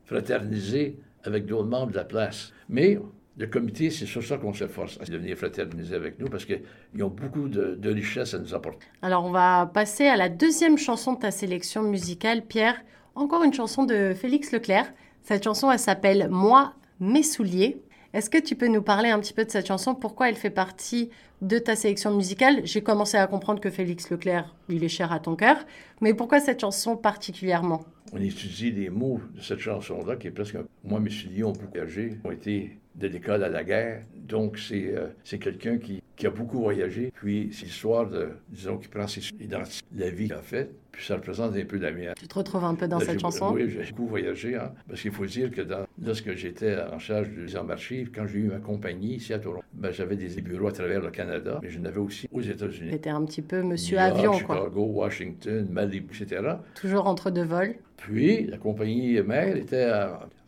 fraterniser 0.05 0.99
avec 1.25 1.47
d'autres 1.47 1.69
membres 1.69 1.93
de 1.93 1.97
la 1.97 2.05
place. 2.05 2.53
Mais 2.69 2.99
le 3.39 3.47
comité, 3.47 3.91
c'est 3.91 4.07
sur 4.07 4.25
ça 4.25 4.39
qu'on 4.39 4.55
s'efforce, 4.55 4.99
à 5.01 5.05
venir 5.05 5.37
fraterniser 5.37 5.95
avec 5.95 6.19
nous, 6.19 6.29
parce 6.29 6.47
qu'ils 6.47 7.03
ont 7.03 7.09
beaucoup 7.09 7.49
de, 7.49 7.79
richesses 7.91 8.33
à 8.33 8.39
nous 8.39 8.55
apporter. 8.55 8.87
Alors, 9.03 9.25
on 9.25 9.31
va 9.31 9.71
passer 9.73 10.07
à 10.07 10.17
la 10.17 10.29
deuxième 10.29 10.79
chanson 10.79 11.13
de 11.13 11.19
ta 11.19 11.31
sélection 11.31 11.83
musicale, 11.83 12.43
Pierre. 12.43 12.83
Encore 13.15 13.45
une 13.45 13.53
chanson 13.53 13.85
de 13.85 14.15
Félix 14.15 14.53
Leclerc. 14.53 14.93
Cette 15.23 15.45
chanson, 15.45 15.71
elle 15.71 15.79
s'appelle 15.79 16.29
Moi, 16.31 16.73
mes 16.99 17.23
souliers. 17.23 17.83
Est-ce 18.15 18.31
que 18.31 18.39
tu 18.39 18.57
peux 18.57 18.69
nous 18.69 18.81
parler 18.81 19.11
un 19.11 19.21
petit 19.21 19.35
peu 19.35 19.45
de 19.45 19.51
cette 19.51 19.67
chanson? 19.67 19.95
Pourquoi 19.95 20.31
elle 20.31 20.37
fait 20.37 20.49
partie 20.49 21.11
de 21.43 21.59
ta 21.59 21.77
sélection 21.77 22.15
musicale? 22.15 22.63
J'ai 22.65 22.81
commencé 22.81 23.19
à 23.19 23.27
comprendre 23.27 23.61
que 23.61 23.69
Félix 23.69 24.09
Leclerc, 24.09 24.55
il 24.71 24.83
est 24.83 24.89
cher 24.89 25.13
à 25.13 25.21
ton 25.21 25.37
cœur. 25.37 25.59
Mais 26.01 26.15
pourquoi 26.15 26.41
cette 26.41 26.61
chanson 26.61 26.97
particulièrement? 26.97 27.85
On 28.13 28.21
étudie 28.23 28.71
les 28.71 28.89
mots 28.89 29.21
de 29.35 29.43
cette 29.43 29.59
chanson-là, 29.59 30.17
qui 30.17 30.29
est 30.29 30.31
presque... 30.31 30.57
Moi, 30.85 31.01
mes 31.01 31.11
souliers 31.11 31.45
ont 31.45 31.53
beaucoup 31.53 31.79
âgé, 31.79 32.17
ont 32.25 32.31
été 32.31 32.79
de 32.97 33.09
l'école 33.09 33.45
à 33.45 33.49
la 33.49 33.65
guerre. 33.65 34.03
Donc, 34.15 34.59
c'est 34.59 34.95
euh, 34.95 35.09
c'est 35.23 35.39
quelqu'un 35.39 35.79
qui, 35.79 36.03
qui, 36.17 36.27
a 36.27 36.31
beaucoup 36.31 36.59
voyagé. 36.59 37.13
Puis, 37.15 37.51
c'est 37.53 37.67
l'histoire 37.67 38.09
de, 38.09 38.31
disons, 38.49 38.77
qui 38.79 38.89
prend 38.89 39.07
ses 39.07 39.21
identités, 39.41 39.87
la 39.95 40.11
vie 40.11 40.25
qu'il 40.25 40.33
a 40.33 40.43
faite, 40.43 40.73
puis 40.91 41.05
ça 41.05 41.15
représente 41.15 41.55
un 41.55 41.65
peu 41.65 41.79
la 41.79 41.93
mienne. 41.93 42.15
Tu 42.19 42.27
te 42.27 42.35
retrouves 42.35 42.65
un 42.65 42.75
peu 42.75 42.89
dans 42.89 42.99
cette 42.99 43.21
chanson? 43.21 43.53
Oui, 43.53 43.69
j'ai 43.69 43.93
beaucoup 43.93 44.09
voyagé, 44.09 44.57
hein, 44.57 44.73
parce 44.89 45.01
qu'il 45.01 45.13
faut 45.13 45.27
dire 45.27 45.51
que 45.51 45.61
dans, 45.61 45.87
lorsque 46.03 46.35
j'étais 46.35 46.77
en 46.77 46.99
charge 46.99 47.29
du 47.29 47.37
deuxième 47.37 47.71
archives, 47.71 48.11
quand 48.13 48.27
j'ai 48.27 48.39
eu 48.39 48.49
ma 48.49 48.59
compagnie 48.59 49.17
ici 49.17 49.33
à 49.33 49.39
Toronto, 49.39 49.65
ben, 49.75 49.93
j'avais 49.93 50.17
des 50.17 50.41
bureaux 50.41 50.69
à 50.69 50.73
travers 50.73 51.03
le 51.03 51.11
Canada, 51.11 51.61
mais 51.63 51.71
je 51.71 51.79
n'avais 51.79 52.01
aussi 52.01 52.29
aux 52.33 52.41
États-Unis. 52.41 52.91
C'était 52.91 53.11
un 53.11 53.25
petit 53.25 53.43
peu 53.43 53.63
monsieur 53.63 53.99
avion, 53.99 54.39
quoi. 54.41 54.57
Chicago, 54.57 54.85
Washington, 54.87 55.69
Malibu, 55.71 56.15
etc. 56.21 56.43
Toujours 56.75 57.07
entre 57.07 57.31
deux 57.31 57.45
vols? 57.45 57.77
Puis, 57.97 58.47
la 58.47 58.59
compagnie 58.59 59.21
mère 59.23 59.57
était 59.57 59.91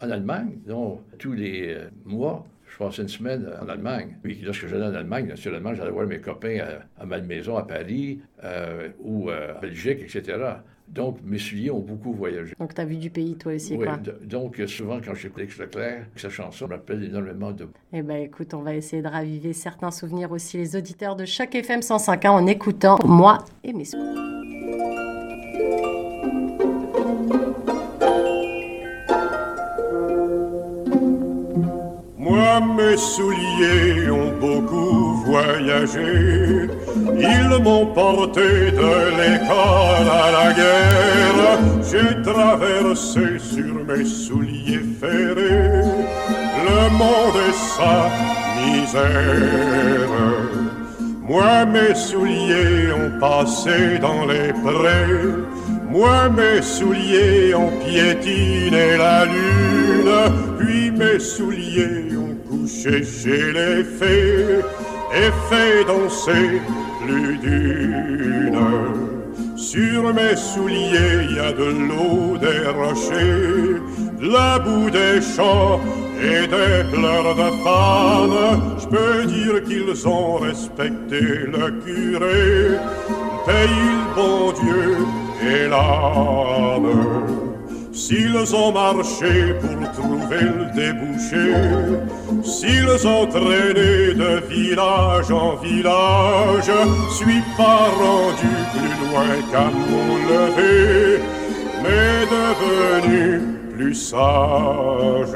en 0.01 0.11
Allemagne, 0.11 0.59
donc 0.67 1.01
tous 1.19 1.33
les 1.33 1.75
euh, 1.75 1.89
mois, 2.05 2.47
je 2.71 2.77
passais 2.79 3.03
une 3.03 3.09
semaine 3.09 3.49
en 3.61 3.69
Allemagne. 3.69 4.17
Puis 4.23 4.41
lorsque 4.43 4.67
j'allais 4.67 4.87
en 4.87 4.95
Allemagne, 4.95 5.27
naturellement, 5.27 5.75
j'allais 5.75 5.91
voir 5.91 6.07
mes 6.07 6.21
copains 6.21 6.59
à, 6.61 7.03
à 7.03 7.07
Malmaison, 7.07 7.57
à 7.57 7.63
Paris, 7.63 8.21
euh, 8.45 8.89
ou 9.01 9.31
euh, 9.31 9.55
en 9.57 9.61
Belgique, 9.61 10.01
etc. 10.03 10.39
Donc, 10.89 11.19
mes 11.23 11.39
souliers 11.39 11.71
ont 11.71 11.81
beaucoup 11.81 12.15
voyagé. 12.15 12.55
Donc, 12.59 12.75
tu 12.75 12.81
as 12.81 12.85
vu 12.87 12.97
du 12.97 13.11
pays, 13.11 13.37
toi 13.37 13.53
aussi, 13.53 13.77
oui, 13.77 13.87
donc, 14.25 14.57
souvent, 14.67 15.01
quand 15.05 15.15
j'écoute 15.15 15.41
Alex 15.41 15.59
Leclerc, 15.59 16.07
sa 16.17 16.31
chanson 16.31 16.67
me 16.67 16.75
rappelle 16.75 17.05
énormément 17.05 17.53
de... 17.53 17.69
Eh 17.93 18.01
bien, 18.01 18.17
écoute, 18.17 18.55
on 18.55 18.63
va 18.63 18.75
essayer 18.75 19.03
de 19.03 19.09
raviver 19.09 19.53
certains 19.53 19.91
souvenirs 19.91 20.33
aussi, 20.33 20.57
les 20.57 20.77
auditeurs 20.77 21.15
de 21.15 21.27
chaque 21.27 21.55
FM 21.55 21.81
105.1 21.81 22.29
en 22.31 22.47
écoutant 22.47 22.99
Moi 23.05 23.37
et 23.65 23.75
mes 23.75 23.85
mes 32.61 32.97
souliers 32.97 34.11
ont 34.11 34.33
beaucoup 34.41 35.25
voyagé. 35.27 36.69
Ils 37.19 37.63
m'ont 37.63 37.87
porté 37.87 38.71
de 38.71 38.93
l'école 39.19 40.09
à 40.11 40.31
la 40.37 40.53
guerre. 40.53 41.59
J'ai 41.91 42.23
traversé 42.23 43.39
sur 43.39 43.75
mes 43.87 44.05
souliers 44.05 44.85
ferrés 45.01 46.19
le 46.69 46.91
monde 46.91 47.39
et 47.49 47.53
sa 47.77 48.11
misère. 48.59 50.09
Moi, 51.29 51.67
mes 51.67 51.95
souliers 51.95 52.93
ont 52.93 53.21
passé 53.21 53.99
dans 54.01 54.25
les 54.27 54.53
prés. 54.53 55.25
Moi, 55.91 56.29
mes 56.31 56.63
souliers 56.63 57.55
ont 57.55 57.73
piétiné 57.85 58.97
la 58.97 59.25
lune. 59.27 59.79
Puis 60.59 60.91
mes 60.91 61.19
souliers 61.19 62.17
couché 62.69 63.03
chez 63.03 63.53
les 63.53 63.83
fées 63.85 64.61
et 65.15 65.31
fait 65.49 65.85
danser 65.87 66.61
plus 67.03 67.39
d'une. 67.39 68.59
Sur 69.57 70.13
mes 70.13 70.37
souliers, 70.37 71.27
il 71.31 71.37
y 71.37 71.41
a 71.41 71.53
de 71.53 71.71
l'eau, 71.89 72.37
des 72.39 72.69
rochers, 72.69 73.81
de 74.21 74.33
la 74.33 74.59
boue 74.59 74.91
des 74.91 75.21
champs 75.21 75.81
et 76.21 76.47
des 76.47 76.85
pleurs 76.93 77.35
de 77.35 77.51
femmes. 77.65 78.77
Je 78.81 78.87
peux 78.87 79.25
dire 79.27 79.65
qu'ils 79.65 80.07
ont 80.07 80.37
respecté 80.37 81.21
le 81.21 81.71
curé, 81.85 82.79
pays 83.47 83.93
le 83.99 84.15
bon 84.15 84.53
Dieu 84.53 84.97
et 85.43 85.69
l'âme. 85.69 87.48
S'ils 87.99 88.55
ont 88.55 88.71
marché 88.71 89.55
pour 89.61 89.91
trouver 89.93 90.41
le 90.41 90.67
débouché, 90.73 91.53
s'ils 92.45 93.07
ont 93.09 93.27
traîné 93.27 94.15
de 94.15 94.41
village 94.49 95.33
en 95.33 95.57
village, 95.57 96.71
suis 97.11 97.43
pas 97.57 97.91
rendu 97.99 98.55
plus 98.73 98.95
loin 99.03 99.35
qu'à 99.51 99.65
mon 99.65 100.09
lever, 100.31 101.21
mais 101.83 102.25
devenu 102.31 103.41
plus 103.75 103.95
sage. 103.97 105.35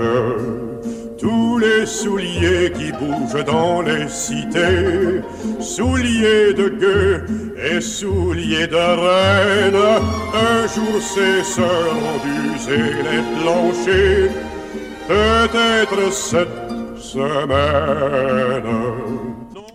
Tous 1.22 1.56
les 1.58 1.86
souliers 1.86 2.72
qui 2.72 2.90
bougent 2.90 3.44
dans 3.44 3.80
les 3.80 4.08
cités, 4.08 5.22
souliers 5.60 6.52
de 6.52 6.68
gueux 6.68 7.24
et 7.56 7.80
souliers 7.80 8.66
de 8.66 8.74
reine, 8.74 9.76
un 10.34 10.66
jour 10.66 11.00
ces 11.00 11.44
seront 11.44 12.18
d'user 12.24 12.90
les 13.08 13.22
planchers, 13.40 14.32
peut-être 15.06 16.12
cette 16.12 16.48
semaine. 16.98 17.42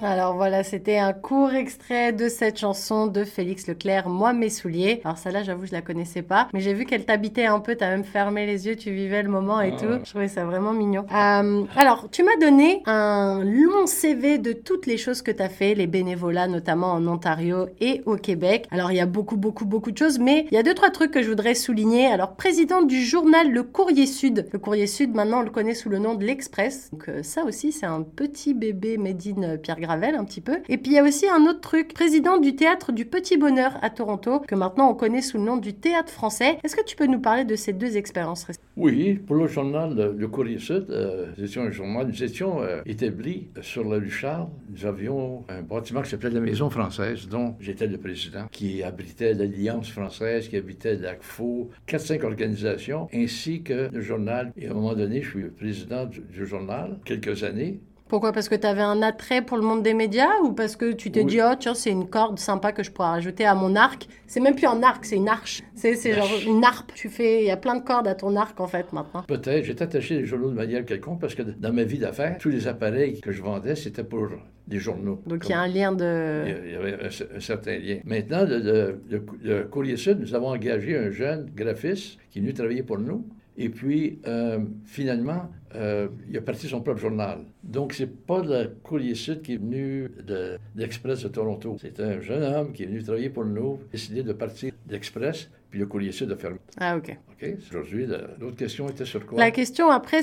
Alors 0.02 0.36
voilà, 0.36 0.64
c'était 0.64 1.00
un 1.00 1.12
court 1.12 1.54
extrait 1.54 2.14
de 2.14 2.30
cette 2.30 2.60
chanson 2.60 3.08
de 3.08 3.24
Félix 3.24 3.68
Leclerc, 3.68 4.10
Moi 4.10 4.32
mes 4.32 4.50
souliers. 4.50 5.02
Alors 5.04 5.18
celle-là, 5.18 5.42
j'avoue, 5.42 5.66
je 5.66 5.72
la 5.72 5.82
connaissais 5.82 6.22
pas, 6.22 6.48
mais 6.54 6.60
j'ai 6.60 6.76
vu 6.76 6.86
qu'elle 6.86 7.04
t'habitait 7.04 7.46
un 7.46 7.60
peu, 7.60 7.76
t'as 7.76 7.90
même 7.90 8.04
fermé 8.04 8.46
les 8.46 8.68
yeux, 8.68 8.76
tu 8.76 8.92
vivais 8.92 9.24
le 9.24 9.30
moment 9.30 9.60
et 9.60 9.74
Ah 9.76 9.80
tout. 9.80 10.00
Je 10.04 10.10
trouvais 10.10 10.28
ça 10.28 10.46
vraiment 10.46 10.72
mignon. 10.72 11.06
Euh, 11.12 11.64
alors, 11.76 12.10
tu 12.12 12.24
m'as 12.24 12.36
donné 12.40 12.84
un 12.86 13.44
long 13.44 13.88
CV 13.88 14.38
de 14.38 14.54
toutes 14.54 14.86
les 14.86 14.98
choses 14.98 15.24
que 15.24 15.32
t'as 15.32 15.50
fait, 15.50 15.74
les 15.74 15.88
bénévolats 15.88 16.48
notamment 16.48 16.92
en 16.92 17.08
Ontario 17.08 17.68
et 17.82 18.04
au 18.06 18.18
Québec. 18.18 18.68
Alors 18.70 18.92
il 18.92 18.98
y 18.98 19.02
a 19.02 19.08
beaucoup, 19.08 19.38
beaucoup, 19.38 19.66
beaucoup 19.66 19.92
de 19.92 19.98
choses, 19.98 20.20
mais 20.20 20.46
il 20.52 20.54
y 20.54 20.58
a 20.58 20.64
deux, 20.64 20.76
trois 20.76 20.92
trucs 20.92 21.12
que 21.12 21.24
je 21.24 21.30
voudrais 21.30 21.56
souligner. 21.56 22.06
Alors, 22.06 22.36
présidente 22.36 22.88
du 22.88 23.04
journal 23.04 23.52
Le 23.52 23.64
Courrier 23.64 24.06
Sud. 24.06 24.48
Le 24.52 24.60
Courrier 24.60 24.86
Sud, 24.88 25.16
maintenant, 25.16 25.40
on 25.40 25.44
le 25.44 25.50
connaît 25.50 25.74
sous 25.74 25.90
le 25.90 25.98
nom 25.98 26.14
de 26.14 26.24
l'Express. 26.24 26.92
Donc 26.92 27.10
euh, 27.10 27.24
ça 27.24 27.46
aussi, 27.46 27.72
c'est 27.72 27.88
un 27.88 28.04
petit 28.04 28.54
bébé 28.54 28.98
made 28.98 29.24
in 29.26 29.42
euh, 29.42 29.58
Pierre 29.58 29.87
Gravel 29.88 30.16
un 30.16 30.26
petit 30.26 30.42
peu. 30.42 30.60
Et 30.68 30.78
puis 30.78 30.92
il 30.92 30.96
y 30.96 31.00
a 31.00 31.04
aussi 31.04 31.30
un 31.30 31.46
autre 31.46 31.62
truc, 31.62 31.94
président 31.94 32.40
du 32.40 32.56
théâtre 32.56 32.92
du 32.92 33.06
Petit 33.06 33.38
Bonheur 33.38 33.78
à 33.82 33.90
Toronto, 33.90 34.42
que 34.42 34.54
maintenant 34.56 34.90
on 34.92 34.96
connaît 34.96 35.22
sous 35.22 35.38
le 35.38 35.46
nom 35.46 35.56
du 35.56 35.74
théâtre 35.74 36.12
français. 36.12 36.58
Est-ce 36.64 36.76
que 36.76 36.84
tu 36.84 36.98
peux 36.98 37.06
nous 37.06 37.22
parler 37.22 37.46
de 37.46 37.56
ces 37.56 37.72
deux 37.72 37.96
expériences 37.96 38.46
Oui, 38.76 39.14
pour 39.14 39.38
le 39.38 39.48
journal 39.48 39.96
Le, 39.96 40.12
le 40.12 40.28
Courrier 40.28 40.60
Sud, 40.60 40.88
euh, 40.90 41.28
étions 41.42 41.62
un 41.62 41.72
journal, 41.72 42.08
nous 42.08 42.22
étions 42.22 42.62
euh, 42.62 42.82
établis 42.86 43.48
sur 43.62 43.88
la 43.88 43.98
rue 43.98 44.12
Charles. 44.12 44.50
Nous 44.70 44.86
avions 44.86 45.46
un 45.48 45.62
bâtiment 45.62 46.02
qui 46.02 46.10
s'appelait 46.10 46.32
la 46.32 46.42
Maison 46.42 46.70
française, 46.70 47.30
dont 47.30 47.56
j'étais 47.62 47.88
le 47.88 47.98
président, 47.98 48.48
qui 48.52 48.84
abritait 48.84 49.34
l'Alliance 49.34 49.90
française, 49.90 50.50
qui 50.50 50.58
habitait 50.58 50.96
l'ACFO, 50.96 51.70
4-5 51.88 52.26
organisations, 52.26 53.08
ainsi 53.14 53.62
que 53.62 53.90
le 53.90 54.02
journal. 54.02 54.52
Et 54.58 54.68
à 54.68 54.72
un 54.72 54.74
moment 54.74 54.96
donné, 54.96 55.22
je 55.22 55.30
suis 55.30 55.44
président 55.44 56.06
du 56.06 56.46
journal, 56.46 57.00
quelques 57.06 57.44
années. 57.46 57.80
Pourquoi? 58.08 58.32
Parce 58.32 58.48
que 58.50 58.56
tu 58.56 58.66
avais 58.66 58.82
un 58.82 59.02
attrait 59.02 59.42
pour 59.42 59.58
le 59.58 59.64
monde 59.64 59.84
des 59.84 59.94
médias 59.94 60.30
ou 60.44 60.54
parce 60.54 60.76
que 60.76 60.94
tu 60.94 61.12
t'es 61.12 61.22
Oui. 61.22 61.26
dit, 61.32 61.40
oh 61.42 61.54
tiens, 61.60 61.74
c'est 61.74 61.92
une 61.92 62.08
corde 62.08 62.40
sympa 62.40 62.72
que 62.72 62.84
je 62.84 62.92
pourrais 62.92 63.10
rajouter 63.10 63.46
à 63.46 63.54
mon 63.56 63.76
arc? 63.76 64.08
C'est 64.28 64.40
même 64.40 64.56
plus 64.56 64.68
un 64.68 64.82
arc, 64.84 65.06
c'est 65.06 65.16
une 65.18 65.30
arche. 65.30 65.62
C'est 65.76 65.96
genre 66.14 66.28
une 66.46 66.64
harpe. 66.64 66.92
Tu 66.96 67.10
fais, 67.10 67.42
il 67.42 67.48
y 67.48 67.52
a 67.52 67.58
plein 67.58 67.76
de 67.76 67.84
cordes 67.84 68.08
à 68.08 68.16
ton 68.16 68.36
arc 68.36 68.60
en 68.60 68.68
fait 68.68 68.92
maintenant. 68.94 69.24
Peut-être, 69.28 69.64
j'étais 69.66 69.84
attaché 69.84 70.16
à 70.16 70.20
des 70.20 70.26
journaux 70.26 70.50
de 70.50 70.56
manière 70.56 70.86
quelconque 70.86 71.20
parce 71.22 71.36
que 71.36 71.44
dans 71.44 71.74
ma 71.74 71.84
vie 71.84 71.98
d'affaires, 72.00 72.38
tous 72.40 72.50
les 72.50 72.68
appareils 72.68 73.20
que 73.20 73.32
je 73.32 73.42
vendais, 73.42 73.76
c'était 73.76 74.04
pour 74.04 74.28
des 74.68 74.80
journaux. 74.80 75.22
Donc 75.26 75.46
il 75.48 75.52
y 75.52 75.54
a 75.54 75.60
un 75.62 75.68
lien 75.68 75.92
de. 75.92 76.44
Il 76.66 76.72
y 76.72 76.76
avait 76.76 76.94
un, 77.06 77.08
cer- 77.10 77.28
un 77.36 77.40
certain 77.40 77.78
lien. 77.78 77.98
Maintenant, 78.06 78.44
le, 78.46 78.58
le- 78.60 79.02
le- 79.10 79.24
le 79.44 79.64
Courrier 79.66 79.96
Sud, 79.98 80.20
nous 80.20 80.36
avons 80.36 80.48
engagé 80.50 80.98
un 80.98 81.10
jeune 81.12 81.50
graphiste 81.56 82.18
qui 82.32 82.40
est 82.40 82.42
venu 82.42 82.54
travailler 82.54 82.84
pour 82.84 82.98
nous. 83.00 83.26
Et 83.60 83.70
puis, 83.70 84.20
euh, 84.28 84.60
finalement, 84.86 85.50
euh, 85.76 86.08
il 86.30 86.38
a 86.38 86.42
parti 86.42 86.68
son 86.68 86.82
propre 86.82 87.00
journal. 87.00 87.40
Donc, 87.64 87.94
c'est 87.94 88.08
pas 88.26 88.42
le 88.42 88.76
Courrier 88.84 89.16
Sud 89.16 89.42
qui 89.42 89.54
est 89.54 89.58
venu 89.58 90.10
de 90.26 90.58
l'Express 90.76 91.24
de 91.24 91.28
Toronto. 91.30 91.78
C'est 91.82 92.00
un 92.00 92.22
jeune 92.22 92.44
homme 92.44 92.72
qui 92.74 92.84
est 92.84 92.88
venu 92.88 93.04
travailler 93.04 93.30
pour 93.30 93.46
nous, 93.46 93.80
décidé 93.92 94.24
de 94.24 94.34
partir 94.34 94.72
de 94.86 94.94
l'Express, 94.94 95.50
puis 95.70 95.80
le 95.80 95.86
Courrier 95.86 96.12
Sud 96.12 96.32
a 96.32 96.36
fermé. 96.38 96.58
Ah 96.80 96.96
ok. 96.98 97.18
OK? 97.32 97.50
Aujourd'hui, 97.70 98.06
la- 98.08 98.20
l'autre 98.40 98.56
question 98.58 98.88
était 98.90 99.06
sur 99.06 99.26
quoi? 99.26 99.38
La 99.40 99.52
question 99.52 99.90
après, 99.90 100.22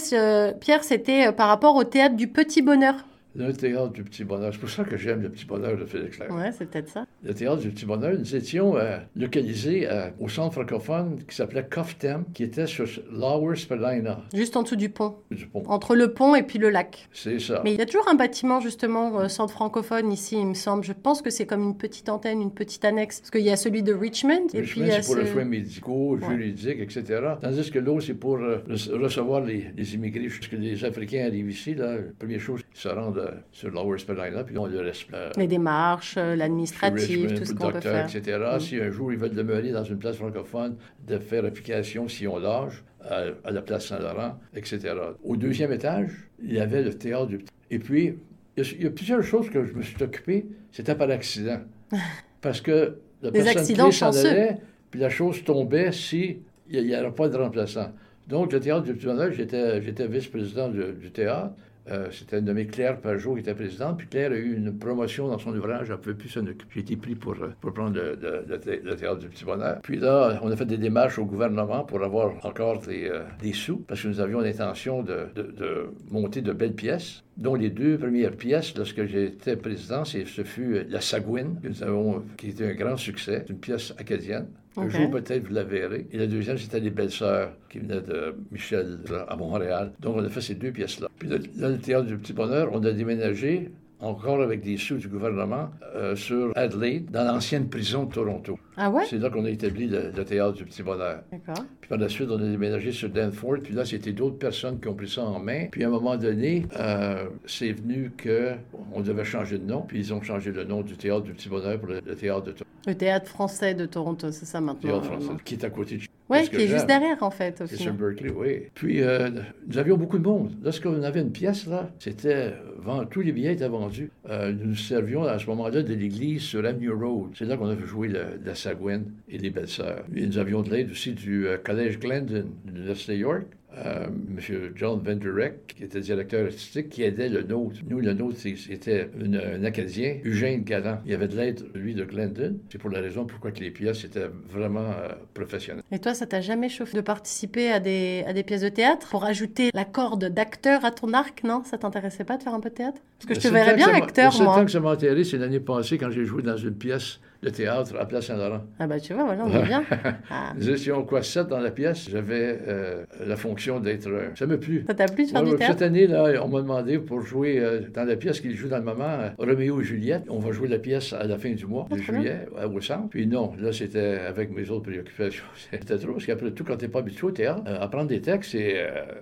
Pierre, 0.61 0.83
c'était 0.85 1.29
euh, 1.29 1.33
par 1.33 1.49
rapport 1.49 1.77
au 1.77 1.85
théâtre 1.85 2.17
du 2.17 2.29
Petit 2.29 2.63
Bonheur. 2.63 2.95
Le 3.37 3.53
théâtre 3.53 3.93
du 3.93 4.05
Petit 4.05 4.23
Bonheur. 4.25 4.53
C'est 4.53 4.61
pour 4.61 4.71
ça 4.71 4.85
que 4.85 4.97
j'aime 4.97 5.21
le 5.23 5.29
Petit 5.29 5.45
Bonheur 5.45 5.77
de 5.77 5.85
Félix 5.85 6.19
Leclerc. 6.19 6.37
Ouais, 6.37 6.53
c'est 6.53 6.71
peut-être 6.71 6.89
ça. 6.89 7.05
Le 7.25 7.35
théâtre 7.35 7.61
du 7.63 7.71
Petit 7.71 7.85
Bonheur, 7.85 8.13
nous 8.17 8.37
étions 8.37 8.77
euh, 8.77 8.99
localisés 9.17 9.89
euh, 9.91 10.09
au 10.21 10.29
centre 10.29 10.53
francophone 10.53 11.19
qui 11.29 11.35
s'appelait 11.35 11.67
Coftem, 11.69 12.25
qui 12.33 12.45
était 12.45 12.67
sur 12.67 12.87
Lower 13.11 13.57
Spadina, 13.57 14.21
Juste 14.33 14.57
en 14.57 14.63
dessous 14.63 14.77
du 14.77 14.89
pont. 14.89 15.17
du 15.31 15.47
pont. 15.47 15.65
Entre 15.67 15.97
le 15.97 16.13
pont 16.13 16.35
et 16.37 16.43
puis 16.45 16.59
le 16.61 16.71
lac. 16.71 17.09
C'est 17.13 17.41
ça. 17.41 17.61
Mais 17.65 17.73
il 17.73 17.79
y 17.79 17.83
a 17.83 17.87
toujours 17.87 18.09
un 18.09 18.15
bâtiment, 18.15 18.61
justement, 18.61 19.19
euh, 19.21 19.29
centre 19.29 19.53
francophone 19.53 20.13
ici, 20.13 20.37
il 20.39 20.47
me 20.47 20.55
semble. 20.55 20.85
Je 20.85 20.93
pense 20.93 21.21
que 21.21 21.31
c'est 21.31 21.47
comme 21.47 21.63
une 21.63 21.77
petite 21.77 22.09
antenne, 22.09 22.41
une 22.41 22.53
petite 22.53 22.85
annexe. 22.85 23.21
Parce 23.21 23.31
qu'il 23.33 23.43
y 23.43 23.51
a 23.51 23.57
celui 23.57 23.83
de 23.83 23.93
Richmond. 23.93 24.47
et 24.55 24.59
Le 24.59 24.63
puis 24.63 24.73
chemin, 24.75 24.87
il 24.87 24.89
y 24.89 24.93
a 24.93 25.03
c'est 25.03 25.07
pour 25.13 25.17
les 25.21 25.27
ce- 25.27 25.33
soins 25.33 25.45
médicaux, 25.45 26.17
Ouais. 26.19 26.29
juridiques, 26.37 26.79
etc. 26.81 27.21
Tandis 27.41 27.71
que 27.71 27.79
l'autre, 27.81 28.03
c'est 28.07 28.15
pour 28.15 28.37
euh, 28.37 28.59
rece- 28.69 28.93
recevoir 28.93 29.41
les, 29.41 29.67
les 29.77 29.95
immigrés. 29.95 30.29
Parce 30.29 30.47
que 30.47 30.57
les 30.57 30.85
Africains 30.85 31.27
arrivent 31.27 31.51
ici, 31.51 31.75
la 31.75 31.97
première 32.19 32.41
chose, 32.41 32.61
ils 32.75 32.79
se 32.81 32.89
rendent 32.89 33.24
sur 33.53 33.71
Lower 33.71 33.99
Spadina, 33.99 34.45
puis 34.45 34.57
on 34.59 34.67
le 34.67 34.79
euh, 35.15 35.31
Les 35.37 35.47
démarches, 35.47 36.17
euh, 36.17 36.37
l'administratif, 36.37 37.35
tout 37.35 37.45
ce 37.45 37.55
qu'on 37.55 37.71
peut 37.71 37.81
faire. 37.81 38.05
etc. 38.05 38.39
Mm. 38.57 38.61
Si 38.61 38.81
un 38.81 38.91
jour 38.91 39.13
ils 39.13 39.19
veulent 39.19 39.35
demeurer 39.35 39.71
dans 39.71 39.85
une 39.85 39.99
place 39.99 40.17
francophone, 40.17 40.77
de 41.07 41.19
faire 41.19 41.45
application 41.45 42.09
si 42.09 42.27
on 42.27 42.39
l'âge 42.39 42.83
à, 43.09 43.25
à 43.45 43.51
la 43.51 43.63
place 43.63 43.87
Saint-Laurent, 43.87 44.39
etc. 44.55 44.95
Au 45.23 45.37
deuxième 45.37 45.73
étage, 45.73 46.11
il 46.43 46.53
y 46.53 46.61
avait 46.61 46.83
le 46.83 46.95
théâtre 46.95 47.27
du... 47.27 47.45
Et 47.71 47.79
puis, 47.79 48.17
il 48.57 48.65
y, 48.65 48.67
a, 48.67 48.73
il 48.79 48.85
y 48.85 48.87
a 48.87 48.91
plusieurs 48.91 49.23
choses 49.23 49.51
que 49.51 49.65
je 49.65 49.75
me 49.75 49.83
suis 49.83 50.03
occupé, 50.03 50.47
c'était 50.73 50.95
par 50.95 51.11
accident. 51.11 51.61
Parce 52.41 52.61
que 52.61 52.99
la 53.23 53.31
Des 53.31 53.43
personne 53.43 53.93
s'en 53.93 54.13
allait, 54.13 54.59
puis 54.91 55.01
la 55.01 55.09
chose 55.09 55.45
tombait 55.45 55.93
si 55.93 56.39
il 56.69 56.87
n'y 56.87 56.95
avait 56.95 57.11
pas 57.11 57.29
de 57.29 57.37
remplaçant. 57.37 57.91
Donc, 58.29 58.53
le 58.53 58.61
théâtre 58.61 58.83
du 58.85 58.95
Petit 58.95 59.37
j'étais 59.37 59.83
j'étais 59.83 60.07
vice-président 60.07 60.69
du, 60.69 60.93
du 60.93 61.11
théâtre. 61.11 61.53
Euh, 61.91 62.09
C'était 62.11 62.41
nommé 62.41 62.67
Claire 62.67 62.99
Pajot 63.01 63.35
qui 63.35 63.41
était 63.41 63.55
présidente. 63.55 63.99
Puis 63.99 64.07
Claire 64.09 64.33
a 64.33 64.37
eu 64.37 64.55
une 64.57 64.79
promotion 64.79 65.29
dans 65.29 65.39
son 65.39 65.55
ouvrage. 65.55 65.89
Elle 65.91 65.97
ne 65.97 66.01
pouvait 66.01 66.15
plus 66.15 66.29
s'en 66.31 66.41
occuper. 66.47 66.65
J'ai 66.75 66.81
été 66.81 66.97
pris 66.97 67.15
pour, 67.15 67.35
euh, 67.35 67.49
pour 67.61 67.75
prendre 67.75 67.95
le, 67.97 68.19
le- 68.21 68.45
le 68.49 68.59
thé- 68.59 68.81
le 68.83 68.97
théâtre 68.97 69.19
du 69.19 69.29
Petit 69.29 69.45
Bonheur. 69.45 69.81
Puis 69.83 69.99
là, 69.99 70.39
on 70.43 70.51
a 70.51 70.57
fait 70.57 70.65
des 70.65 70.79
démarches 70.79 71.19
au 71.19 71.27
gouvernement 71.27 71.85
pour 71.85 72.03
avoir 72.03 72.33
encore 72.47 72.81
des, 72.81 73.09
euh, 73.11 73.23
sous 73.53 73.77
parce 73.87 74.03
que 74.03 74.09
nous 74.09 74.21
avions 74.21 74.41
l'intention 74.41 75.03
de, 75.03 75.27
de- 75.35 75.91
monter 76.11 76.41
de 76.41 76.53
belles 76.53 76.75
pièces 76.75 77.23
dont 77.37 77.55
les 77.55 77.69
deux 77.71 77.99
premières 77.99 78.37
pièces, 78.37 78.75
lorsque 78.77 79.05
j'étais 79.05 79.57
président, 79.57 80.05
ce 80.05 80.25
fut 80.45 80.77
euh, 80.77 80.85
La 80.89 81.01
Sagouine, 81.01 81.61
que 81.63 81.69
nous 81.69 81.83
avons, 81.83 82.25
qui 82.39 82.49
était 82.51 82.71
un 82.71 82.75
grand 82.75 82.97
succès, 82.97 83.45
une 83.51 83.59
pièce 83.59 83.93
acadienne. 83.99 84.47
Un 84.77 84.87
Ok. 84.87 84.91
jour, 84.91 85.11
peut-être, 85.11 85.47
vous 85.47 85.55
la 85.55 85.63
verrez. 85.65 86.07
Et 86.13 86.19
la 86.19 86.27
deuxième, 86.27 86.59
c'était 86.59 86.81
Les 86.81 86.91
Belles-Sœurs, 86.91 87.53
qui 87.71 87.79
venaient 87.79 88.01
de 88.01 88.35
Michel 88.51 88.99
à 89.29 89.37
Montréal. 89.37 89.93
Donc, 90.01 90.17
on 90.17 90.25
a 90.25 90.29
fait 90.29 90.41
ces 90.41 90.55
deux 90.57 90.73
pièces-là. 90.73 91.09
Puis 91.19 91.29
là, 91.29 91.37
là, 91.57 91.69
le 91.71 91.79
Théâtre 91.79 92.07
du 92.07 92.17
Petit 92.19 92.33
Bonheur, 92.33 92.71
on 92.73 92.83
a 92.85 92.91
déménagé, 92.93 93.71
encore 94.01 94.43
avec 94.43 94.61
des 94.63 94.77
sous 94.77 94.97
du 94.97 95.09
gouvernement, 95.09 95.71
euh, 95.95 96.15
sur 96.17 96.51
Adelaide, 96.57 97.11
dans 97.11 97.25
l'ancienne 97.25 97.69
prison 97.69 98.05
de 98.05 98.13
Toronto. 98.13 98.59
Ah 98.77 98.91
ouais? 98.91 99.05
C'est 99.09 99.19
là 99.19 99.31
qu'on 99.31 99.45
a 99.45 99.51
établi 99.51 99.87
le, 99.87 100.11
le 100.15 100.25
Théâtre 100.25 100.55
du 100.55 100.65
Petit 100.65 100.83
Bonheur. 100.83 101.23
D'accord. 101.31 101.65
Puis 101.81 101.89
par 101.89 101.99
la 101.99 102.09
suite, 102.09 102.29
on 102.31 102.37
a 102.37 102.43
déménagé 102.47 102.91
sur 102.93 103.09
Danforth. 103.09 103.63
Puis 103.63 103.73
là, 103.75 103.85
c'était 103.85 104.13
d'autres 104.13 104.37
personnes 104.39 104.81
qui 104.81 104.89
ont 104.89 104.95
pris 104.95 105.09
ça 105.09 105.23
en 105.23 105.39
main. 105.39 105.67
Puis 105.71 105.85
à 105.85 105.87
un 105.87 105.91
moment 105.91 106.17
donné, 106.17 106.67
euh, 106.81 107.27
c'est 107.47 107.73
venu 107.73 108.11
que 108.17 108.51
on 108.93 109.01
devait 109.01 109.25
changer 109.25 109.59
de 109.59 109.65
nom. 109.65 109.83
Puis 109.83 110.01
ils 110.01 110.13
ont 110.13 110.21
changé 110.21 110.51
le 110.51 110.65
nom 110.65 110.83
du 110.83 110.97
Théâtre 110.97 111.23
du 111.23 111.33
Petit 111.33 111.49
Bonheur 111.49 111.79
pour 111.79 111.89
le, 111.89 112.01
le 112.05 112.15
Théâtre 112.17 112.43
de 112.43 112.51
Toronto. 112.53 112.65
Le 112.87 112.95
théâtre 112.95 113.29
français 113.29 113.75
de 113.75 113.87
Toronto, 113.87 114.31
c'est 114.31 114.45
ça 114.45 114.61
maintenant. 114.61 115.01
Théâtre 115.01 115.05
français, 115.07 115.43
qui 115.45 115.55
est 115.55 115.65
à 115.65 115.71
côté 115.71 115.97
de 115.97 116.03
que 116.03 116.51
qui 116.51 116.57
est 116.63 116.69
juste 116.69 116.87
derrière 116.87 117.23
en 117.23 117.31
fait. 117.31 117.63
C'est 117.67 117.77
sur 117.77 117.93
Berkeley, 117.95 118.31
oui. 118.31 118.63
Puis, 118.75 119.03
euh, 119.03 119.31
nous 119.67 119.79
avions 119.79 119.97
beaucoup 119.97 120.19
de 120.19 120.25
monde. 120.27 120.53
Lorsqu'on 120.63 121.03
avait 121.03 121.21
une 121.21 121.31
pièce, 121.33 121.67
là, 121.67 121.91
c'était... 121.99 122.55
vend- 122.79 123.05
Tous 123.07 123.21
les 123.21 123.33
billets 123.33 123.53
étaient 123.53 123.69
vendus. 123.69 124.11
Euh, 124.29 124.53
nous 124.53 124.69
nous 124.69 124.75
servions 124.77 125.23
à 125.25 125.39
ce 125.39 125.47
moment-là 125.47 125.83
de 125.83 125.95
l'église 125.95 126.43
sur 126.43 126.65
Avenue 126.65 126.91
Road. 126.91 127.31
C'est 127.39 127.45
là 127.45 127.57
qu'on 127.57 127.69
avait 127.69 127.87
joué 127.87 128.09
le- 128.09 128.41
la 128.45 128.55
Sagouine 128.55 129.05
et 129.29 129.39
les 129.39 129.51
Belles-Sœurs. 129.51 130.05
Et 130.15 130.27
nous 130.27 130.39
avions 130.39 130.63
de 130.63 130.71
l'aide 130.71 130.91
aussi 130.91 131.13
du 131.13 131.47
euh, 131.47 131.57
Collège 131.63 131.99
Glendon 131.99 132.45
de 132.65 132.73
l'Université 132.73 133.17
York. 133.19 133.45
Euh, 133.85 134.07
M. 134.07 134.39
John 134.77 135.01
Van 135.05 135.17
Der 135.17 135.35
Reck, 135.35 135.67
qui 135.77 135.85
était 135.85 136.01
directeur 136.01 136.47
artistique, 136.47 136.91
qui 136.91 137.03
aidait 137.03 137.29
le 137.29 137.43
nôtre. 137.43 137.77
Nous, 137.89 138.01
le 138.01 138.13
nôtre, 138.13 138.37
c'était 138.39 139.11
un 139.21 139.65
Acadien, 139.65 140.19
Eugène 140.25 140.63
Galland. 140.63 140.99
Il 141.05 141.11
y 141.11 141.15
avait 141.15 141.29
de 141.29 141.37
l'aide, 141.37 141.65
lui, 141.75 141.95
de 141.95 142.05
Glendon. 142.05 142.57
C'est 142.71 142.79
pour 142.79 142.91
la 142.91 143.01
raison 143.01 143.25
pourquoi 143.25 143.51
que 143.51 143.61
les 143.61 143.71
pièces 143.71 144.05
étaient 144.05 144.29
vraiment 144.49 144.91
euh, 144.91 145.09
professionnelles. 145.35 145.83
Et 145.91 145.99
toi, 145.99 146.15
ça 146.15 146.27
t'a 146.27 146.41
jamais 146.41 146.69
chauffé 146.69 146.97
de 146.97 147.03
participer 147.03 147.71
à 147.73 147.81
des, 147.81 148.25
à 148.27 148.33
des 148.33 148.43
pièces 148.45 148.63
de 148.63 148.69
théâtre 148.69 149.09
pour 149.09 149.25
ajouter 149.25 149.71
la 149.75 149.85
corde 149.85 150.27
d'acteur 150.27 150.85
à 150.85 150.91
ton 150.91 151.13
arc, 151.13 151.43
non? 151.45 151.63
Ça 151.65 151.77
t'intéressait 151.79 152.25
pas 152.25 152.37
de 152.37 152.43
faire 152.43 152.55
un 152.55 152.61
peu 152.61 152.71
de 152.71 152.75
théâtre? 152.75 153.01
Parce 153.19 153.27
que 153.27 153.35
je 153.35 153.49
te 153.49 153.53
verrais 153.53 153.75
bien 153.75 153.89
acteur, 153.89 154.31
Le 154.31 154.37
seul 154.37 154.47
moi. 154.47 154.55
temps 154.57 154.65
que 154.65 154.71
ça 154.71 154.81
m'a 154.81 154.91
intéressé, 154.91 155.31
c'est 155.33 155.39
l'année 155.39 155.61
passée 155.61 155.99
quand 155.99 156.11
j'ai 156.11 156.25
joué 156.25 156.43
dans 156.43 156.57
une 156.57 156.75
pièce 156.75 157.19
de 157.45 157.51
théâtre 157.51 157.95
à 158.01 158.07
Place 158.07 158.27
Saint-Laurent. 158.27 158.63
Ah 158.79 158.87
bah 158.87 158.99
tu 158.99 159.13
vois, 159.15 159.25
voilà, 159.25 159.45
on 159.45 159.51
est 159.51 159.63
bien. 159.67 159.85
Ah. 160.31 160.53
Nous 160.57 160.69
étions 160.71 161.03
quoi, 161.05 161.23
sept 161.23 161.49
dans 161.49 161.61
la 161.61 161.71
pièce. 161.71 162.09
J'avais 162.11 162.59
euh, 162.67 163.05
la 163.27 163.37
fonction 163.37 163.79
d'être... 163.81 164.07
euh, 164.09 164.29
ça 164.35 164.47
m'a 164.47 164.57
plu. 164.57 164.85
Ça 164.87 164.95
t'a 164.95 165.07
plu 165.07 165.25
de 165.27 165.31
faire 165.31 165.43
Ouais, 165.43 165.51
du 165.51 165.57
théâtre 165.57 165.73
cette 165.75 165.83
année, 165.83 166.07
là, 166.07 166.43
on 166.43 166.49
m'a 166.49 166.61
demandé 166.63 166.99
pour 166.99 167.21
jouer 167.21 167.59
euh, 167.59 167.81
dans 167.93 168.05
la 168.05 168.17
pièce 168.17 168.41
qu'il 168.41 168.55
joue 168.57 168.69
dans 168.69 168.79
le 168.79 168.85
moment, 168.85 169.05
euh, 169.05 169.29
Roméo 169.39 169.81
et 169.81 169.85
Juliette. 169.85 170.25
On 170.29 170.39
va 170.39 170.53
jouer 170.53 170.69
la 170.69 170.79
pièce 170.79 171.13
à 171.13 171.25
la 171.25 171.37
fin 171.39 171.53
du 171.53 171.67
mois 171.67 171.87
de 171.91 171.95
Ah, 171.95 171.97
bien. 171.97 172.05
juillet 172.05 172.49
à- 172.59 172.67
au 172.69 172.81
centre. 172.81 173.09
Puis 173.11 173.27
non, 173.27 173.53
là, 173.61 173.73
c'était 173.73 174.19
avec 174.27 174.51
mes 174.51 174.69
autres 174.71 174.85
préoccupations. 174.91 175.45
C'était 175.71 175.99
trop, 175.99 176.13
parce 176.13 176.27
qu'après 176.27 176.51
tout, 176.53 176.65
quand 176.65 176.77
t'es 176.77 176.89
pas 176.89 177.01
habitué 177.01 177.27
au 177.27 177.31
théâtre, 177.31 177.63
apprendre 177.81 178.09
des 178.09 178.21
textes, 178.21 178.53
c'est 178.53 178.77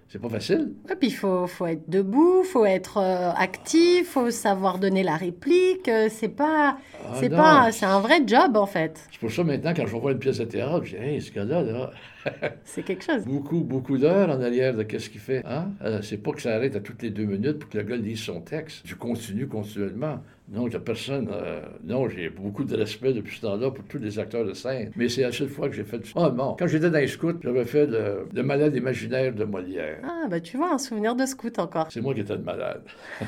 c'est 0.09 0.21
pas 0.21 0.29
facile. 0.29 0.73
Ouais, 0.89 0.97
puis 0.97 1.09
il 1.09 1.15
faut, 1.15 1.47
faut 1.47 1.67
être 1.67 1.89
debout, 1.89 2.43
faut 2.45 2.65
être 2.67 2.99
actif, 3.39 4.11
faut 4.11 4.31
savoir 4.31 4.79
donner 4.79 5.03
la 5.03 5.17
réplique. 5.17 5.91
c'est 6.11 6.29
pas, 6.29 6.77
Ah, 7.05 7.15
c'est 7.19 7.29
pas, 7.31 7.69
c'est 7.73 7.87
un 7.87 8.01
vrai 8.01 8.12
job 8.27 8.57
en 8.57 8.67
fait. 8.67 9.01
C'est 9.11 9.21
pour 9.21 9.31
ça 9.31 9.45
maintenant, 9.45 9.73
quand 9.75 9.87
je 9.87 9.97
vois 9.97 10.13
une 10.13 10.19
pièce 10.19 10.39
de 10.39 10.45
théâtre, 10.45 10.85
je 10.85 10.97
dis, 10.97 11.03
hey, 11.03 11.21
ce 11.21 11.33
gars-là, 11.33 11.63
là, 11.63 11.91
C'est 12.65 12.83
quelque 12.85 13.03
chose. 13.05 13.25
beaucoup, 13.25 13.61
beaucoup 13.61 13.99
d'heures 13.99 14.29
en 14.31 14.41
arrière 14.41 14.75
de 14.75 14.83
qu'est-ce 14.85 15.11
qu'il 15.11 15.21
fait. 15.21 15.43
Hein? 15.45 15.71
Euh, 15.83 16.01
c'est 16.03 16.19
pas 16.19 16.31
que 16.33 16.41
ça 16.41 16.55
arrête 16.55 16.77
à 16.77 16.81
toutes 16.81 17.03
les 17.03 17.11
deux 17.11 17.25
minutes 17.25 17.59
pour 17.59 17.69
que 17.69 17.79
le 17.79 17.85
gars 17.85 17.97
lise 17.97 18.21
son 18.21 18.41
texte. 18.41 18.83
Je 18.85 18.95
continue 18.95 19.49
continuellement. 19.49 20.21
Non, 20.49 20.67
a 20.67 20.79
personne. 20.79 21.29
euh, 21.33 21.63
non, 21.85 22.09
j'ai 22.09 22.29
beaucoup 22.29 22.63
de 22.65 22.77
respect 22.77 23.13
depuis 23.15 23.37
ce 23.37 23.43
temps-là 23.43 23.71
pour 23.71 23.85
tous 23.85 23.99
les 23.99 24.19
acteurs 24.19 24.45
de 24.45 24.53
scène. 24.53 24.91
Mais 24.97 25.09
c'est 25.09 25.23
la 25.23 25.33
seule 25.33 25.49
fois 25.49 25.69
que 25.69 25.75
j'ai 25.75 25.85
fait. 25.85 26.01
Ah 26.15 26.31
non, 26.35 26.57
quand 26.59 26.67
j'étais 26.67 26.91
dans 26.91 26.99
les 26.99 27.07
scouts, 27.09 27.41
j'avais 27.43 27.65
fait 27.65 27.87
le, 27.87 28.29
le 28.33 28.43
malade 28.43 28.77
imaginaire 28.77 29.33
de 29.33 29.45
Molière. 29.45 29.99
Ah 30.05 30.29
bah 30.29 30.41
tu 30.41 30.57
vois, 30.59 30.75
un 30.75 30.79
souvenir 30.79 31.15
de 31.17 31.25
scout 31.27 31.59
encore. 31.59 31.87
C'est 31.91 32.01
moi 32.03 32.13
qui 32.15 32.21
étais 32.21 32.37
le 32.37 32.43
malade. 32.43 32.83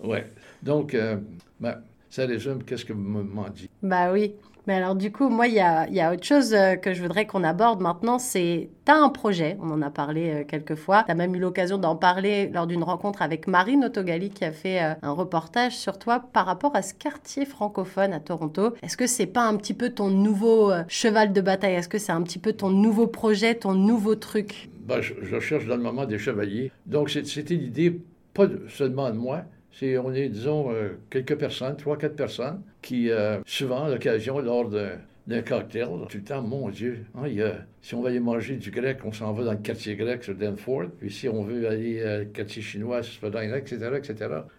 ouais. 0.00 0.26
Donc, 0.62 0.94
euh, 0.94 1.16
ben, 1.60 1.76
ça 2.12 2.26
résume 2.26 2.62
qu'est-ce 2.62 2.84
que 2.84 2.92
vous 2.92 3.00
m'en 3.00 3.48
dites. 3.48 3.70
Bah 3.82 4.12
oui. 4.12 4.34
Mais 4.66 4.74
alors 4.74 4.94
du 4.94 5.10
coup, 5.10 5.28
moi, 5.28 5.48
il 5.48 5.54
y 5.54 5.60
a, 5.60 5.88
y 5.88 6.00
a 6.00 6.12
autre 6.12 6.22
chose 6.22 6.54
euh, 6.54 6.76
que 6.76 6.92
je 6.92 7.02
voudrais 7.02 7.26
qu'on 7.26 7.42
aborde 7.42 7.80
maintenant, 7.80 8.20
c'est, 8.20 8.68
tu 8.84 8.92
as 8.92 8.96
un 8.96 9.08
projet, 9.08 9.56
on 9.60 9.70
en 9.70 9.82
a 9.82 9.90
parlé 9.90 10.30
euh, 10.30 10.44
quelques 10.44 10.76
fois, 10.76 11.02
tu 11.04 11.10
as 11.10 11.16
même 11.16 11.34
eu 11.34 11.40
l'occasion 11.40 11.78
d'en 11.78 11.96
parler 11.96 12.48
lors 12.48 12.68
d'une 12.68 12.84
rencontre 12.84 13.22
avec 13.22 13.48
Marine 13.48 13.86
Autogali 13.86 14.30
qui 14.30 14.44
a 14.44 14.52
fait 14.52 14.80
euh, 14.80 14.94
un 15.02 15.10
reportage 15.10 15.76
sur 15.76 15.98
toi 15.98 16.22
par 16.32 16.46
rapport 16.46 16.76
à 16.76 16.82
ce 16.82 16.94
quartier 16.94 17.44
francophone 17.44 18.12
à 18.12 18.20
Toronto. 18.20 18.74
Est-ce 18.82 18.96
que 18.96 19.08
c'est 19.08 19.26
pas 19.26 19.48
un 19.48 19.56
petit 19.56 19.74
peu 19.74 19.88
ton 19.90 20.10
nouveau 20.10 20.70
euh, 20.70 20.84
cheval 20.86 21.32
de 21.32 21.40
bataille? 21.40 21.74
Est-ce 21.74 21.88
que 21.88 21.98
c'est 21.98 22.12
un 22.12 22.22
petit 22.22 22.38
peu 22.38 22.52
ton 22.52 22.70
nouveau 22.70 23.08
projet, 23.08 23.56
ton 23.56 23.74
nouveau 23.74 24.14
truc? 24.14 24.70
Ben, 24.86 25.00
je, 25.00 25.14
je 25.22 25.40
cherche 25.40 25.66
dans 25.66 25.76
le 25.76 25.82
moment 25.82 26.04
des 26.04 26.18
chevaliers. 26.18 26.70
Donc, 26.86 27.10
c'était 27.10 27.54
l'idée, 27.54 28.00
pas 28.32 28.46
seulement 28.68 29.10
de 29.10 29.16
moi, 29.16 29.42
c'est, 29.72 29.98
on 29.98 30.12
est, 30.14 30.28
disons, 30.28 30.72
euh, 30.72 30.90
quelques 31.10 31.36
personnes, 31.36 31.76
trois, 31.76 31.96
quatre 31.96 32.16
personnes, 32.16 32.62
qui, 32.82 33.10
euh, 33.10 33.40
souvent, 33.46 33.84
à 33.84 33.90
l'occasion, 33.90 34.38
lors 34.40 34.68
de- 34.68 34.90
d'un 35.26 35.42
cocktail, 35.42 35.86
tout 36.08 36.18
le 36.18 36.24
temps, 36.24 36.42
mon 36.42 36.68
Dieu, 36.68 37.04
hein, 37.14 37.28
y 37.28 37.40
a- 37.42 37.64
si 37.80 37.94
on 37.94 38.02
va 38.02 38.08
aller 38.10 38.20
manger 38.20 38.56
du 38.56 38.70
grec, 38.70 38.98
on 39.04 39.12
s'en 39.12 39.32
va 39.32 39.44
dans 39.44 39.52
le 39.52 39.58
quartier 39.58 39.94
grec 39.96 40.22
sur 40.24 40.34
Danforth, 40.34 40.90
puis 40.98 41.10
si 41.12 41.28
on 41.28 41.42
veut 41.44 41.68
aller 41.68 42.00
euh, 42.00 42.22
au 42.22 42.26
quartier 42.26 42.60
chinois 42.62 43.02
sur 43.02 43.14
Spadina, 43.14 43.58
etc., 43.58 43.76
etc. 43.96 44.14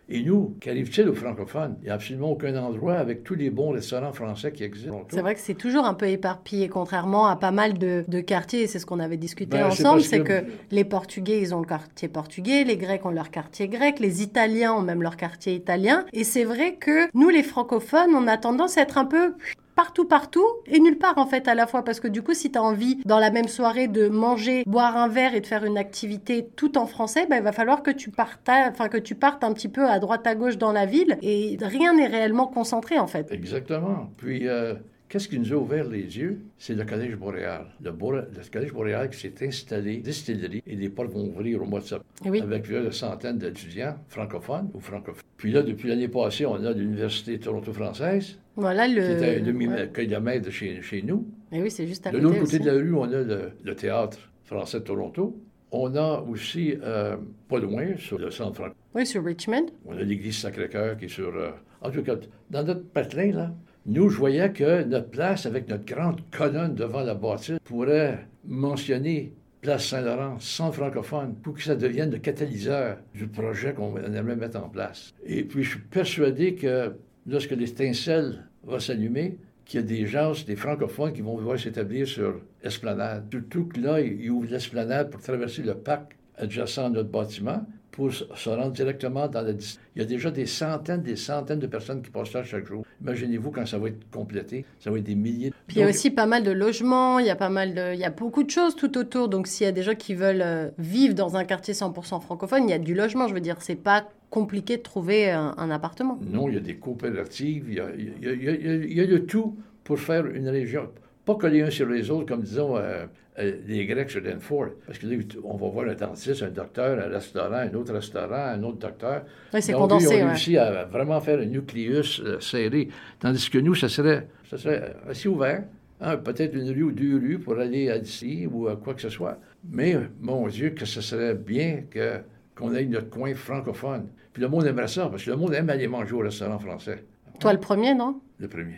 Et 0.10 0.22
nous, 0.24 0.56
qu'arrive-t-il 0.62 1.08
aux 1.10 1.14
francophones? 1.14 1.76
Il 1.82 1.86
n'y 1.86 1.90
a 1.90 1.94
absolument 1.96 2.32
aucun 2.32 2.56
endroit 2.56 2.96
avec 2.96 3.24
tous 3.24 3.36
les 3.36 3.50
bons 3.50 3.72
restaurants 3.72 4.14
français 4.14 4.52
qui 4.52 4.64
existent. 4.64 5.06
C'est 5.10 5.22
vrai 5.22 5.36
que 5.36 5.42
c'est 5.42 5.54
toujours 5.54 5.86
un 5.86 5.94
peu 5.94 6.08
éparpillé, 6.08 6.68
contrairement 6.70 7.28
à 7.28 7.36
pas 7.36 7.52
mal 7.52 7.78
de, 7.78 8.04
de 8.08 8.20
quartiers, 8.22 8.68
c'est 8.68 8.80
ce 8.80 8.86
qu'on 8.86 9.00
avait 9.00 9.18
discuté 9.18 9.58
Ben, 9.58 9.66
ensemble, 9.68 10.02
c'est 10.02 10.20
que- 10.20 10.42
que... 10.42 10.46
les 10.72 10.84
Portugais, 10.86 11.40
ils 11.42 11.54
ont 11.56 11.60
le 11.60 11.66
quartier 11.68 12.08
portugais, 12.08 12.64
les 12.64 12.78
Grecs 12.78 13.06
ont 13.06 13.12
leur 13.12 13.32
quartier 13.32 13.68
grec, 13.68 14.00
les 14.00 14.22
Italiens 14.24 14.74
ont 14.74 14.82
même 14.82 15.02
leur 15.02 15.18
quartier 15.18 15.56
italien, 15.56 16.06
et 16.14 16.24
c'est 16.24 16.44
vrai 16.46 16.76
que 16.76 17.10
nous, 17.14 17.30
les 17.30 17.44
francophones, 17.44 18.12
on 18.16 18.28
a 18.28 18.38
tendance 18.38 18.78
à 18.78 18.82
être 18.82 18.98
un 18.98 19.06
peu 19.06 19.34
partout, 19.76 20.06
partout, 20.06 20.46
et 20.68 20.80
nulle 20.80 20.98
part 20.98 21.18
en 21.18 21.26
fait 21.26 21.48
à 21.48 21.56
la 21.56 21.68
fois, 21.68 21.84
parce 21.84 22.00
que 22.00 22.08
du 22.08 22.22
coup, 22.22 22.34
si 22.34 22.52
tu 22.52 22.58
as 22.58 22.64
envie, 22.64 22.98
dans 23.06 23.20
la 23.20 23.32
même 23.32 23.48
soirée, 23.48 23.88
de 23.88 24.08
manger, 24.08 24.64
boire 24.66 24.98
un 24.98 25.08
verre 25.08 25.36
et 25.36 25.42
de 25.42 25.48
faire 25.48 25.66
une 25.66 25.78
activité 25.78 26.48
tout 26.56 26.78
en 26.78 26.86
français, 26.86 27.26
ben, 27.30 27.38
il 27.38 27.44
va 27.44 27.52
falloir 27.52 27.84
que 27.84 27.92
tu, 27.92 28.10
partes, 28.12 28.48
enfin, 28.50 28.88
que 28.90 28.98
tu 28.98 29.16
partes 29.16 29.44
un 29.44 29.54
petit 29.54 29.70
peu 29.70 29.86
à 29.88 30.00
droite, 30.00 30.26
à 30.28 30.36
gauche 30.36 30.58
dans 30.58 30.72
la 30.72 30.86
ville, 30.86 31.18
et 31.22 31.58
rien 31.62 31.94
n'est 31.94 32.08
réellement 32.08 32.48
concentré 32.48 33.00
en 33.00 33.08
fait. 33.08 33.32
Exactement. 33.32 34.10
Puis, 34.18 34.48
euh, 34.48 34.76
qu'est-ce 35.10 35.28
qui 35.28 35.38
nous 35.40 35.54
a 35.54 35.56
ouvert 35.56 35.86
les 35.88 36.18
yeux? 36.18 36.42
C'est 36.58 36.74
le 36.76 36.86
Collège 36.86 37.16
boréal. 37.16 37.66
Le, 37.84 37.92
Boré- 37.92 38.24
le 38.36 38.52
Collège 38.52 38.74
boréal 38.74 39.10
qui 39.10 39.20
s'est 39.20 39.34
installé, 39.46 39.98
distillerie, 39.98 40.64
et 40.66 40.76
les 40.76 40.90
portes 40.90 41.12
vont 41.12 41.26
ouvrir 41.28 41.62
au 41.62 41.66
mois 41.66 41.80
de 41.80 41.86
septembre, 41.86 42.06
oui. 42.26 42.42
avec 42.42 42.64
plus 42.64 42.80
de 42.82 42.90
centaines 42.90 43.38
d'étudiants 43.38 43.96
francophones 44.10 44.70
ou 44.74 44.80
francophones. 44.80 45.22
Puis 45.38 45.52
là, 45.52 45.62
depuis 45.62 45.90
l'année 45.90 46.08
passée, 46.08 46.46
on 46.46 46.56
a 46.64 46.72
l'Université 46.72 47.38
Toronto-Française, 47.40 48.38
Voilà 48.56 48.88
qui 48.88 48.98
est 48.98 49.00
à 49.00 49.40
le. 49.40 49.50
un 49.50 50.26
ouais. 50.26 50.40
de 50.40 50.50
chez, 50.52 50.82
chez 50.82 51.02
nous. 51.02 51.28
Et 51.52 51.62
oui, 51.62 51.72
c'est 51.72 51.88
juste 51.88 52.06
à 52.08 52.12
De 52.12 52.18
côté 52.18 52.24
l'autre 52.28 52.40
côté 52.46 52.60
de 52.60 52.66
la 52.66 52.74
rue, 52.74 52.94
on 52.94 53.04
a 53.04 53.08
le, 53.22 53.52
le 53.64 53.76
Théâtre 53.76 54.18
français 54.44 54.80
de 54.80 54.84
Toronto. 54.86 55.40
On 55.72 55.96
a 55.96 56.22
aussi, 56.30 56.76
euh, 56.84 57.16
pas 57.50 57.58
loin, 57.60 57.96
sur 57.98 58.20
le 58.20 58.30
centre 58.30 58.56
franco 58.56 58.76
Oui, 58.94 59.06
sur 59.08 59.24
Richmond. 59.26 59.66
on 59.86 59.98
a 59.98 60.04
l'église 60.04 60.38
Sacré-Cœur 60.38 60.98
qui 60.98 61.06
est 61.06 61.08
sur. 61.08 61.36
euh, 61.36 61.50
En 61.82 61.90
tout 61.90 62.04
cas, 62.04 62.16
dans 62.52 62.64
notre 62.64 62.84
patelin, 62.86 63.32
là, 63.32 63.54
nous, 63.88 64.08
je 64.10 64.18
voyais 64.18 64.52
que 64.54 64.84
notre 64.84 65.10
place, 65.10 65.46
avec 65.48 65.68
notre 65.68 65.86
grande 65.86 66.22
colonne 66.30 66.76
devant 66.76 67.02
la 67.02 67.16
bâtisse, 67.16 67.58
pourrait 67.64 68.28
mentionner 68.46 69.34
Place 69.62 69.88
Saint-Laurent, 69.88 70.38
centre 70.40 70.76
francophone, 70.76 71.36
pour 71.42 71.54
que 71.56 71.64
ça 71.64 71.76
devienne 71.76 72.12
le 72.12 72.20
catalyseur 72.20 72.98
du 73.16 73.28
projet 73.28 73.74
qu'on 73.74 73.96
aimerait 73.98 74.36
mettre 74.36 74.62
en 74.64 74.70
place. 74.70 75.14
Et 75.26 75.44
puis, 75.44 75.64
je 75.64 75.70
suis 75.72 75.80
persuadé 75.80 76.54
que 76.56 76.94
lorsque 77.28 77.52
l'étincelle 77.52 78.46
va 78.64 78.80
s'allumer, 78.80 79.38
qu'il 79.66 79.80
y 79.80 79.84
a 79.84 79.86
des 79.86 80.06
gens, 80.06 80.34
des 80.46 80.56
francophones 80.58 81.14
qui 81.14 81.22
vont 81.22 81.36
vouloir 81.38 81.58
s'établir 81.58 82.06
sur 82.08 82.42
l'esplanade. 82.64 83.26
Surtout 83.32 83.66
que 83.66 83.80
là, 83.80 84.00
ils 84.02 84.30
ouvrent 84.30 84.52
l'esplanade 84.52 85.10
pour 85.10 85.22
traverser 85.22 85.62
le 85.64 85.74
parc 85.76 86.18
adjacent 86.38 86.80
à 86.80 86.90
notre 86.90 87.10
bâtiment 87.10 87.66
pour 87.92 88.12
se 88.12 88.50
rendre 88.50 88.72
directement 88.72 89.28
dans 89.28 89.42
la... 89.44 89.54
dis- 89.54 89.78
Il 89.96 90.02
y 90.02 90.02
a 90.04 90.08
déjà 90.08 90.32
des 90.32 90.48
centaines, 90.48 91.04
des 91.04 91.16
centaines 91.16 91.60
de 91.60 91.68
personnes 91.68 92.02
qui 92.02 92.10
passent 92.10 92.34
là 92.34 92.44
chaque 92.44 92.66
jour. 92.66 92.84
Imaginez-vous 93.02 93.52
quand 93.52 93.66
ça 93.68 93.78
va 93.78 93.90
être 93.90 94.10
complété, 94.10 94.66
ça 94.80 94.90
va 94.90 94.98
être 94.98 95.04
des 95.04 95.14
milliers. 95.16 95.54
Puis 95.68 95.78
il 95.78 95.80
y 95.82 95.84
a 95.84 95.88
aussi 95.90 96.10
pas 96.10 96.26
mal 96.26 96.44
de 96.44 96.50
logements, 96.52 97.20
il 97.20 97.28
y 97.28 97.30
a 97.30 97.36
pas 97.36 97.50
mal 97.50 97.76
de, 97.76 97.94
il 97.94 98.00
y 98.00 98.04
a 98.04 98.10
beaucoup 98.10 98.44
de 98.44 98.50
choses 98.50 98.76
tout 98.76 98.98
autour. 98.98 99.30
Donc 99.30 99.46
s'il 99.48 99.66
y 99.66 99.68
a 99.68 99.72
des 99.72 99.84
gens 99.84 99.94
qui 99.96 100.16
veulent 100.16 100.42
euh, 100.42 100.70
vivre 100.80 101.14
dans 101.14 101.38
un 101.38 101.46
quartier 101.46 101.76
100% 101.76 102.20
francophone, 102.22 102.64
il 102.68 102.72
y 102.72 102.74
a 102.74 102.80
du 102.80 102.96
logement. 102.96 103.28
Je 103.28 103.34
veux 103.36 103.42
dire, 103.42 103.58
c'est 103.60 103.76
pas 103.76 104.10
compliqué 104.38 104.78
de 104.78 104.82
trouver 104.82 105.30
un, 105.30 105.54
un 105.58 105.70
appartement. 105.78 106.18
Non, 106.38 106.48
il 106.50 106.56
y 106.56 106.58
a 106.58 106.66
des 106.72 106.78
coopératives, 106.86 107.66
il 107.70 107.76
y 107.76 107.80
a, 107.80 107.88
il 107.98 108.24
y 108.24 108.28
a- 108.30 108.34
il 108.34 108.44
y 108.44 108.50
a- 108.50 108.76
il 108.92 108.94
y 109.00 109.02
a- 109.02 109.06
de 109.08 109.20
tout 109.34 109.50
pour 109.84 110.00
faire 110.00 110.26
une 110.40 110.50
région. 110.50 110.86
Pas 111.26 111.36
coller 111.36 111.62
un 111.62 111.70
sur 111.70 111.88
les 111.88 112.10
autres, 112.10 112.26
comme 112.32 112.42
disons 112.42 112.76
euh, 112.76 113.06
euh, 113.40 113.52
les 113.68 113.86
Grecs 113.86 114.10
sur 114.10 114.22
Danforth. 114.22 114.74
Parce 114.88 114.98
que 115.00 115.06
là, 115.08 115.16
on 115.44 115.56
va 115.58 115.68
voir 115.76 115.86
un 115.88 115.94
dentiste, 116.06 116.42
un 116.44 116.50
docteur, 116.62 116.94
un 117.06 117.10
restaurant, 117.20 117.62
un 117.70 117.74
autre 117.80 117.94
restaurant, 117.94 118.46
un 118.58 118.64
autre 118.64 118.80
docteur. 118.88 119.20
Oui, 119.54 119.62
c'est 119.62 119.74
condensé. 119.74 120.06
Ils 120.06 120.08
ont 120.10 120.26
ouais. 120.26 120.28
réussi 120.30 120.58
à 120.58 120.86
vraiment 120.86 121.20
faire 121.22 121.40
un 121.40 121.46
nucléus 121.46 122.12
euh, 122.26 122.40
serré. 122.40 122.90
Tandis 123.20 123.50
que 123.54 123.60
nous, 123.60 123.76
ça 123.76 123.88
serait, 123.98 124.28
ça 124.50 124.58
serait 124.58 124.96
assez 125.08 125.28
ouvert. 125.30 125.64
hein, 126.02 126.18
Peut-être 126.18 126.56
une 126.56 126.72
rue 126.76 126.84
ou 126.90 126.92
deux 126.92 127.18
rues 127.24 127.40
pour 127.40 127.56
aller 127.60 127.90
à 127.90 127.98
ici 127.98 128.48
ou 128.52 128.68
à 128.68 128.76
quoi 128.76 128.94
que 128.96 129.02
ce 129.08 129.10
soit. 129.18 129.38
Mais, 129.78 129.96
mon 130.20 130.48
Dieu, 130.48 130.72
que 130.72 130.86
ce 130.86 131.02
serait 131.02 131.36
bien 131.36 131.84
que, 131.90 132.08
qu'on 132.56 132.74
ait 132.76 132.86
notre 132.86 133.10
coin 133.10 133.34
francophone. 133.34 134.08
Puis 134.34 134.42
le 134.42 134.50
monde 134.50 134.66
aimerait 134.66 134.88
ça, 134.88 135.08
parce 135.08 135.24
que 135.24 135.30
le 135.30 135.38
monde 135.38 135.54
aime 135.54 135.70
aller 135.70 135.88
manger 135.88 136.14
au 136.14 136.20
restaurant 136.20 136.60
français. 136.60 137.06
Toi 137.40 137.54
le 137.54 137.60
premier, 137.60 137.94
non? 137.94 138.22
Le 138.40 138.48
premier. 138.48 138.76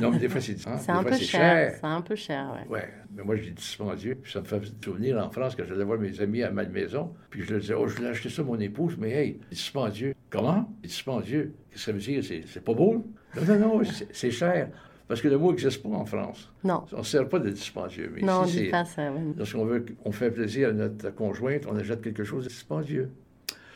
non, 0.00 0.10
mais 0.10 0.18
des 0.18 0.28
fois, 0.28 0.40
c'est 0.40 0.52
hein, 0.66 0.76
C'est 0.78 0.86
des 0.86 0.98
un 0.98 1.02
fois, 1.02 1.10
peu 1.10 1.16
c'est 1.16 1.24
cher. 1.24 1.74
C'est 1.74 1.86
un 1.86 2.00
peu 2.00 2.14
cher, 2.14 2.54
ouais. 2.54 2.74
Ouais, 2.74 2.88
mais 3.14 3.22
moi, 3.22 3.36
je 3.36 3.42
dis 3.42 3.50
dispendieux. 3.52 4.18
Puis 4.22 4.32
ça 4.32 4.40
me 4.40 4.46
fait 4.46 4.60
souvenir 4.82 5.18
en 5.18 5.30
France 5.30 5.54
que 5.54 5.64
j'allais 5.64 5.84
voir 5.84 5.98
mes 5.98 6.20
amis 6.20 6.42
à 6.42 6.50
ma 6.50 6.64
maison. 6.64 7.12
Puis 7.30 7.42
je 7.42 7.52
leur 7.52 7.60
disais, 7.60 7.74
oh, 7.74 7.86
je 7.86 7.96
voulais 7.96 8.08
acheter 8.08 8.28
ça 8.28 8.42
à 8.42 8.44
mon 8.44 8.58
épouse, 8.58 8.96
mais 8.98 9.10
hey, 9.10 9.40
dispendieux. 9.50 10.14
Comment? 10.30 10.70
Dispendieux. 10.82 11.54
Qu'est-ce 11.70 11.86
que 11.86 11.90
ça 11.90 11.92
veut 11.92 12.20
dire? 12.20 12.42
C'est, 12.46 12.64
pas 12.64 12.74
beau? 12.74 13.06
Non, 13.36 13.42
non, 13.58 13.58
non, 13.58 13.82
c'est, 14.12 14.30
cher. 14.30 14.68
Parce 15.06 15.20
que 15.22 15.28
le 15.28 15.38
mot 15.38 15.50
n'existe 15.50 15.82
pas 15.82 15.88
en 15.88 16.04
France. 16.04 16.52
Non, 16.64 16.84
On 16.92 16.98
ne 16.98 17.02
sert 17.02 17.28
pas 17.28 17.38
de 17.38 17.50
dispendieux. 17.50 18.12
Mais 18.14 18.22
non, 18.22 18.40
on 18.42 18.44
ici, 18.44 18.58
dit 18.58 18.64
c'est, 18.66 18.70
pas 18.70 18.84
ça. 18.84 19.10
ouais. 19.10 19.20
lorsqu'on 19.36 19.64
veut 19.64 19.84
on 20.04 20.12
fait 20.12 20.30
plaisir 20.30 20.68
à 20.68 20.72
notre 20.72 21.10
conjointe, 21.14 21.62
on 21.66 21.76
achète 21.76 22.02
quelque 22.02 22.24
chose 22.24 22.44
de 22.44 22.50
dispendieux. 22.50 23.10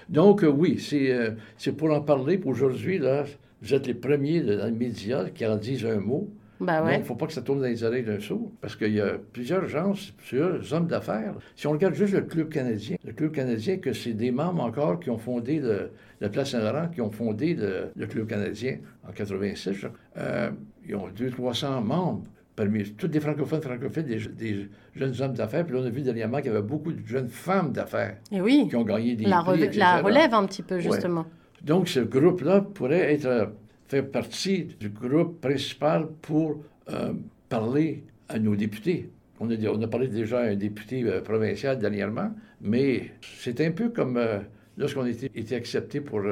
Donc, 0.09 0.45
euh, 0.45 0.49
oui, 0.49 0.79
c'est, 0.79 1.11
euh, 1.13 1.31
c'est 1.57 1.73
pour 1.73 1.93
en 1.93 2.01
parler. 2.01 2.39
Pour 2.39 2.51
aujourd'hui, 2.53 2.99
là, 2.99 3.25
vous 3.61 3.75
êtes 3.75 3.87
les 3.87 3.95
premiers 3.95 4.41
dans 4.41 4.67
les 4.67 4.73
médias 4.73 5.29
qui 5.31 5.47
en 5.47 5.57
disent 5.57 5.87
un 5.87 5.99
mot. 6.01 6.29
Bah 6.61 6.81
Donc, 6.81 6.91
il 6.95 6.99
ne 7.01 7.05
faut 7.05 7.17
pas 7.17 7.27
que 7.27 7.33
ça 7.33 7.43
tourne 7.43 7.59
dans 7.61 7.67
les 7.67 7.83
oreilles 7.83 8.05
d'un 8.05 8.21
sourd, 8.21 8.53
parce 8.61 8.77
qu'il 8.77 8.93
y 8.93 9.01
a 9.01 9.19
plusieurs 9.33 9.67
gens, 9.67 9.95
plusieurs 10.17 10.73
hommes 10.73 10.87
d'affaires. 10.87 11.35
Si 11.57 11.67
on 11.67 11.73
regarde 11.73 11.95
juste 11.95 12.15
le 12.15 12.21
Club 12.23 12.51
canadien, 12.51 12.97
le 13.05 13.13
Club 13.13 13.33
canadien, 13.33 13.79
que 13.79 13.93
c'est 13.93 14.13
des 14.13 14.31
membres 14.31 14.63
encore 14.63 15.01
qui 15.01 15.11
ont 15.11 15.19
fondé 15.19 15.59
le, 15.59 15.91
la 16.21 16.29
Place 16.29 16.51
Saint-Laurent, 16.51 16.89
qui 16.89 17.01
ont 17.01 17.11
fondé 17.11 17.55
le, 17.55 17.91
le 17.97 18.07
Club 18.07 18.29
canadien 18.29 18.79
en 19.09 19.11
86, 19.13 19.73
je 19.73 19.89
crois. 19.89 19.99
Euh, 20.19 20.51
ils 20.87 20.95
ont 20.95 21.09
200-300 21.09 21.83
membres. 21.83 22.23
Parmi 22.55 22.85
tous 22.93 23.09
des 23.09 23.21
francophones, 23.21 23.63
francophiles, 23.63 24.05
des, 24.05 24.19
des 24.29 24.69
jeunes 24.95 25.15
hommes 25.21 25.33
d'affaires. 25.33 25.65
Puis 25.65 25.75
là, 25.75 25.81
on 25.83 25.87
a 25.87 25.91
vu 25.91 26.03
dernièrement 26.03 26.39
qu'il 26.39 26.49
y 26.49 26.51
avait 26.51 26.61
beaucoup 26.61 26.93
de 26.93 27.07
jeunes 27.07 27.29
femmes 27.29 27.73
d'affaires 27.73 28.19
oui, 28.31 28.67
qui 28.69 28.77
ont 28.77 28.85
gagné 28.85 29.17
des 29.17 29.25
la, 29.25 29.43
prix, 29.43 29.63
etc. 29.63 29.79
la 29.79 30.03
relève 30.03 30.35
un 30.35 30.45
petit 30.45 30.63
peu, 30.63 30.79
justement. 30.79 31.25
Donc, 31.63 31.89
ce 31.89 32.01
groupe-là 32.01 32.61
pourrait 32.61 33.15
être 33.15 33.27
euh, 33.27 33.47
faire 33.93 34.11
partie 34.11 34.65
du 34.81 34.89
groupe 34.89 35.41
principal 35.41 36.09
pour 36.23 36.63
euh, 36.91 37.13
parler 37.49 38.05
à 38.29 38.39
nos 38.39 38.57
députés. 38.57 39.11
On 39.39 39.51
a, 39.51 39.55
on 39.69 39.83
a, 39.83 39.89
parlé 39.89 40.09
déjà 40.09 40.41
à 40.41 40.45
un 40.45 40.55
député 40.55 41.03
euh, 41.05 41.21
provincial 41.21 41.79
dernièrement, 41.79 42.31
mais 42.61 43.13
c'est 43.39 43.61
un 43.61 43.71
peu 43.73 43.91
comme 43.91 44.17
euh, 44.17 44.39
lorsqu'on 44.79 45.05
été, 45.05 45.31
été 45.35 45.55
accepté 45.55 46.01
pour, 46.01 46.23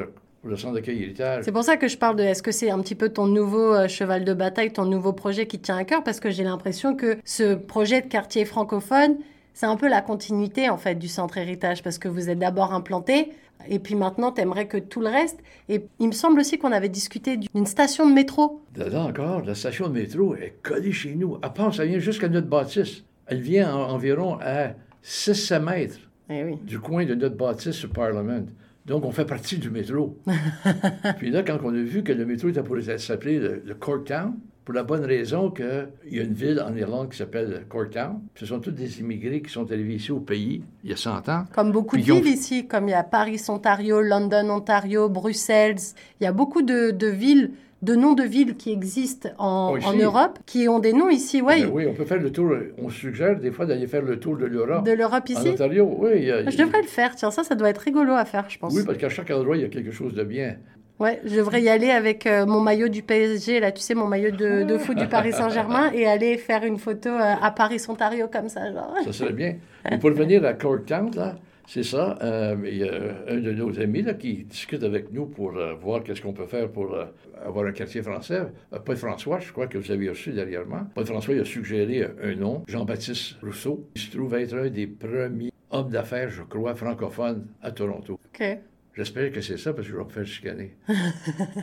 le 0.45 0.57
centre 0.57 0.74
d'accueil 0.74 1.03
héritage. 1.03 1.45
C'est 1.45 1.53
pour 1.53 1.64
ça 1.64 1.76
que 1.76 1.88
je 1.88 1.99
parle 1.99 2.16
de 2.16 2.22
est-ce 2.22 2.43
que 2.43 2.53
c'est 2.53 2.70
un 2.70 2.78
petit 2.80 2.95
peu 2.95 3.11
ton 3.11 3.26
nouveau 3.26 3.74
euh, 3.74 3.88
cheval 3.88 4.24
de 4.24 4.32
bataille, 4.32 4.72
ton 4.72 4.84
nouveau 4.86 5.12
projet 5.12 5.47
qui 5.47 5.59
te 5.59 5.64
tient 5.64 5.76
à 5.76 5.84
cœur, 5.84 6.03
parce 6.03 6.20
que 6.20 6.30
j'ai 6.30 6.45
l'impression 6.45 6.97
que 6.97 7.18
ce 7.24 7.55
projet 7.55 8.01
de 8.01 8.07
quartier 8.07 8.45
francophone, 8.45 9.16
c'est 9.53 9.66
un 9.66 9.76
peu 9.76 9.88
la 9.88 10.01
continuité 10.01 10.68
en 10.70 10.78
fait 10.78 10.95
du 10.95 11.09
centre 11.09 11.36
héritage, 11.36 11.82
parce 11.82 11.99
que 11.99 12.09
vous 12.09 12.30
êtes 12.30 12.38
d'abord 12.38 12.72
implanté, 12.72 13.32
et 13.68 13.78
puis 13.78 13.95
maintenant, 13.95 14.32
tu 14.32 14.41
aimerais 14.41 14.66
que 14.66 14.78
tout 14.78 15.01
le 15.03 15.09
reste. 15.09 15.38
Et 15.68 15.84
il 15.99 16.07
me 16.07 16.12
semble 16.12 16.41
aussi 16.41 16.57
qu'on 16.59 16.72
avait 16.72 16.88
discuté 16.88 17.36
d'une 17.36 17.66
station 17.66 18.09
de 18.09 18.14
métro. 18.14 18.62
Là 18.74 19.03
encore, 19.03 19.43
la 19.45 19.55
station 19.55 19.88
de 19.88 19.93
métro 19.93 20.34
est 20.34 20.55
collée 20.62 20.93
chez 20.93 21.14
nous. 21.14 21.36
À 21.43 21.51
part, 21.51 21.74
ça 21.74 21.84
vient 21.84 21.99
jusqu'à 21.99 22.28
notre 22.28 22.47
bâtisse. 22.47 23.05
Elle 23.26 23.43
vient 23.43 23.74
en, 23.74 23.91
environ 23.91 24.38
à 24.41 24.68
600 25.03 25.61
mètres 25.61 25.99
Eh 26.30 26.43
oui. 26.45 26.57
du 26.64 26.78
coin 26.80 27.05
de 27.05 27.14
notre 27.14 27.36
bâtisse 27.36 27.72
sur 27.76 27.91
Parliament. 27.91 28.47
Donc, 28.87 29.05
on 29.05 29.12
fait 29.12 29.24
partie 29.24 29.59
du 29.59 29.70
métro. 29.70 30.18
Puis 31.18 31.31
là, 31.31 31.43
quand 31.43 31.59
on 31.62 31.74
a 31.74 31.83
vu 31.83 32.03
que 32.03 32.12
le 32.12 32.24
métro 32.24 32.49
était 32.49 32.62
pour 32.62 32.76
s'appeler 32.99 33.39
le, 33.39 33.62
le 33.64 33.74
Corktown, 33.74 34.35
pour 34.64 34.74
la 34.74 34.82
bonne 34.82 35.04
raison 35.04 35.50
qu'il 35.50 35.88
y 36.11 36.20
a 36.20 36.22
une 36.22 36.34
ville 36.34 36.61
en 36.61 36.74
Irlande 36.76 37.11
qui 37.11 37.16
s'appelle 37.18 37.64
Corktown. 37.68 38.20
Ce 38.36 38.46
sont 38.46 38.61
tous 38.61 38.70
des 38.70 39.00
immigrés 39.00 39.40
qui 39.42 39.50
sont 39.50 39.70
arrivés 39.72 39.94
ici 39.94 40.12
au 40.12 40.20
pays 40.20 40.62
il 40.84 40.90
y 40.90 40.92
a 40.92 40.96
100 40.96 41.28
ans. 41.28 41.44
Comme 41.54 41.72
beaucoup 41.72 41.96
de 41.96 42.02
ont- 42.12 42.20
villes 42.20 42.34
ici, 42.34 42.66
comme 42.66 42.86
il 42.88 42.92
y 42.92 42.94
a 42.94 43.02
Paris, 43.02 43.40
Ontario, 43.48 44.00
London, 44.00 44.48
Ontario, 44.50 45.08
Bruxelles. 45.08 45.76
Il 46.20 46.24
y 46.24 46.26
a 46.26 46.32
beaucoup 46.32 46.62
de, 46.62 46.90
de 46.90 47.06
villes, 47.08 47.52
de 47.82 47.94
noms 47.94 48.12
de 48.12 48.22
villes 48.22 48.56
qui 48.56 48.70
existent 48.72 49.30
en, 49.38 49.72
Oh, 49.74 49.78
en 49.86 49.94
Europe, 49.94 50.38
qui 50.44 50.68
ont 50.68 50.78
des 50.78 50.92
noms 50.92 51.08
ici, 51.08 51.40
ouais, 51.40 51.62
Ben 51.62 51.70
oui, 51.72 51.86
on 51.88 51.94
peut 51.94 52.04
faire 52.04 52.20
le 52.20 52.30
tour. 52.30 52.52
On 52.76 52.90
suggère 52.90 53.40
des 53.40 53.50
fois 53.50 53.64
d'aller 53.64 53.86
faire 53.86 54.02
le 54.02 54.20
tour 54.20 54.36
de 54.36 54.44
l'Europe. 54.44 54.84
de 54.84 54.92
l'Europe 54.92 55.24
En 55.30 55.32
ici? 55.32 55.48
Ontario, 55.48 55.96
oui. 55.98 56.30
a- 56.30 56.48
Je 56.50 56.56
devrais 56.58 56.82
le 56.82 56.86
faire, 56.88 57.16
tiens, 57.16 57.30
ça, 57.30 57.42
ça 57.42 57.54
doit 57.54 57.70
être 57.70 57.78
rigolo 57.78 58.12
à 58.12 58.26
faire, 58.26 58.48
je 58.50 58.58
pense. 58.58 58.74
Oui, 58.74 58.82
parce 58.84 58.98
qu'à 58.98 59.08
chaque 59.08 59.30
endroit, 59.30 59.56
il 59.56 59.62
y 59.62 59.64
a 59.66 59.68
quelque 59.70 59.90
chose 59.90 60.12
de 60.14 60.22
bien. 60.22 60.56
Ouais, 61.01 61.18
je 61.24 61.34
devrais 61.36 61.62
y 61.62 61.68
aller 61.70 61.90
avec 61.90 62.26
euh, 62.26 62.44
mon 62.44 62.61
maillot 62.61 62.88
du 62.88 63.03
PSG, 63.03 63.59
là, 63.59 63.72
tu 63.72 63.80
sais, 63.80 63.94
mon 63.94 64.07
maillot 64.07 64.32
de, 64.32 64.64
de 64.64 64.76
foot 64.78 64.98
du 64.98 65.07
Paris 65.09 65.32
Saint-Germain, 65.32 65.90
et 65.92 66.07
aller 66.07 66.36
faire 66.36 66.62
une 66.62 66.76
photo 66.78 67.09
euh, 67.09 67.34
à 67.40 67.51
Paris, 67.51 67.80
Ontario, 67.88 68.28
comme 68.30 68.51
ça, 68.51 68.70
genre. 68.70 68.94
Ça 69.05 69.12
serait 69.12 69.32
bien. 69.32 69.57
Mais 69.90 69.98
pour 69.98 70.11
revenir 70.11 70.44
à 70.44 70.53
Corktown, 70.53 71.11
là, 71.16 71.36
c'est 71.66 71.84
ça. 71.84 72.18
euh, 72.22 72.55
il 72.66 72.76
y 72.76 72.84
a 72.84 72.92
un 73.28 73.38
de 73.38 73.51
nos 73.53 73.80
amis 73.80 74.03
là, 74.03 74.12
qui 74.12 74.44
discute 74.44 74.82
avec 74.82 75.11
nous 75.11 75.24
pour 75.24 75.57
euh, 75.57 75.72
voir 75.72 76.03
qu'est-ce 76.05 76.20
qu'on 76.20 76.34
peut 76.34 76.44
faire 76.46 76.68
pour 76.68 76.94
avoir 77.42 77.64
un 77.64 77.72
quartier 77.72 78.03
français. 78.03 78.42
Paul 78.84 78.96
François, 78.96 79.38
je 79.38 79.51
crois 79.53 79.68
que 79.68 79.78
vous 79.78 79.90
avez 79.90 80.11
reçu 80.11 80.32
derrière 80.32 80.66
moi. 80.66 80.82
Paul 80.94 81.07
François 81.07 81.32
il 81.32 81.40
a 81.40 81.44
suggéré 81.46 82.07
un 82.22 82.34
nom, 82.34 82.62
Jean-Baptiste 82.68 83.36
Rousseau. 83.42 83.86
Il 83.94 84.03
se 84.03 84.11
trouve 84.14 84.34
être 84.34 84.55
un 84.55 84.68
des 84.68 84.86
premiers 84.86 85.51
hommes 85.70 85.88
d'affaires, 85.88 86.28
je 86.28 86.42
crois, 86.42 86.74
francophones 86.74 87.46
à 87.62 87.70
Toronto. 87.70 88.18
Ok. 88.34 88.59
J'espère 88.95 89.30
que 89.30 89.41
c'est 89.41 89.57
ça 89.57 89.72
parce 89.72 89.86
que 89.86 89.93
je 89.93 89.99
vais 89.99 90.05
me 90.05 90.11
faire 90.11 90.26
chicaner. 90.26 90.72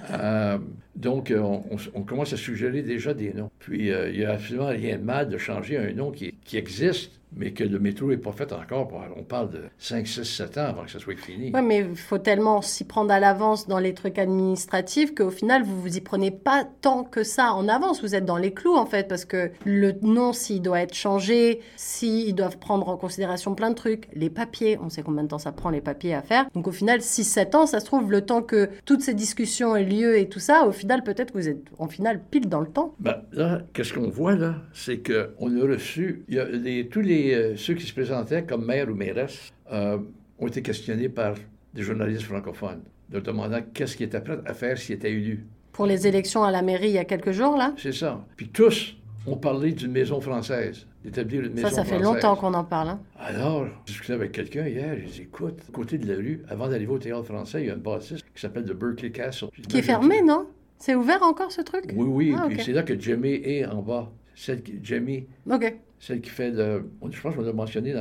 Euh, 0.10 0.58
donc, 0.96 1.32
euh, 1.32 1.60
on, 1.94 2.04
commence 2.04 2.32
à 2.34 2.38
suggérer 2.38 2.82
déjà 2.82 3.14
des 3.14 3.34
noms. 3.34 3.52
Puis, 3.60 3.92
euh, 3.92 4.10
il 4.10 4.20
n'y 4.20 4.26
a 4.26 4.34
absolument 4.34 4.68
rien 4.68 4.98
de 4.98 5.04
mal 5.04 5.30
de 5.30 5.38
changer 5.38 5.78
un 5.78 5.92
nom 5.92 6.12
qui 6.12 6.34
existe, 6.54 7.20
mais 7.36 7.52
que 7.52 7.64
le 7.64 7.80
métro 7.80 8.08
n'est 8.08 8.18
pas 8.18 8.32
fait 8.32 8.52
encore. 8.54 8.90
On 9.16 9.24
parle 9.24 9.50
de 9.52 9.62
5, 9.78 10.08
6, 10.08 10.24
7 10.24 10.58
ans 10.58 10.66
avant 10.66 10.84
que 10.86 10.92
ça 10.92 11.00
soit 11.00 11.18
fini. 11.18 11.52
Ouais, 11.52 11.62
mais 11.62 11.80
il 11.80 11.96
faut 11.96 12.18
tellement 12.18 12.62
s'y 12.62 12.84
prendre 12.86 13.12
à 13.12 13.20
l'avance 13.20 13.68
dans 13.68 13.80
les 13.80 13.94
trucs 13.94 14.18
administratifs 14.18 15.14
qu'au 15.14 15.30
final, 15.30 15.64
vous 15.64 15.82
vous 15.82 15.98
y 15.98 16.02
prenez 16.02 16.32
pas 16.32 16.66
tant 16.82 17.04
que 17.04 17.24
ça 17.24 17.54
en 17.54 17.68
avance. 17.68 18.02
Vous 18.02 18.16
êtes 18.16 18.26
dans 18.26 18.38
les 18.38 18.54
clous, 18.54 18.76
en 18.76 18.86
fait, 18.86 19.08
parce 19.08 19.26
que 19.26 19.52
le 19.66 19.94
nom, 20.02 20.34
s'il 20.34 20.62
doit 20.62 20.82
être 20.82 20.94
changé, 20.94 21.60
s'ils 21.76 22.34
doivent 22.36 22.58
prendre 22.58 22.88
en 22.90 22.98
considération 22.98 23.56
plein 23.56 23.70
de 23.70 23.76
trucs, 23.76 24.08
les 24.14 24.30
papiers, 24.30 24.78
on 24.82 24.90
sait 24.90 25.04
combien 25.04 25.24
de 25.24 25.28
temps 25.30 25.38
ça 25.40 25.52
prend 25.52 25.70
les 25.70 25.82
papiers 25.82 26.14
à 26.14 26.22
faire. 26.22 26.46
Donc 26.56 26.68
au 26.68 26.72
final, 26.72 27.00
6-7 27.00 27.56
ans, 27.56 27.66
ça 27.66 27.80
se 27.80 27.86
trouve, 27.86 28.12
le 28.12 28.22
temps 28.26 28.42
que 28.42 28.70
toutes 28.86 29.02
ces 29.02 29.14
discussions 29.14 29.76
aient 29.76 29.84
lieu 29.84 30.18
et 30.18 30.30
tout 30.30 30.40
ça, 30.40 30.66
au 30.66 30.72
final, 30.72 31.04
peut-être 31.04 31.34
que 31.34 31.38
vous 31.38 31.50
êtes, 31.50 31.64
en 31.78 31.88
final, 31.88 32.22
pile 32.32 32.48
dans 32.50 32.62
le 32.62 32.68
temps. 32.68 32.96
Ben, 33.00 33.22
là, 33.32 33.62
qu'est-ce 33.74 33.94
qu'on 33.94 34.10
voit, 34.10 34.36
là? 34.36 34.56
C'est 34.74 34.98
qu'on 35.02 35.62
a 35.62 35.66
reçu... 35.68 36.24
Il 36.28 36.36
y 36.36 36.40
a 36.40 36.46
les- 36.46 36.88
tous 36.88 37.02
les, 37.02 37.17
euh, 37.34 37.56
ceux 37.56 37.74
qui 37.76 37.86
se 37.86 37.94
présentaient 37.94 38.44
comme 38.44 38.66
maire 38.66 38.88
ou 38.90 38.94
mairesse 38.96 39.52
euh, 39.72 39.98
ont 40.40 40.48
été 40.48 40.62
questionnés 40.62 41.10
par 41.10 41.36
des 41.74 41.82
journalistes 41.84 42.24
francophones, 42.24 42.82
leur 43.12 43.22
demandant 43.22 43.60
qu'est-ce 43.74 43.96
qu'ils 43.98 44.06
étaient 44.08 44.22
prêts 44.22 44.40
à 44.46 44.54
faire 44.54 44.78
s'ils 44.78 44.96
étaient 44.96 45.12
élus. 45.12 45.46
Pour 45.72 45.86
les 45.86 46.08
élections 46.08 46.44
à 46.44 46.52
la 46.52 46.62
mairie 46.62 46.90
il 46.90 46.94
y 46.96 46.98
a 46.98 47.06
quelques 47.06 47.32
jours, 47.32 47.56
là, 47.58 47.74
C'est 47.78 47.94
ça. 47.94 48.26
Puis 48.36 48.48
tous 48.50 48.96
ont 49.28 49.38
parlé 49.38 49.74
d'une 49.74 49.92
maison 49.92 50.20
française, 50.22 50.88
d'établir 51.04 51.42
une 51.44 51.54
maison 51.54 51.68
ça, 51.70 51.76
ça 51.76 51.84
fait 51.84 52.00
française. 52.00 52.24
longtemps 52.24 52.36
qu'on 52.38 52.54
en 52.54 52.64
parle. 52.64 52.90
hein. 52.90 53.00
Alors, 53.20 53.68
je 53.86 53.92
discutais 53.92 54.14
avec 54.14 54.32
quelqu'un 54.32 54.66
hier, 54.68 54.96
j'ai 55.02 55.06
dit, 55.12 55.22
écoute, 55.24 55.60
à 55.68 55.72
côté 55.72 55.98
de 55.98 56.08
la 56.08 56.16
rue, 56.16 56.42
avant 56.50 56.68
d'arriver 56.70 56.92
au 56.94 56.98
théâtre 56.98 57.26
français, 57.26 57.62
il 57.64 57.68
y 57.68 57.70
a 57.70 57.74
une 57.74 57.82
bâtisse 57.82 58.22
qui 58.34 58.42
s'appelle 58.42 58.66
le 58.66 58.74
Berkeley 58.74 59.12
Castle. 59.12 59.50
Qui 59.68 59.78
est 59.80 59.82
fermé, 59.82 60.22
non? 60.22 60.48
C'est 60.80 60.96
ouvert 60.96 61.22
encore, 61.24 61.52
ce 61.52 61.62
truc? 61.62 61.86
Oui, 61.94 62.06
oui, 62.08 62.36
Ah, 62.38 62.46
puis 62.48 62.60
c'est 62.64 62.72
là 62.72 62.84
que 62.84 63.00
Jamie 63.00 63.42
est 63.44 63.66
en 63.66 63.82
bas. 63.82 64.12
Celle 64.36 64.62
qui, 64.62 64.80
Jamie, 64.84 65.26
Ok. 65.50 65.76
Celle 66.00 66.22
qui 66.22 66.30
fait 66.30 66.52
le... 66.52 66.84
Je 67.12 67.22
pense 67.22 67.36
qu'on 67.36 67.42
l'a 67.42 67.54
mentionné 67.54 67.94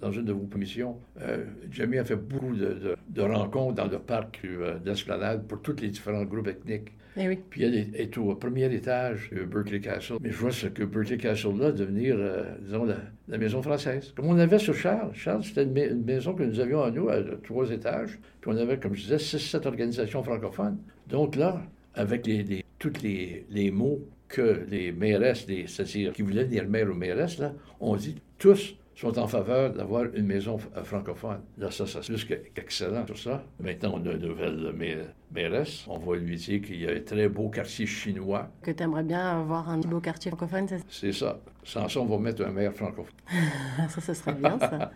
dans, 0.00 0.10
une 0.12 0.24
de 0.24 0.32
vos 0.32 0.46
commissions. 0.46 0.96
Euh, 1.20 1.44
Jamie 1.70 1.98
a 1.98 2.04
fait 2.04 2.16
beaucoup 2.16 2.54
de, 2.54 2.66
de- 2.66 2.96
de 3.08 3.22
rencontres 3.22 3.74
dans 3.74 3.86
le 3.88 3.98
parc 3.98 4.40
euh, 4.44 4.78
d'Esplanade 4.78 5.46
pour 5.46 5.60
tous 5.62 5.76
les 5.80 5.88
différents 5.88 6.24
groupes 6.24 6.48
ethniques. 6.48 6.92
Eh 7.18 7.28
oui. 7.28 7.38
Puis 7.48 7.62
elle 7.64 7.74
est, 7.74 7.90
est 7.98 8.18
au 8.18 8.34
premier 8.34 8.70
étage 8.74 9.30
de 9.30 9.44
Berkeley 9.44 9.80
Castle. 9.80 10.16
Mais 10.20 10.30
je 10.30 10.36
vois 10.36 10.50
ce 10.52 10.66
que 10.66 10.84
Berkeley 10.84 11.16
Castle-là 11.16 11.72
devenir, 11.72 12.16
euh, 12.18 12.44
disons, 12.62 12.84
la, 12.84 12.96
la 13.28 13.38
maison 13.38 13.62
française. 13.62 14.12
Comme 14.14 14.26
on 14.26 14.38
avait 14.38 14.58
sur 14.58 14.74
Charles. 14.74 15.10
Charles, 15.14 15.42
c'était 15.42 15.62
une, 15.64 15.72
ma- 15.72 15.86
une 15.86 16.04
maison 16.04 16.34
que 16.34 16.42
nous 16.42 16.60
avions 16.60 16.82
à 16.82 16.90
nous, 16.90 17.08
à 17.08 17.22
trois 17.42 17.70
étages. 17.70 18.18
Puis 18.40 18.50
on 18.52 18.56
avait, 18.58 18.78
comme 18.78 18.94
je 18.94 19.02
disais, 19.02 19.18
six, 19.18 19.38
sept 19.38 19.64
organisations 19.64 20.22
francophones. 20.22 20.78
Donc 21.08 21.36
là, 21.36 21.62
avec 21.94 22.26
les, 22.26 22.42
les- 22.42 22.64
tous 22.78 22.92
les, 23.02 23.46
les 23.48 23.70
mots 23.70 24.00
que 24.28 24.64
les 24.68 24.92
mairesses, 24.92 25.46
c'est-à-dire 25.46 26.12
qui 26.12 26.22
voulaient 26.22 26.44
devenir 26.44 26.68
maire 26.68 26.88
ou 26.90 26.94
mairesse, 26.94 27.38
là, 27.38 27.52
on 27.80 27.96
dit 27.96 28.16
tous 28.38 28.74
sont 28.94 29.18
en 29.18 29.26
faveur 29.28 29.72
d'avoir 29.74 30.04
une 30.14 30.26
maison 30.26 30.58
euh, 30.76 30.82
francophone. 30.82 31.40
Là, 31.58 31.70
ça, 31.70 31.86
c'est 31.86 32.00
plus 32.06 32.24
que- 32.24 32.34
qu'excellent, 32.54 33.04
tout 33.06 33.14
ça. 33.16 33.44
Maintenant, 33.60 34.00
on 34.02 34.06
a 34.08 34.12
une 34.12 34.26
nouvelle 34.26 34.72
ma- 34.74 34.84
mairesse. 35.32 35.84
On 35.88 35.98
va 35.98 36.16
lui 36.16 36.36
dire 36.36 36.60
qu'il 36.62 36.80
y 36.80 36.86
a 36.86 36.92
un 36.92 37.00
très 37.00 37.28
beau 37.28 37.48
quartier 37.48 37.86
chinois. 37.86 38.50
Que 38.62 38.70
tu 38.70 38.82
aimerais 38.82 39.04
bien 39.04 39.40
avoir 39.40 39.68
un 39.68 39.78
beau 39.78 40.00
quartier 40.00 40.30
francophone, 40.30 40.66
c'est 40.68 40.78
ça? 40.78 40.84
C'est 40.88 41.12
ça. 41.12 41.40
Sans 41.66 41.88
ça, 41.88 41.98
on 41.98 42.04
va 42.04 42.18
mettre 42.18 42.46
un 42.46 42.52
maire 42.52 42.72
francophone. 42.72 43.12
Ça, 43.88 44.00
ce 44.00 44.14
serait 44.14 44.34
bien, 44.34 44.56
ça. 44.60 44.92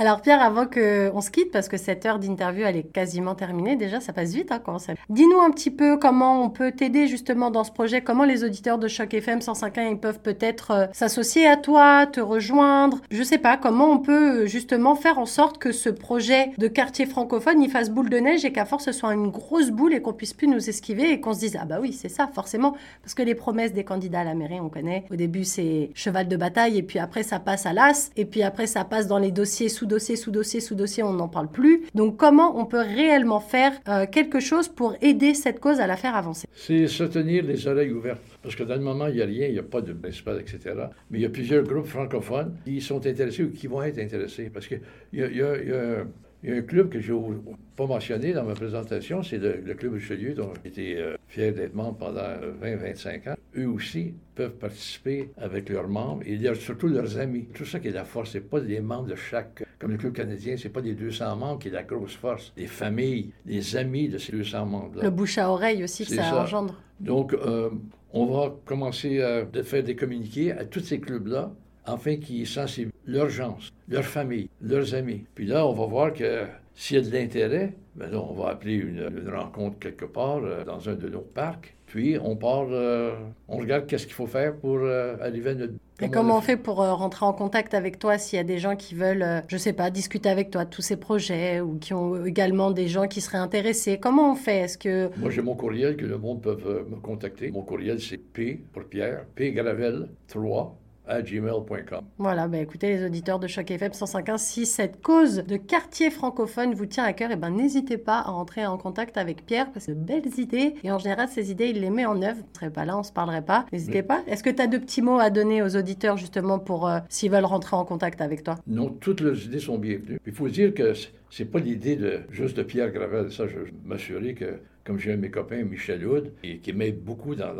Alors, 0.00 0.22
Pierre, 0.22 0.40
avant 0.40 0.64
qu'on 0.64 1.20
se 1.20 1.30
quitte, 1.30 1.50
parce 1.50 1.68
que 1.68 1.76
cette 1.76 2.06
heure 2.06 2.18
d'interview, 2.18 2.64
elle 2.64 2.78
est 2.78 2.90
quasiment 2.90 3.34
terminée, 3.34 3.76
déjà, 3.76 4.00
ça 4.00 4.14
passe 4.14 4.32
vite, 4.32 4.50
hein, 4.50 4.60
quand 4.64 4.78
ça... 4.78 4.94
Dis-nous 5.10 5.38
un 5.40 5.50
petit 5.50 5.70
peu 5.70 5.98
comment 5.98 6.42
on 6.42 6.48
peut 6.48 6.72
t'aider, 6.72 7.08
justement, 7.08 7.50
dans 7.50 7.64
ce 7.64 7.72
projet, 7.72 8.00
comment 8.00 8.24
les 8.24 8.42
auditeurs 8.42 8.78
de 8.78 8.88
Choc 8.88 9.12
FM 9.12 9.40
105.1, 9.40 9.90
ils 9.90 9.98
peuvent 9.98 10.20
peut-être 10.20 10.70
euh, 10.70 10.86
s'associer 10.92 11.46
à 11.46 11.58
toi, 11.58 12.06
te 12.06 12.20
rejoindre. 12.20 13.00
Je 13.10 13.22
sais 13.22 13.38
pas, 13.38 13.58
comment 13.58 13.92
on 13.92 13.98
peut, 13.98 14.44
euh, 14.44 14.46
justement, 14.46 14.94
faire 14.94 15.18
en 15.18 15.26
sorte 15.26 15.58
que 15.58 15.72
ce 15.72 15.90
projet 15.90 16.52
de 16.56 16.68
quartier 16.68 17.04
francophone, 17.04 17.62
il 17.62 17.70
fasse 17.70 17.90
boule 17.90 18.08
de 18.08 18.18
neige 18.18 18.46
et 18.46 18.52
qu'à 18.52 18.64
force, 18.64 18.86
ce 18.86 18.92
soit 18.92 19.12
une 19.12 19.28
grosse 19.28 19.57
boule 19.70 19.94
et 19.94 20.02
qu'on 20.02 20.12
puisse 20.12 20.34
plus 20.34 20.48
nous 20.48 20.68
esquiver 20.68 21.10
et 21.10 21.20
qu'on 21.20 21.34
se 21.34 21.40
dise, 21.40 21.58
ah 21.60 21.64
bah 21.64 21.78
oui, 21.80 21.92
c'est 21.92 22.08
ça, 22.08 22.28
forcément. 22.32 22.76
Parce 23.02 23.14
que 23.14 23.22
les 23.22 23.34
promesses 23.34 23.72
des 23.72 23.84
candidats 23.84 24.20
à 24.20 24.24
la 24.24 24.34
mairie, 24.34 24.60
on 24.60 24.68
connaît. 24.68 25.04
Au 25.10 25.16
début, 25.16 25.44
c'est 25.44 25.90
cheval 25.94 26.28
de 26.28 26.36
bataille, 26.36 26.78
et 26.78 26.82
puis 26.82 26.98
après, 26.98 27.22
ça 27.22 27.38
passe 27.38 27.66
à 27.66 27.72
l'as, 27.72 28.10
et 28.16 28.24
puis 28.24 28.42
après, 28.42 28.66
ça 28.66 28.84
passe 28.84 29.06
dans 29.06 29.18
les 29.18 29.30
dossiers, 29.30 29.68
sous-dossiers, 29.68 30.16
sous-dossiers, 30.16 30.60
sous-dossiers, 30.60 31.02
on 31.02 31.12
n'en 31.12 31.28
parle 31.28 31.48
plus. 31.48 31.82
Donc, 31.94 32.16
comment 32.16 32.58
on 32.58 32.64
peut 32.64 32.80
réellement 32.80 33.40
faire 33.40 33.72
euh, 33.88 34.06
quelque 34.06 34.40
chose 34.40 34.68
pour 34.68 34.94
aider 35.00 35.34
cette 35.34 35.60
cause 35.60 35.80
à 35.80 35.86
la 35.86 35.96
faire 35.96 36.16
avancer? 36.16 36.48
C'est 36.54 36.86
se 36.86 37.04
tenir 37.04 37.44
les 37.44 37.66
oreilles 37.66 37.92
ouvertes. 37.92 38.20
Parce 38.42 38.54
que 38.54 38.62
dans 38.62 38.76
le 38.76 38.82
moment, 38.82 39.08
il 39.08 39.16
n'y 39.16 39.22
a 39.22 39.26
rien, 39.26 39.46
il 39.46 39.52
n'y 39.52 39.58
a 39.58 39.64
pas 39.64 39.80
de 39.80 39.92
principal, 39.92 40.40
etc. 40.40 40.74
Mais 41.10 41.18
il 41.18 41.22
y 41.22 41.26
a 41.26 41.30
plusieurs 41.30 41.64
groupes 41.64 41.86
francophones 41.86 42.56
qui 42.64 42.80
sont 42.80 43.04
intéressés 43.06 43.44
ou 43.44 43.50
qui 43.50 43.66
vont 43.66 43.82
être 43.82 43.98
intéressés. 43.98 44.50
Parce 44.52 44.70
y 44.70 44.74
a, 44.74 44.78
il 45.12 45.36
y, 45.36 45.42
a, 45.42 45.56
il 45.60 45.68
y, 45.68 45.72
a, 45.72 46.04
il 46.42 46.50
y 46.50 46.52
a 46.52 46.56
un 46.56 46.62
club 46.62 46.88
que 46.88 47.00
je 47.00 47.12
n'ai 47.12 47.36
pas 47.76 47.86
mentionné 47.86 48.32
dans 48.32 48.44
ma 48.44 48.54
présentation, 48.54 49.22
c'est 49.22 49.38
le, 49.38 49.60
le 49.64 49.74
Club 49.74 49.94
Richelieu, 49.94 50.34
dont 50.34 50.52
j'ai 50.62 50.68
été 50.70 50.96
euh, 50.98 51.16
fier 51.28 51.52
d'être 51.52 51.74
membre 51.74 51.96
pendant 51.98 52.22
20-25 52.62 53.30
ans. 53.30 53.34
Eux 53.56 53.66
aussi 53.68 54.14
peuvent 54.34 54.54
participer 54.56 55.30
avec 55.36 55.68
leurs 55.68 55.88
membres 55.88 56.22
et 56.26 56.36
leur- 56.36 56.54
surtout 56.56 56.88
leurs 56.88 57.18
amis. 57.18 57.46
Tout 57.54 57.64
ça 57.64 57.80
qui 57.80 57.88
est 57.88 57.92
la 57.92 58.04
force, 58.04 58.30
c'est 58.32 58.40
pas 58.48 58.60
des 58.60 58.80
membres 58.80 59.08
de 59.08 59.14
chaque, 59.14 59.64
comme 59.78 59.90
le 59.92 59.96
Club 59.96 60.12
canadien, 60.12 60.56
c'est 60.56 60.68
pas 60.68 60.80
des 60.82 60.94
200 60.94 61.36
membres 61.36 61.58
qui 61.60 61.68
est 61.68 61.72
la 61.72 61.82
grosse 61.82 62.14
force. 62.14 62.52
Les 62.56 62.66
familles, 62.66 63.32
les 63.46 63.76
amis 63.76 64.08
de 64.08 64.18
ces 64.18 64.32
200 64.32 64.66
membres-là. 64.66 65.02
Le 65.04 65.10
bouche 65.10 65.38
à 65.38 65.50
oreille 65.50 65.82
aussi 65.84 66.04
que 66.04 66.14
ça, 66.14 66.22
ça. 66.22 66.42
engendre. 66.42 66.80
Donc, 67.00 67.32
euh, 67.34 67.70
on 68.12 68.26
va 68.26 68.54
commencer 68.64 69.20
à 69.22 69.44
faire 69.64 69.82
des 69.82 69.94
communiqués 69.96 70.52
à 70.52 70.64
tous 70.64 70.80
ces 70.80 70.98
clubs-là 71.00 71.52
afin 71.88 72.16
qu'ils 72.16 72.46
sensibilisent 72.46 72.92
leurs 73.06 73.30
gens, 73.30 73.58
leurs 73.88 74.04
familles, 74.04 74.48
leurs 74.60 74.94
amis. 74.94 75.24
Puis 75.34 75.46
là, 75.46 75.66
on 75.66 75.72
va 75.72 75.86
voir 75.86 76.12
que 76.12 76.44
S'il 76.74 76.96
y 76.96 77.00
a 77.00 77.02
de 77.02 77.12
l'intérêt, 77.12 77.74
ben 77.96 78.08
là, 78.08 78.20
on 78.20 78.34
va 78.34 78.50
appeler 78.50 78.74
une, 78.74 79.10
une 79.20 79.30
rencontre 79.34 79.80
quelque 79.80 80.04
part 80.04 80.38
euh, 80.44 80.62
dans 80.64 80.88
un 80.88 80.94
de 80.94 81.08
nos 81.08 81.22
parcs. 81.22 81.74
Puis 81.86 82.18
on 82.22 82.36
part, 82.36 82.66
euh, 82.70 83.14
on 83.48 83.56
regarde 83.56 83.86
qu'est-ce 83.86 84.06
qu'il 84.06 84.14
faut 84.14 84.26
faire 84.26 84.54
pour 84.54 84.76
euh, 84.76 85.16
arriver 85.20 85.50
à 85.50 85.54
notre. 85.54 85.72
Et 85.72 86.04
comme 86.04 86.10
comment 86.10 86.38
on 86.38 86.40
fait 86.40 86.56
pour 86.56 86.82
euh, 86.82 86.94
rentrer 86.94 87.24
en 87.24 87.32
contact 87.32 87.74
avec 87.74 87.98
toi 87.98 88.18
s'il 88.18 88.36
y 88.36 88.40
a 88.40 88.44
des 88.44 88.58
gens 88.58 88.76
qui 88.76 88.94
veulent, 88.94 89.42
je 89.48 89.56
sais 89.56 89.72
pas, 89.72 89.90
discuter 89.90 90.28
avec 90.28 90.50
toi 90.50 90.64
de 90.66 90.70
tous 90.70 90.82
ces 90.82 90.96
projets 90.96 91.60
ou 91.60 91.78
qui 91.78 91.94
ont 91.94 92.24
également 92.24 92.70
des 92.70 92.86
gens 92.86 93.08
qui 93.08 93.20
seraient 93.20 93.38
intéressés? 93.38 93.98
Comment 93.98 94.30
on 94.32 94.36
fait? 94.36 94.58
Est-ce 94.58 94.78
que 94.78 95.10
Moi, 95.16 95.30
j'ai 95.30 95.42
mon 95.42 95.56
courriel 95.56 95.96
que 95.96 96.06
le 96.06 96.18
monde 96.18 96.42
peut 96.42 96.86
me 96.88 96.96
contacter. 97.00 97.50
Mon 97.50 97.62
courriel, 97.62 98.00
c'est 98.00 98.18
P 98.18 98.60
pour 98.72 98.84
Pierre, 98.84 99.24
pgravel3 99.36 100.68
à 101.08 101.22
gmail.com. 101.22 102.04
Voilà, 102.18 102.48
bah 102.48 102.58
écoutez 102.58 102.88
les 102.88 103.04
auditeurs 103.04 103.38
de 103.38 103.46
Choc 103.46 103.70
FM 103.70 103.92
105.1, 103.92 104.38
si 104.38 104.66
cette 104.66 105.02
cause 105.02 105.38
de 105.38 105.56
quartier 105.56 106.10
francophone 106.10 106.74
vous 106.74 106.86
tient 106.86 107.04
à 107.04 107.12
cœur, 107.12 107.30
et 107.30 107.36
ben 107.36 107.50
n'hésitez 107.50 107.98
pas 107.98 108.18
à 108.18 108.30
rentrer 108.30 108.66
en 108.66 108.78
contact 108.78 109.16
avec 109.16 109.44
Pierre 109.44 109.72
parce 109.72 109.86
que 109.86 109.92
de 109.92 109.96
belles 109.96 110.38
idées 110.38 110.74
et 110.84 110.92
en 110.92 110.98
général 110.98 111.28
ces 111.28 111.50
idées 111.50 111.68
il 111.68 111.80
les 111.80 111.90
met 111.90 112.06
en 112.06 112.22
œuvre. 112.22 112.38
Ne 112.38 112.54
serez 112.54 112.70
pas 112.70 112.84
là, 112.84 112.98
on 112.98 113.02
se 113.02 113.12
parlerait 113.12 113.44
pas. 113.44 113.66
N'hésitez 113.72 114.02
pas. 114.02 114.22
Est-ce 114.26 114.42
que 114.42 114.50
tu 114.50 114.62
as 114.62 114.66
de 114.66 114.78
petits 114.78 115.02
mots 115.02 115.18
à 115.18 115.30
donner 115.30 115.62
aux 115.62 115.76
auditeurs 115.76 116.16
justement 116.16 116.58
pour 116.58 116.88
euh, 116.88 117.00
s'ils 117.08 117.30
veulent 117.30 117.44
rentrer 117.44 117.76
en 117.76 117.84
contact 117.84 118.20
avec 118.20 118.44
toi? 118.44 118.56
Non, 118.66 118.88
toutes 118.88 119.20
leurs 119.20 119.44
idées 119.44 119.58
sont 119.58 119.78
bienvenues. 119.78 120.20
Il 120.26 120.32
faut 120.32 120.48
dire 120.48 120.74
que 120.74 120.92
c'est 121.30 121.44
pas 121.44 121.58
l'idée 121.58 121.96
de 121.96 122.20
juste 122.30 122.56
de 122.56 122.62
Pierre 122.62 122.90
Gravel. 122.90 123.30
Ça, 123.30 123.46
je 123.46 123.58
je 123.64 123.72
m'assurer 123.84 124.34
que, 124.34 124.60
comme 124.88 124.98
j'ai 124.98 125.14
mes 125.18 125.30
copains, 125.30 125.64
Michel 125.64 126.06
Houd, 126.06 126.32
qui 126.40 126.72
m'aide 126.72 127.04
beaucoup 127.04 127.34
dans, 127.34 127.52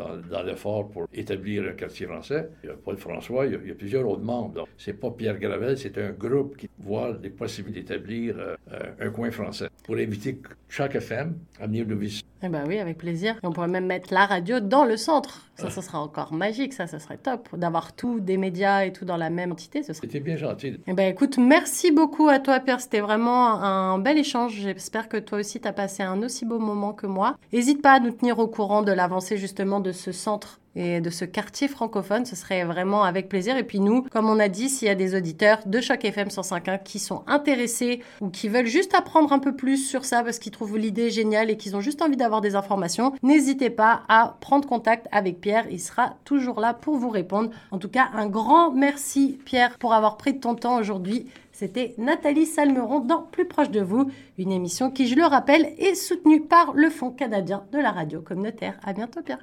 l'effort 0.43 0.89
pour 0.89 1.07
établir 1.13 1.63
un 1.69 1.73
quartier 1.73 2.07
français. 2.07 2.49
Il 2.63 2.69
y 2.69 2.71
a 2.71 2.75
Paul 2.75 2.97
François, 2.97 3.45
il 3.45 3.51
y 3.51 3.71
a, 3.71 3.75
plusieurs 3.75 4.09
autres 4.09 4.23
membres. 4.23 4.67
C'est 4.79 4.93
pas 4.93 5.11
Pierre 5.11 5.37
Gravel, 5.37 5.77
c'est 5.77 5.99
un 5.99 6.09
groupe 6.09 6.57
qui 6.57 6.67
voit 6.79 7.15
les 7.21 7.29
possibilités 7.29 7.81
d'établir 7.81 8.35
euh, 8.39 8.55
un 8.99 9.11
coin 9.11 9.29
français. 9.29 9.69
Pour 9.83 9.97
inviter 9.97 10.41
chaque 10.69 10.95
FM 10.95 11.37
à 11.59 11.67
venir 11.67 11.85
nous 11.85 11.99
visiter. 11.99 12.27
Eh 12.41 12.49
ben 12.49 12.63
oui, 12.67 12.79
avec 12.79 12.97
plaisir. 12.97 13.35
On 13.43 13.51
pourrait 13.51 13.67
même 13.67 13.85
mettre 13.85 14.11
la 14.11 14.25
radio 14.25 14.59
dans 14.59 14.85
le 14.85 14.97
centre. 14.97 15.48
Ça, 15.59 15.69
ça 15.69 15.81
sera 15.81 15.99
encore 15.99 16.33
magique, 16.33 16.73
ça, 16.73 16.87
ça 16.87 16.99
serait 16.99 17.17
top. 17.17 17.55
D'avoir 17.55 17.93
tout, 17.93 18.19
des 18.19 18.37
médias 18.37 18.85
et 18.85 18.93
tout 18.93 19.05
dans 19.05 19.17
la 19.17 19.29
même 19.29 19.51
entité, 19.51 19.83
ce 19.83 19.93
serait 19.93 20.07
C'était 20.07 20.19
bien 20.19 20.37
gentil. 20.37 20.79
Eh 20.87 20.93
ben 20.93 21.11
écoute, 21.11 21.37
merci 21.37 21.91
beaucoup 21.91 22.27
à 22.29 22.39
toi 22.39 22.59
Pierre, 22.59 22.79
c'était 22.79 23.01
vraiment 23.01 23.61
un 23.61 23.99
bel 23.99 24.17
échange. 24.17 24.53
J'espère 24.53 25.09
que 25.09 25.17
toi 25.17 25.39
aussi 25.39 25.59
tu 25.59 25.67
as 25.67 25.73
passé 25.73 26.03
un 26.03 26.21
aussi 26.23 26.45
beau 26.45 26.59
moment 26.59 26.93
que 26.93 27.07
moi. 27.07 27.37
N'hésite 27.51 27.81
pas 27.81 27.93
à 27.93 27.99
nous 27.99 28.11
tenir 28.11 28.39
au 28.39 28.47
courant 28.47 28.81
de 28.81 28.91
l'avancée 28.91 29.37
justement 29.37 29.79
de 29.79 29.91
ce 29.91 30.11
centre 30.11 30.58
et 30.75 31.01
de 31.01 31.09
ce 31.09 31.25
quartier 31.25 31.67
francophone, 31.67 32.25
ce 32.25 32.35
serait 32.35 32.63
vraiment 32.63 33.03
avec 33.03 33.29
plaisir. 33.29 33.57
Et 33.57 33.63
puis 33.63 33.79
nous, 33.79 34.03
comme 34.11 34.29
on 34.29 34.39
a 34.39 34.47
dit, 34.47 34.69
s'il 34.69 34.87
y 34.87 34.91
a 34.91 34.95
des 34.95 35.15
auditeurs 35.15 35.59
de 35.65 35.81
Choc 35.81 36.05
FM 36.05 36.27
105.1 36.27 36.83
qui 36.83 36.99
sont 36.99 37.23
intéressés 37.27 38.01
ou 38.21 38.29
qui 38.29 38.47
veulent 38.47 38.65
juste 38.65 38.93
apprendre 38.93 39.33
un 39.33 39.39
peu 39.39 39.55
plus 39.55 39.77
sur 39.77 40.05
ça 40.05 40.23
parce 40.23 40.39
qu'ils 40.39 40.51
trouvent 40.51 40.77
l'idée 40.77 41.09
géniale 41.09 41.49
et 41.49 41.57
qu'ils 41.57 41.75
ont 41.75 41.81
juste 41.81 42.01
envie 42.01 42.17
d'avoir 42.17 42.41
des 42.41 42.55
informations, 42.55 43.13
n'hésitez 43.23 43.69
pas 43.69 44.03
à 44.07 44.37
prendre 44.41 44.67
contact 44.67 45.07
avec 45.11 45.41
Pierre, 45.41 45.65
il 45.69 45.79
sera 45.79 46.15
toujours 46.23 46.59
là 46.59 46.73
pour 46.73 46.97
vous 46.97 47.09
répondre. 47.09 47.49
En 47.71 47.77
tout 47.77 47.89
cas, 47.89 48.09
un 48.13 48.27
grand 48.27 48.71
merci 48.71 49.39
Pierre 49.45 49.77
pour 49.77 49.93
avoir 49.93 50.17
pris 50.17 50.39
ton 50.39 50.55
temps 50.55 50.77
aujourd'hui. 50.77 51.27
C'était 51.51 51.93
Nathalie 51.97 52.45
Salmeron 52.45 53.01
dans 53.01 53.21
Plus 53.21 53.45
proche 53.45 53.69
de 53.69 53.81
vous, 53.81 54.09
une 54.37 54.51
émission 54.51 54.91
qui, 54.91 55.07
je 55.07 55.15
le 55.15 55.25
rappelle, 55.25 55.73
est 55.77 55.93
soutenue 55.93 56.41
par 56.41 56.71
le 56.73 56.89
Fonds 56.89 57.11
canadien 57.11 57.65
de 57.73 57.79
la 57.79 57.91
radio 57.91 58.21
communautaire. 58.21 58.79
À 58.81 58.93
bientôt 58.93 59.21
Pierre. 59.21 59.37